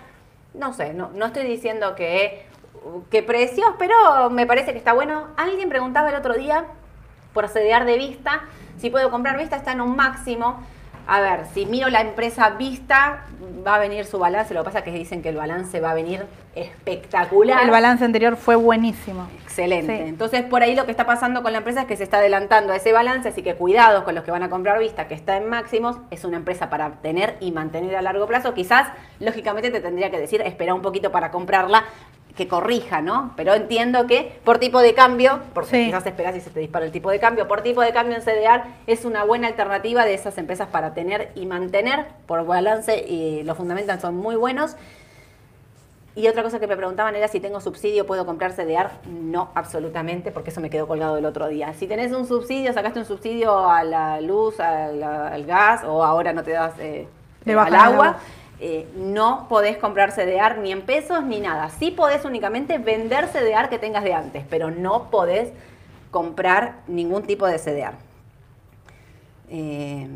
no 0.58 0.74
sé, 0.74 0.94
no, 0.94 1.12
no 1.14 1.26
estoy 1.26 1.46
diciendo 1.46 1.96
que 1.96 2.46
qué 3.10 3.24
precios, 3.24 3.68
pero 3.80 4.30
me 4.30 4.46
parece 4.46 4.72
que 4.72 4.78
está 4.78 4.94
bueno. 4.94 5.28
Alguien 5.38 5.70
preguntaba 5.70 6.10
el 6.10 6.16
otro 6.16 6.34
día 6.34 6.66
por 7.34 7.48
CDR 7.48 7.86
de 7.86 7.98
vista, 7.98 8.44
si 8.78 8.90
puedo 8.90 9.10
comprar 9.10 9.38
vista, 9.38 9.56
está 9.56 9.72
en 9.72 9.82
un 9.82 9.96
máximo. 9.96 10.64
A 11.08 11.22
ver, 11.22 11.46
si 11.54 11.66
miro 11.66 11.90
la 11.90 12.02
empresa 12.02 12.50
Vista, 12.52 13.26
va 13.66 13.76
a 13.76 13.80
venir 13.80 14.06
su 14.06 14.18
balance. 14.18 14.54
Lo 14.54 14.62
que 14.62 14.66
pasa 14.66 14.80
es 14.80 14.86
que 14.86 14.92
dicen 14.92 15.22
que 15.22 15.30
el 15.30 15.36
balance 15.36 15.80
va 15.80 15.92
a 15.92 15.94
venir 15.94 16.26
espectacular. 16.56 17.64
El 17.64 17.70
balance 17.70 18.04
anterior 18.04 18.38
fue 18.38 18.56
buenísimo. 18.56 19.28
Excelente. 19.44 20.08
Entonces, 20.08 20.44
por 20.44 20.64
ahí 20.64 20.76
lo 20.76 20.86
que 20.86 20.92
está 20.92 21.06
pasando 21.06 21.44
con 21.44 21.52
la 21.52 21.60
empresa 21.60 21.82
es 21.82 21.88
que 21.88 21.96
se 21.96 22.04
está 22.04 22.18
adelantando 22.18 22.74
a 22.74 22.78
ese 22.78 22.92
balance, 22.92 23.30
así 23.30 23.44
que 23.44 23.56
cuidados 23.56 24.04
con 24.04 24.16
los 24.16 24.24
que 24.24 24.32
van 24.32 24.44
a 24.44 24.50
comprar 24.50 24.80
Vista, 24.80 25.08
que 25.08 25.14
está 25.14 25.38
en 25.38 25.48
máximos. 25.48 25.98
Es 26.12 26.26
una 26.26 26.38
empresa 26.38 26.70
para 26.70 26.90
tener 27.02 27.38
y 27.40 27.52
mantener 27.52 27.96
a 27.96 28.02
largo 28.02 28.26
plazo. 28.26 28.54
Quizás, 28.54 28.88
lógicamente, 29.20 29.70
te 29.72 29.82
tendría 29.82 30.10
que 30.10 30.20
decir, 30.20 30.42
espera 30.42 30.74
un 30.74 30.82
poquito 30.82 31.12
para 31.12 31.32
comprarla, 31.32 31.86
que 32.36 32.48
corrija, 32.48 33.02
¿no? 33.02 33.32
Pero 33.36 33.54
entiendo 33.54 34.08
que 34.08 34.40
por 34.44 34.60
tipo 34.60 34.80
de 34.80 34.94
cambio, 34.94 35.40
porque 35.54 35.86
quizás 35.86 36.06
esperás 36.06 36.36
y 36.36 36.42
se 36.42 36.50
te 36.50 36.60
dispara 36.60 36.86
el 36.86 36.92
tipo 36.92 37.10
de 37.10 37.20
cambio, 37.20 37.48
por 37.48 37.62
tipo 37.62 37.82
de 37.82 37.94
cambio 37.94 38.16
en 38.16 38.22
CDR 38.22 38.64
es 38.88 39.06
una 39.06 39.24
buena 39.24 39.48
alternativa 39.48 40.06
de 40.06 40.14
esas 40.14 40.38
empresas 40.38 40.68
para 40.68 40.94
tener 40.94 41.32
y 41.36 41.46
mantener, 41.46 42.08
por 42.26 42.46
balance 42.46 43.06
y 43.08 43.44
los 43.44 43.58
fundamentos 43.58 44.02
son 44.02 44.18
muy 44.18 44.36
buenos. 44.36 44.76
Y 46.18 46.30
otra 46.30 46.44
cosa 46.44 46.62
que 46.62 46.68
me 46.68 46.78
preguntaban 46.78 47.14
era 47.16 47.28
si 47.28 47.42
tengo 47.42 47.60
subsidio, 47.60 48.06
¿puedo 48.06 48.26
comprar 48.26 48.54
CDR? 48.54 48.90
No, 49.10 49.50
absolutamente, 49.54 50.32
porque 50.32 50.50
eso 50.50 50.62
me 50.62 50.70
quedó 50.70 50.88
colgado 50.88 51.18
el 51.18 51.26
otro 51.26 51.50
día. 51.50 51.74
Si 51.74 51.88
tenés 51.88 52.14
un 52.14 52.26
subsidio, 52.26 52.72
sacaste 52.72 53.00
un 53.00 53.06
subsidio 53.06 53.70
a 53.70 53.84
la 53.84 54.22
luz, 54.22 54.60
al, 54.62 55.46
gas, 55.46 55.84
o 55.84 56.06
ahora 56.06 56.32
no 56.32 56.44
te 56.44 56.52
das 56.52 56.74
eh, 56.80 57.08
al 57.46 57.76
agua 57.76 58.18
eh, 58.60 58.88
no 58.96 59.48
podés 59.50 59.78
comprar 59.78 60.12
CDR 60.12 60.58
ni 60.60 60.72
en 60.72 60.82
pesos 60.84 61.24
ni 61.24 61.40
nada. 61.40 61.70
Sí 61.70 61.92
podés 61.92 62.24
únicamente 62.24 62.78
vender 62.78 63.28
CDR 63.28 63.70
que 63.70 63.80
tengas 63.80 64.04
de 64.04 64.14
antes, 64.14 64.46
pero 64.50 64.72
no 64.72 65.10
podés 65.10 65.50
comprar 66.12 66.76
ningún 66.88 67.24
tipo 67.24 67.46
de 67.46 67.60
CDR. 67.60 67.94
Eh, 69.50 70.08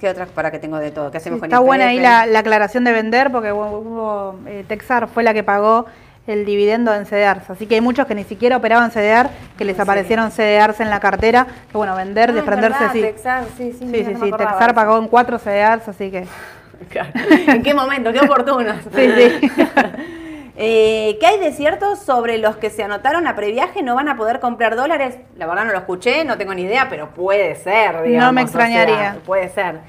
¿Qué 0.00 0.08
otras 0.08 0.28
para 0.30 0.50
que 0.50 0.58
tengo 0.58 0.78
de 0.78 0.90
todo? 0.90 1.10
¿Qué 1.12 1.18
hacemos 1.18 1.40
Está 1.42 1.60
buena 1.60 1.86
ahí 1.86 2.00
la, 2.00 2.22
aclaración 2.22 2.82
de 2.82 2.92
vender 2.92 3.30
porque 3.30 3.52
hubo, 3.52 4.34
eh, 4.46 4.64
Texar 4.66 5.06
fue 5.06 5.22
la 5.22 5.32
que 5.32 5.44
pagó 5.44 5.86
el 6.26 6.44
dividendo 6.44 6.92
en 6.92 7.06
CDRs. 7.06 7.50
Así 7.50 7.66
que 7.66 7.76
hay 7.76 7.80
muchos 7.80 8.06
que 8.06 8.14
ni 8.14 8.24
siquiera 8.24 8.56
operaban 8.56 8.90
CDR, 8.90 9.30
que 9.56 9.64
les 9.64 9.78
aparecieron 9.78 10.32
CDRs 10.32 10.80
en 10.80 10.90
la 10.90 10.98
cartera, 10.98 11.46
que 11.70 11.76
bueno, 11.76 11.94
vender, 11.94 12.30
ah, 12.30 12.32
desprenderse, 12.32 12.88
sí. 12.92 13.00
Texar, 13.02 13.44
sí, 13.56 13.72
sí, 13.72 13.86
sí, 13.90 14.04
sí, 14.04 14.14
sí 14.20 14.30
Texar 14.32 14.74
pagó 14.74 14.98
en 14.98 15.06
cuatro 15.06 15.38
CDRs, 15.38 15.88
así 15.88 16.10
que... 16.10 16.26
¿En 17.46 17.62
qué 17.62 17.74
momento? 17.74 18.12
Qué 18.12 18.20
oportuno. 18.20 18.74
Sí, 18.94 19.10
sí. 19.16 19.50
Eh, 20.56 21.16
¿Qué 21.18 21.26
hay 21.26 21.40
de 21.40 21.50
cierto 21.50 21.96
sobre 21.96 22.38
los 22.38 22.56
que 22.56 22.70
se 22.70 22.84
anotaron 22.84 23.26
a 23.26 23.34
previaje 23.34 23.82
no 23.82 23.96
van 23.96 24.08
a 24.08 24.16
poder 24.16 24.38
comprar 24.38 24.76
dólares? 24.76 25.16
La 25.36 25.46
verdad 25.48 25.64
no 25.64 25.72
lo 25.72 25.78
escuché, 25.78 26.24
no 26.24 26.38
tengo 26.38 26.54
ni 26.54 26.62
idea, 26.62 26.86
pero 26.88 27.10
puede 27.10 27.56
ser, 27.56 28.02
digamos. 28.02 28.26
No 28.26 28.32
me 28.32 28.42
extrañaría. 28.42 29.16
puede 29.26 29.48
ser. 29.48 29.80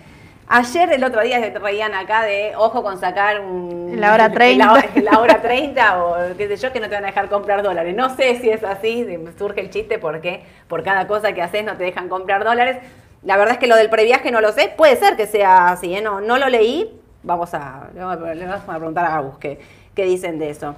Ayer, 0.47 0.93
el 0.93 1.03
otro 1.03 1.21
día, 1.21 1.39
se 1.39 1.57
reían 1.57 1.95
acá 1.95 2.23
de 2.23 2.53
ojo 2.55 2.83
con 2.83 2.99
sacar 2.99 3.41
un. 3.41 3.99
La 3.99 4.13
hora 4.13 4.29
30. 4.31 4.85
La, 5.03 5.19
hora 5.19 5.41
30 5.41 6.03
o 6.03 6.15
qué 6.37 6.47
sé 6.47 6.57
yo, 6.57 6.71
que 6.71 6.79
no 6.79 6.87
te 6.87 6.95
van 6.95 7.03
a 7.03 7.07
dejar 7.07 7.29
comprar 7.29 7.63
dólares. 7.63 7.95
No 7.95 8.15
sé 8.15 8.39
si 8.39 8.49
es 8.49 8.63
así, 8.63 9.07
surge 9.37 9.61
el 9.61 9.69
chiste 9.71 9.97
porque 9.97 10.43
por 10.67 10.83
cada 10.83 11.07
cosa 11.07 11.33
que 11.33 11.41
haces 11.41 11.63
no 11.63 11.77
te 11.77 11.83
dejan 11.83 12.09
comprar 12.09 12.43
dólares. 12.43 12.77
La 13.25 13.37
verdad 13.37 13.53
es 13.53 13.59
que 13.59 13.67
lo 13.67 13.75
del 13.75 13.89
previaje 13.89 14.31
no 14.31 14.39
lo 14.39 14.51
sé. 14.51 14.73
Puede 14.77 14.95
ser 14.95 15.17
que 15.17 15.27
sea 15.27 15.69
así, 15.69 15.95
¿eh? 15.95 16.01
No, 16.01 16.21
no 16.21 16.37
lo 16.37 16.47
leí. 16.47 17.01
Vamos 17.23 17.53
a, 17.53 17.89
le 17.93 17.99
vamos 18.45 18.69
a 18.69 18.75
preguntar 18.77 19.05
a 19.05 19.15
Agus 19.15 19.37
qué, 19.39 19.59
qué 19.95 20.05
dicen 20.05 20.37
de 20.37 20.51
eso. 20.51 20.75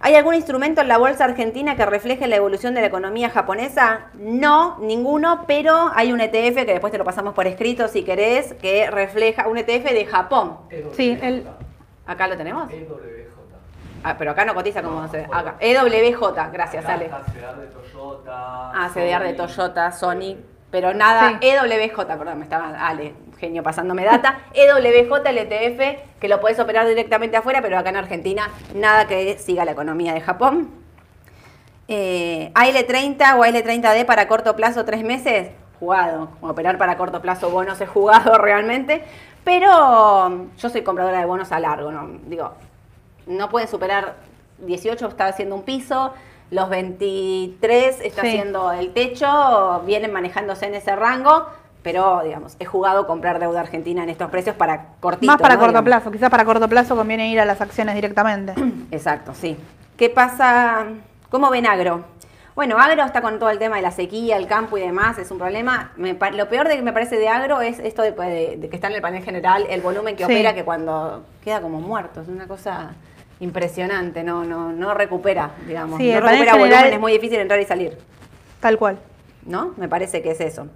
¿Hay 0.00 0.14
algún 0.14 0.34
instrumento 0.34 0.82
en 0.82 0.88
la 0.88 0.98
bolsa 0.98 1.24
argentina 1.24 1.74
que 1.74 1.86
refleje 1.86 2.26
la 2.26 2.36
evolución 2.36 2.74
de 2.74 2.82
la 2.82 2.88
economía 2.88 3.30
japonesa? 3.30 4.06
No, 4.14 4.76
ninguno, 4.80 5.44
pero 5.46 5.90
hay 5.94 6.12
un 6.12 6.20
ETF 6.20 6.64
que 6.66 6.72
después 6.72 6.92
te 6.92 6.98
lo 6.98 7.04
pasamos 7.04 7.32
por 7.32 7.46
escrito 7.46 7.88
si 7.88 8.02
querés, 8.02 8.52
que 8.54 8.90
refleja 8.90 9.48
un 9.48 9.56
ETF 9.56 9.84
de 9.90 10.04
Japón. 10.04 10.58
Sí, 10.92 11.16
el, 11.22 11.46
¿Acá 12.06 12.28
lo 12.28 12.36
tenemos? 12.36 12.70
EWJ. 12.70 13.16
Ah, 14.04 14.14
pero 14.18 14.32
acá 14.32 14.44
no 14.44 14.54
cotiza 14.54 14.82
como 14.82 15.08
se 15.08 15.24
acá. 15.24 15.56
EWJ, 15.58 16.52
gracias, 16.52 16.84
Acá 16.84 16.94
Ale. 16.94 17.08
CDR 17.08 17.56
de 17.56 17.66
Toyota. 17.68 18.70
Ah, 18.72 18.90
CDR 18.92 19.22
de 19.24 19.36
Sony. 19.36 19.46
Toyota, 19.46 19.92
Sony, 19.92 20.36
pero 20.70 20.94
nada, 20.94 21.38
Sí. 21.40 21.48
EWJ, 21.48 21.96
perdón, 22.06 22.38
me 22.38 22.44
estaba 22.44 22.86
Ale, 22.86 23.14
genio 23.38 23.62
pasándome 23.62 24.04
data. 24.04 24.40
EWJ, 24.54 25.26
el 25.26 25.38
ETF, 25.38 26.00
que 26.20 26.28
lo 26.28 26.40
podés 26.40 26.58
operar 26.58 26.86
directamente 26.86 27.36
afuera, 27.36 27.62
pero 27.62 27.78
acá 27.78 27.90
en 27.90 27.96
Argentina 27.96 28.50
nada 28.74 29.06
que 29.06 29.38
siga 29.38 29.64
la 29.64 29.72
economía 29.72 30.12
de 30.12 30.20
Japón. 30.20 30.70
Eh, 31.88 32.50
AL30 32.54 33.38
o 33.38 33.44
AL30D 33.44 34.04
para 34.06 34.26
corto 34.26 34.56
plazo, 34.56 34.84
tres 34.84 35.04
meses, 35.04 35.50
jugado. 35.78 36.30
Operar 36.40 36.78
para 36.78 36.96
corto 36.96 37.22
plazo 37.22 37.50
bonos 37.50 37.80
es 37.80 37.88
jugado 37.88 38.38
realmente, 38.38 39.04
pero 39.44 40.48
yo 40.58 40.68
soy 40.68 40.82
compradora 40.82 41.20
de 41.20 41.26
bonos 41.26 41.52
a 41.52 41.60
largo, 41.60 41.92
¿no? 41.92 42.18
Digo, 42.26 42.54
no 43.26 43.48
pueden 43.48 43.68
superar 43.68 44.14
18, 44.58 45.06
está 45.06 45.26
haciendo 45.26 45.54
un 45.54 45.62
piso, 45.62 46.12
los 46.50 46.68
23 46.68 48.00
está 48.02 48.22
Sí. 48.22 48.28
haciendo 48.28 48.72
el 48.72 48.92
techo, 48.92 49.82
vienen 49.86 50.12
manejándose 50.12 50.66
en 50.66 50.74
ese 50.74 50.94
rango, 50.96 51.46
pero 51.82 52.22
digamos, 52.24 52.56
he 52.58 52.64
jugado 52.64 53.06
comprar 53.06 53.38
deuda 53.38 53.60
argentina 53.60 54.02
en 54.02 54.08
estos 54.08 54.30
precios 54.30 54.56
para 54.56 54.86
cortito. 55.00 55.30
más 55.32 55.40
para 55.40 55.54
¿no? 55.54 55.60
corto 55.60 55.72
Digamos. 55.72 55.84
plazo. 56.02 56.10
Quizás 56.10 56.30
para 56.30 56.44
corto 56.44 56.68
plazo 56.68 56.96
conviene 56.96 57.28
ir 57.30 57.40
a 57.40 57.44
las 57.44 57.60
acciones 57.60 57.94
directamente. 57.94 58.54
Exacto, 58.90 59.32
sí. 59.34 59.56
¿Qué 59.96 60.10
pasa? 60.10 60.86
¿Cómo 61.30 61.50
ven 61.50 61.66
agro? 61.66 62.04
Bueno, 62.54 62.78
agro 62.78 63.04
está 63.04 63.20
con 63.20 63.38
todo 63.38 63.50
el 63.50 63.58
tema 63.58 63.76
de 63.76 63.82
la 63.82 63.90
sequía, 63.90 64.36
el 64.38 64.46
campo 64.46 64.78
y 64.78 64.80
demás, 64.80 65.18
es 65.18 65.30
un 65.30 65.36
problema. 65.38 65.92
Me 65.96 66.14
lo 66.32 66.48
peor 66.48 66.68
de 66.68 66.76
que 66.76 66.82
me 66.82 66.92
parece 66.92 67.18
de 67.18 67.28
agro 67.28 67.60
es 67.60 67.78
esto 67.80 68.00
de, 68.02 68.12
de- 68.12 68.56
de 68.56 68.68
que 68.70 68.76
está 68.76 68.88
en 68.88 68.94
el 68.94 69.02
panel 69.02 69.22
general, 69.22 69.66
el 69.68 69.82
volumen 69.82 70.16
que 70.16 70.24
Sí. 70.24 70.32
opera, 70.32 70.54
que 70.54 70.64
cuando 70.64 71.22
queda 71.44 71.60
como 71.60 71.80
muerto, 71.80 72.22
es 72.22 72.28
una 72.28 72.46
cosa 72.46 72.92
impresionante, 73.40 74.22
no, 74.24 74.44
no, 74.44 74.72
no 74.72 74.94
recupera, 74.94 75.50
digamos. 75.66 75.98
Sí, 75.98 76.10
no 76.12 76.20
recupera 76.20 76.52
general- 76.52 76.58
volumen, 76.58 76.92
es 76.94 77.00
muy 77.00 77.12
difícil 77.12 77.38
entrar 77.40 77.60
y 77.60 77.64
salir, 77.64 77.96
Tal 78.60 78.78
cual. 78.78 78.98
¿no? 79.44 79.74
Me 79.76 79.88
parece 79.88 80.22
que 80.22 80.30
es 80.32 80.40
eso. 80.40 80.66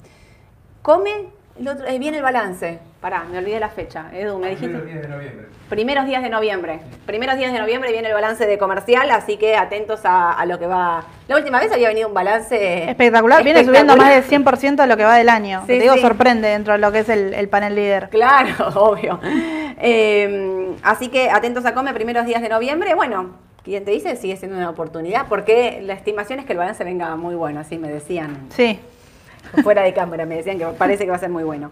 Come, 0.82 1.11
el 1.58 1.68
otro, 1.68 1.86
eh, 1.86 1.98
viene 1.98 2.18
el 2.18 2.22
balance. 2.22 2.78
Pará, 3.00 3.24
me 3.24 3.38
olvidé 3.38 3.58
la 3.58 3.68
fecha. 3.70 4.06
Edu, 4.12 4.38
me 4.38 4.50
dijiste. 4.50 4.68
Primeros 4.78 4.86
días 4.86 5.02
de 5.02 5.08
noviembre. 5.08 5.46
Primeros 5.70 6.06
días 6.06 6.22
de 6.22 6.28
noviembre. 6.30 6.80
Primeros 7.06 7.36
días 7.38 7.52
de 7.52 7.58
noviembre 7.58 7.92
viene 7.92 8.08
el 8.08 8.14
balance 8.14 8.46
de 8.46 8.58
comercial, 8.58 9.11
así 9.11 9.36
que 9.38 9.56
atentos 9.56 10.00
a, 10.04 10.32
a 10.32 10.44
lo 10.46 10.58
que 10.58 10.66
va. 10.66 11.04
La 11.28 11.36
última 11.36 11.61
vez 11.61 11.72
había 11.72 11.88
venido 11.88 12.08
un 12.08 12.14
balance 12.14 12.90
Espectacular. 12.90 13.42
Viene 13.42 13.64
subiendo 13.64 13.96
más 13.96 14.11
del 14.14 14.24
100% 14.44 14.76
de 14.76 14.86
lo 14.86 14.96
que 14.96 15.04
va 15.04 15.16
del 15.16 15.28
año. 15.28 15.61
Sí, 15.62 15.66
te 15.68 15.80
digo, 15.80 15.94
sí. 15.94 16.00
sorprende 16.00 16.48
dentro 16.48 16.74
de 16.74 16.78
lo 16.80 16.92
que 16.92 17.00
es 17.00 17.08
el, 17.08 17.32
el 17.34 17.48
panel 17.48 17.74
líder. 17.74 18.08
Claro, 18.11 18.68
obvio. 18.74 19.18
Eh, 19.81 20.76
así 20.83 21.09
que 21.09 21.31
atentos 21.31 21.64
a 21.64 21.74
Come, 21.74 21.93
primeros 21.95 22.26
días 22.26 22.43
de 22.43 22.49
noviembre. 22.49 22.95
Bueno, 22.95 23.31
quien 23.64 23.85
te 23.85 23.91
dice 23.91 24.16
sigue 24.16 24.37
siendo 24.37 24.57
una 24.57 24.70
oportunidad, 24.70 25.26
porque 25.28 25.81
la 25.83 25.95
estimación 25.95 26.39
es 26.39 26.47
que 26.47 26.53
el 26.53 26.59
balance 26.59 26.85
venga 26.85 27.14
muy 27.16 27.35
bueno, 27.35 27.61
así 27.61 27.78
me 27.78 27.89
decían. 27.89 28.47
Sí. 28.51 28.78
Fuera 29.62 29.83
de 29.83 29.93
cámara 29.95 30.26
me 30.26 30.37
decían 30.37 30.59
que 30.59 30.66
parece 30.66 31.05
que 31.05 31.11
va 31.11 31.16
a 31.16 31.20
ser 31.20 31.31
muy 31.31 31.45
bueno. 31.45 31.70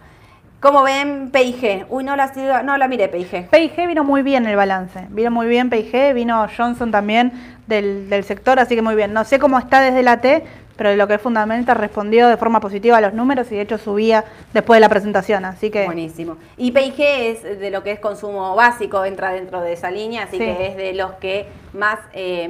¿Cómo 0.60 0.82
ven 0.82 1.30
PIG? 1.30 1.86
Uy, 1.88 2.02
no 2.02 2.16
la, 2.16 2.32
no 2.64 2.76
la 2.76 2.88
miré 2.88 3.08
PIG. 3.08 3.48
P&G 3.48 3.86
vino 3.86 4.02
muy 4.02 4.22
bien 4.22 4.44
el 4.46 4.56
balance. 4.56 5.06
Vino 5.10 5.30
muy 5.30 5.46
bien 5.46 5.70
P&G, 5.70 6.14
vino 6.14 6.44
Johnson 6.56 6.90
también 6.90 7.32
del, 7.68 8.10
del 8.10 8.24
sector, 8.24 8.58
así 8.58 8.74
que 8.74 8.82
muy 8.82 8.96
bien. 8.96 9.12
No 9.12 9.24
sé 9.24 9.38
cómo 9.38 9.56
está 9.56 9.80
desde 9.80 10.02
la 10.02 10.20
T, 10.20 10.42
pero 10.78 10.94
lo 10.96 11.06
que 11.06 11.14
es 11.14 11.20
fundamental 11.20 11.76
respondió 11.76 12.28
de 12.28 12.38
forma 12.38 12.60
positiva 12.60 12.96
a 12.96 13.00
los 13.02 13.12
números 13.12 13.52
y 13.52 13.56
de 13.56 13.60
hecho 13.62 13.76
subía 13.76 14.24
después 14.54 14.76
de 14.76 14.80
la 14.80 14.88
presentación. 14.88 15.44
Así 15.44 15.70
que 15.70 15.84
Buenísimo. 15.84 16.38
Y 16.56 16.70
PIG 16.70 16.94
es 17.00 17.42
de 17.60 17.70
lo 17.70 17.82
que 17.82 17.90
es 17.90 18.00
consumo 18.00 18.54
básico, 18.54 19.04
entra 19.04 19.32
dentro 19.32 19.60
de 19.60 19.74
esa 19.74 19.90
línea, 19.90 20.22
así 20.22 20.38
Sí. 20.38 20.44
que 20.44 20.66
es 20.68 20.76
de 20.76 20.94
los 20.94 21.12
que 21.14 21.46
más 21.74 21.98
eh, 22.14 22.48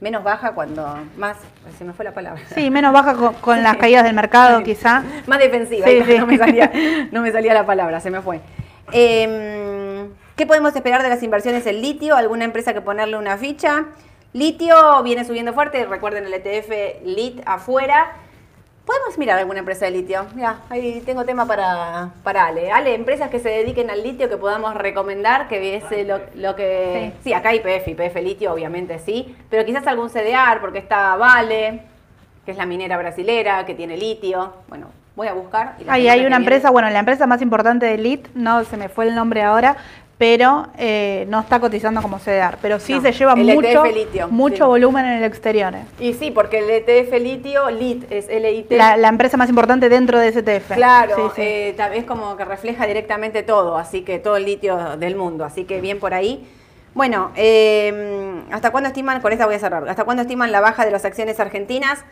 menos 0.00 0.22
baja 0.22 0.52
cuando 0.52 0.86
más 1.16 1.36
se 1.78 1.84
me 1.84 1.92
fue 1.92 2.04
la 2.04 2.12
palabra. 2.12 2.42
sí, 2.54 2.70
menos 2.70 2.92
baja 2.92 3.14
con, 3.14 3.34
con 3.34 3.62
las 3.62 3.76
caídas 3.78 4.04
del 4.04 4.14
mercado 4.14 4.58
Sí. 4.58 4.64
quizá. 4.74 5.02
Más 5.26 5.38
defensiva, 5.38 5.86
Sí. 5.86 6.02
No, 6.18 6.26
me 6.26 6.36
salía, 6.38 6.70
no 7.10 7.22
me 7.22 7.32
salía 7.32 7.54
la 7.54 7.64
palabra, 7.64 7.98
se 8.00 8.10
me 8.10 8.20
fue. 8.20 8.40
Eh, 8.92 10.06
¿Qué 10.36 10.46
podemos 10.46 10.74
esperar 10.74 11.02
de 11.02 11.08
las 11.08 11.22
inversiones 11.22 11.66
en 11.66 11.80
litio? 11.82 12.16
¿Alguna 12.16 12.44
empresa 12.44 12.72
que 12.74 12.80
ponerle 12.80 13.16
una 13.16 13.36
ficha? 13.38 13.84
Litio 14.32 15.02
viene 15.02 15.24
subiendo 15.24 15.52
fuerte, 15.52 15.84
recuerden 15.84 16.24
el 16.26 16.32
ETF 16.34 17.04
LIT 17.04 17.42
afuera. 17.44 18.12
Podemos 18.86 19.16
mirar 19.16 19.38
alguna 19.38 19.60
empresa 19.60 19.84
de 19.84 19.92
litio. 19.92 20.26
Mira, 20.34 20.58
ahí 20.68 21.02
tengo 21.06 21.24
tema 21.24 21.46
para, 21.46 22.10
para 22.24 22.46
Ale. 22.46 22.72
Ale, 22.72 22.94
empresas 22.94 23.30
que 23.30 23.38
se 23.38 23.48
dediquen 23.48 23.90
al 23.90 24.02
litio 24.02 24.28
que 24.28 24.36
podamos 24.36 24.74
recomendar, 24.74 25.46
que 25.48 25.76
es 25.76 25.84
eh, 25.92 26.04
lo, 26.04 26.18
lo 26.34 26.56
que... 26.56 27.12
Sí. 27.22 27.32
acá 27.32 27.54
IPF, 27.54 27.86
IPF 27.88 28.16
litio, 28.22 28.52
obviamente 28.52 28.98
sí, 28.98 29.36
pero 29.50 29.64
quizás 29.64 29.86
algún 29.86 30.08
CDR, 30.08 30.60
porque 30.60 30.78
está 30.78 31.14
Vale, 31.16 31.82
que 32.44 32.50
es 32.50 32.56
la 32.56 32.66
minera 32.66 32.96
brasilera, 32.96 33.64
que 33.66 33.74
tiene 33.76 33.96
litio. 33.96 34.52
Bueno, 34.66 34.88
voy 35.14 35.28
a 35.28 35.32
buscar. 35.34 35.76
y 35.78 35.84
la 35.84 35.92
Ahí 35.92 36.08
hay 36.08 36.20
una 36.20 36.38
viene- 36.38 36.44
empresa, 36.44 36.70
bueno, 36.70 36.90
la 36.90 36.98
empresa 36.98 37.28
más 37.28 37.40
importante 37.40 37.86
de 37.86 37.98
LIT, 37.98 38.28
no 38.34 38.64
se 38.64 38.76
me 38.76 38.88
fue 38.88 39.06
el 39.06 39.14
nombre 39.14 39.42
ahora, 39.44 39.76
pero 40.22 40.68
eh, 40.78 41.26
no 41.30 41.40
está 41.40 41.58
cotizando 41.58 42.00
como 42.00 42.20
CDR. 42.20 42.56
Pero 42.62 42.78
sí 42.78 42.92
No, 42.94 43.02
se 43.02 43.10
lleva 43.10 43.32
el 43.32 43.42
mucho, 43.42 43.84
litio, 43.86 44.28
mucho 44.28 44.56
sí. 44.56 44.62
volumen 44.62 45.04
en 45.04 45.12
el 45.14 45.24
exterior. 45.24 45.74
Y 45.98 46.12
sí, 46.14 46.30
porque 46.30 46.60
el 46.60 46.70
ETF 46.70 47.20
litio, 47.20 47.68
LIT, 47.68 48.04
es 48.08 48.28
LIT. 48.28 48.70
La, 48.70 48.96
la 48.96 49.08
empresa 49.08 49.36
más 49.36 49.48
importante 49.48 49.88
dentro 49.88 50.20
de 50.20 50.28
ETF. 50.28 50.74
Claro, 50.74 51.16
Sí, 51.16 51.22
sí. 51.34 51.42
eh, 51.42 51.76
vez 51.90 52.04
como 52.04 52.36
que 52.36 52.44
refleja 52.44 52.86
directamente 52.86 53.42
todo, 53.42 53.76
así 53.76 54.02
que 54.02 54.20
todo 54.20 54.36
el 54.36 54.44
litio 54.44 54.96
del 54.96 55.16
mundo, 55.16 55.44
así 55.44 55.64
que 55.64 55.80
bien 55.80 55.98
por 55.98 56.14
ahí. 56.14 56.46
Bueno, 56.94 57.32
eh, 57.34 58.44
¿hasta 58.52 58.70
cuándo 58.70 58.86
estiman, 58.90 59.20
con 59.22 59.32
esta 59.32 59.46
voy 59.46 59.56
a 59.56 59.58
cerrar, 59.58 59.88
¿hasta 59.88 60.04
cuándo 60.04 60.22
estiman 60.22 60.52
la 60.52 60.60
baja 60.60 60.84
de 60.84 60.92
las 60.92 61.04
acciones 61.04 61.40
argentinas? 61.40 62.04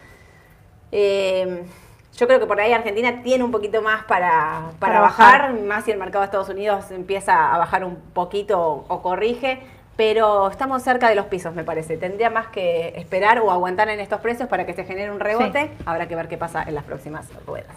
Yo 2.17 2.27
creo 2.27 2.39
que 2.41 2.47
por 2.47 2.61
ahí 2.61 2.73
Argentina 2.73 3.23
tiene 3.23 3.45
un 3.45 3.51
poquito 3.51 3.81
más 3.83 4.05
para, 4.05 4.63
para, 4.79 4.95
Para 4.95 5.01
bajar, 5.01 5.43
bajar. 5.53 5.61
más 5.63 5.85
si 5.85 5.91
el 5.93 5.99
mercado 5.99 6.21
de 6.23 6.27
Estados 6.27 6.49
Unidos 6.49 6.91
empieza 6.91 7.55
a 7.55 7.59
bajar 7.59 7.85
un 7.85 7.97
poquito 7.97 8.61
o, 8.61 8.85
o 8.89 9.03
corrige, 9.03 9.61
pero 9.97 10.49
estamos 10.51 10.83
cerca 10.83 11.09
de 11.09 11.15
los 11.15 11.27
pisos, 11.27 11.55
me 11.55 11.63
parece. 11.65 11.97
Tendría 11.97 12.31
más 12.31 12.49
que 12.49 12.89
esperar 12.97 13.39
o 13.41 13.51
aguantar 13.51 13.89
en 13.91 14.01
estos 14.01 14.21
precios 14.21 14.49
para 14.49 14.67
que 14.67 14.75
se 14.75 14.85
genere 14.85 15.11
un 15.11 15.21
rebote. 15.21 15.71
Habrá 15.87 16.09
que 16.09 16.17
ver 16.17 16.29
qué 16.29 16.37
pasa 16.37 16.63
en 16.63 16.75
las 16.75 16.85
próximas 16.85 17.27
ruedas. 17.47 17.75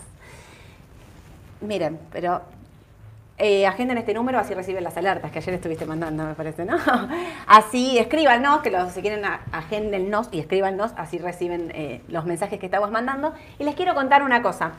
Miren, 1.61 1.99
pero 2.11 2.41
eh, 3.38 3.65
agenden 3.65 3.97
este 3.97 4.13
número, 4.13 4.38
así 4.38 4.53
reciben 4.53 4.84
las 4.84 4.95
alertas 4.95 5.31
que 5.31 5.39
ayer 5.39 5.55
estuviste 5.55 5.86
mandando, 5.86 6.23
me 6.23 6.36
parece, 6.36 6.65
¿no? 6.65 6.77
Así, 7.47 7.97
escríbanos, 7.97 8.61
que 8.61 8.69
los, 8.69 8.91
si 8.93 9.01
quieren, 9.01 9.23
agéndennos 9.51 10.29
y 10.31 10.39
escríbanos, 10.39 10.91
así 10.97 11.17
reciben 11.17 11.71
eh, 11.73 12.01
los 12.07 12.25
mensajes 12.25 12.59
que 12.59 12.67
estamos 12.67 12.91
mandando. 12.91 13.34
Y 13.57 13.63
les 13.63 13.75
quiero 13.75 13.95
contar 13.95 14.23
una 14.23 14.41
cosa. 14.41 14.73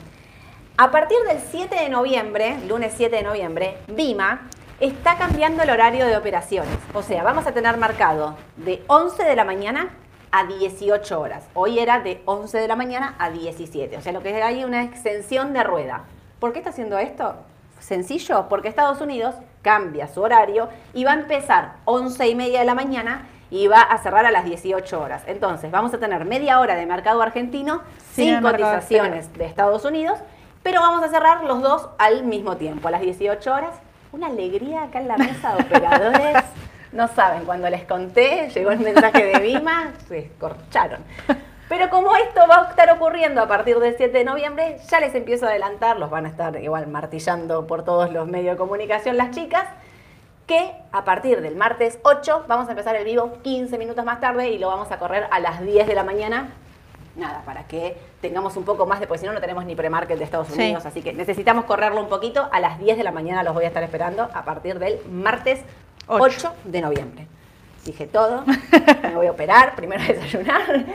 A 0.77 0.91
partir 0.91 1.17
del 1.27 1.39
7 1.39 1.75
de 1.75 1.89
noviembre, 1.89 2.57
lunes 2.67 2.93
7 2.95 3.15
de 3.15 3.23
noviembre, 3.23 3.77
Vima 3.87 4.47
está 4.79 5.17
cambiando 5.17 5.63
el 5.63 5.69
horario 5.69 6.05
de 6.05 6.17
operaciones. 6.17 6.77
O 6.93 7.01
sea, 7.01 7.23
vamos 7.23 7.47
a 7.47 7.53
tener 7.53 7.77
marcado 7.77 8.37
de 8.57 8.83
11 8.87 9.23
de 9.23 9.35
la 9.35 9.45
mañana 9.45 9.89
a 10.31 10.45
18 10.45 11.19
horas. 11.19 11.47
Hoy 11.53 11.79
era 11.79 11.99
de 11.99 12.21
11 12.25 12.57
de 12.57 12.67
la 12.67 12.75
mañana 12.75 13.15
a 13.19 13.29
17. 13.29 13.95
O 13.97 14.01
sea, 14.01 14.11
lo 14.11 14.21
que 14.21 14.41
hay 14.41 14.65
una 14.65 14.83
extensión 14.83 15.53
de 15.53 15.63
rueda. 15.63 16.03
¿Por 16.39 16.51
qué 16.51 16.59
está 16.59 16.71
haciendo 16.71 16.97
esto? 16.97 17.35
Sencillo, 17.85 18.47
porque 18.49 18.67
Estados 18.67 18.99
Unidos 18.99 19.35
cambia 19.61 20.07
su 20.07 20.19
horario 20.23 20.69
y 20.95 21.03
va 21.03 21.11
a 21.11 21.19
empezar 21.19 21.73
11 21.85 22.27
y 22.27 22.33
media 22.33 22.59
de 22.61 22.65
la 22.65 22.73
mañana 22.73 23.27
y 23.51 23.67
va 23.67 23.81
a 23.81 23.99
cerrar 23.99 24.25
a 24.25 24.31
las 24.31 24.43
18 24.43 24.99
horas. 24.99 25.21
Entonces, 25.27 25.69
vamos 25.69 25.93
a 25.93 25.99
tener 25.99 26.25
media 26.25 26.59
hora 26.59 26.73
de 26.75 26.87
mercado 26.87 27.21
argentino 27.21 27.83
Sin 28.11 28.33
sin 28.33 28.41
cotizaciones 28.41 29.31
de 29.33 29.45
Estados 29.45 29.85
Unidos, 29.85 30.17
pero 30.63 30.81
vamos 30.81 31.03
a 31.03 31.09
cerrar 31.09 31.43
los 31.43 31.61
dos 31.61 31.89
al 31.99 32.23
mismo 32.23 32.57
tiempo, 32.57 32.87
a 32.87 32.91
las 32.91 33.01
18 33.01 33.53
horas. 33.53 33.75
Una 34.11 34.27
alegría 34.27 34.85
acá 34.85 34.99
en 34.99 35.07
la 35.07 35.17
mesa 35.17 35.55
de 35.55 35.63
operadores. 35.65 36.43
No 36.91 37.07
saben, 37.07 37.45
cuando 37.45 37.69
les 37.69 37.83
conté, 37.83 38.49
llegó 38.49 38.71
el 38.71 38.79
mensaje 38.79 39.25
de 39.25 39.39
Vima, 39.41 39.91
se 40.07 40.17
escorcharon. 40.19 41.01
Pero 41.67 41.89
como 41.89 42.15
esto 42.15 42.41
va 42.47 42.67
a 42.67 42.69
estar 42.69 42.89
ocurriendo 42.91 43.41
a 43.41 43.47
partir 43.47 43.79
del 43.79 43.95
7 43.97 44.15
de 44.15 44.23
noviembre, 44.23 44.77
ya 44.87 44.99
les 44.99 45.15
empiezo 45.15 45.45
a 45.45 45.49
adelantar, 45.49 45.97
los 45.97 46.09
van 46.11 46.25
a 46.25 46.29
estar 46.29 46.55
igual 46.61 46.87
martillando 46.87 47.65
por 47.65 47.83
todos 47.83 48.11
los 48.11 48.27
medios 48.27 48.53
de 48.53 48.57
comunicación 48.57 49.17
las 49.17 49.31
chicas, 49.31 49.65
que 50.45 50.73
a 50.91 51.03
partir 51.03 51.41
del 51.41 51.55
martes 51.55 51.97
8 52.03 52.45
vamos 52.47 52.67
a 52.67 52.71
empezar 52.71 52.95
el 52.95 53.03
vivo 53.03 53.39
15 53.41 53.79
minutos 53.79 54.05
más 54.05 54.19
tarde 54.19 54.49
y 54.49 54.59
lo 54.59 54.67
vamos 54.67 54.91
a 54.91 54.99
correr 54.99 55.27
a 55.31 55.39
las 55.39 55.61
10 55.61 55.87
de 55.87 55.95
la 55.95 56.03
mañana 56.03 56.49
nada, 57.15 57.41
para 57.45 57.63
que 57.63 57.97
tengamos 58.21 58.57
un 58.57 58.65
poco 58.65 58.85
más 58.85 58.99
de, 58.99 59.07
porque 59.07 59.21
si 59.21 59.25
no, 59.25 59.33
no 59.33 59.39
tenemos 59.39 59.65
ni 59.65 59.73
pre-market 59.75 60.17
de 60.17 60.23
Estados 60.25 60.47
Sí. 60.49 60.53
Unidos, 60.55 60.85
así 60.85 61.01
que 61.01 61.13
necesitamos 61.13 61.65
correrlo 61.65 62.01
un 62.01 62.09
poquito. 62.09 62.47
A 62.51 62.59
las 62.59 62.77
10 62.77 62.97
de 62.97 63.03
la 63.03 63.11
mañana 63.11 63.41
los 63.41 63.53
voy 63.53 63.63
a 63.63 63.69
estar 63.69 63.81
esperando 63.83 64.29
a 64.33 64.43
partir 64.43 64.79
del 64.79 64.99
martes 65.09 65.61
Ocho. 66.07 66.49
8 66.49 66.53
de 66.65 66.81
noviembre. 66.81 67.27
Dije 67.85 68.07
todo, 68.07 68.43
me 69.03 69.15
voy 69.15 69.27
a 69.27 69.31
operar, 69.31 69.75
primero 69.75 70.03
a 70.03 70.07
desayunar. 70.07 70.85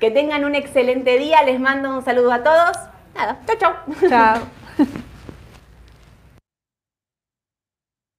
Que 0.00 0.10
tengan 0.10 0.44
un 0.44 0.56
excelente 0.56 1.16
día, 1.16 1.44
les 1.44 1.60
mando 1.60 1.96
un 1.96 2.04
saludo 2.04 2.32
a 2.32 2.42
todos. 2.42 2.76
Nada, 3.14 3.38
chau, 3.46 3.56
chau. 3.56 4.08
Chao. 4.08 4.42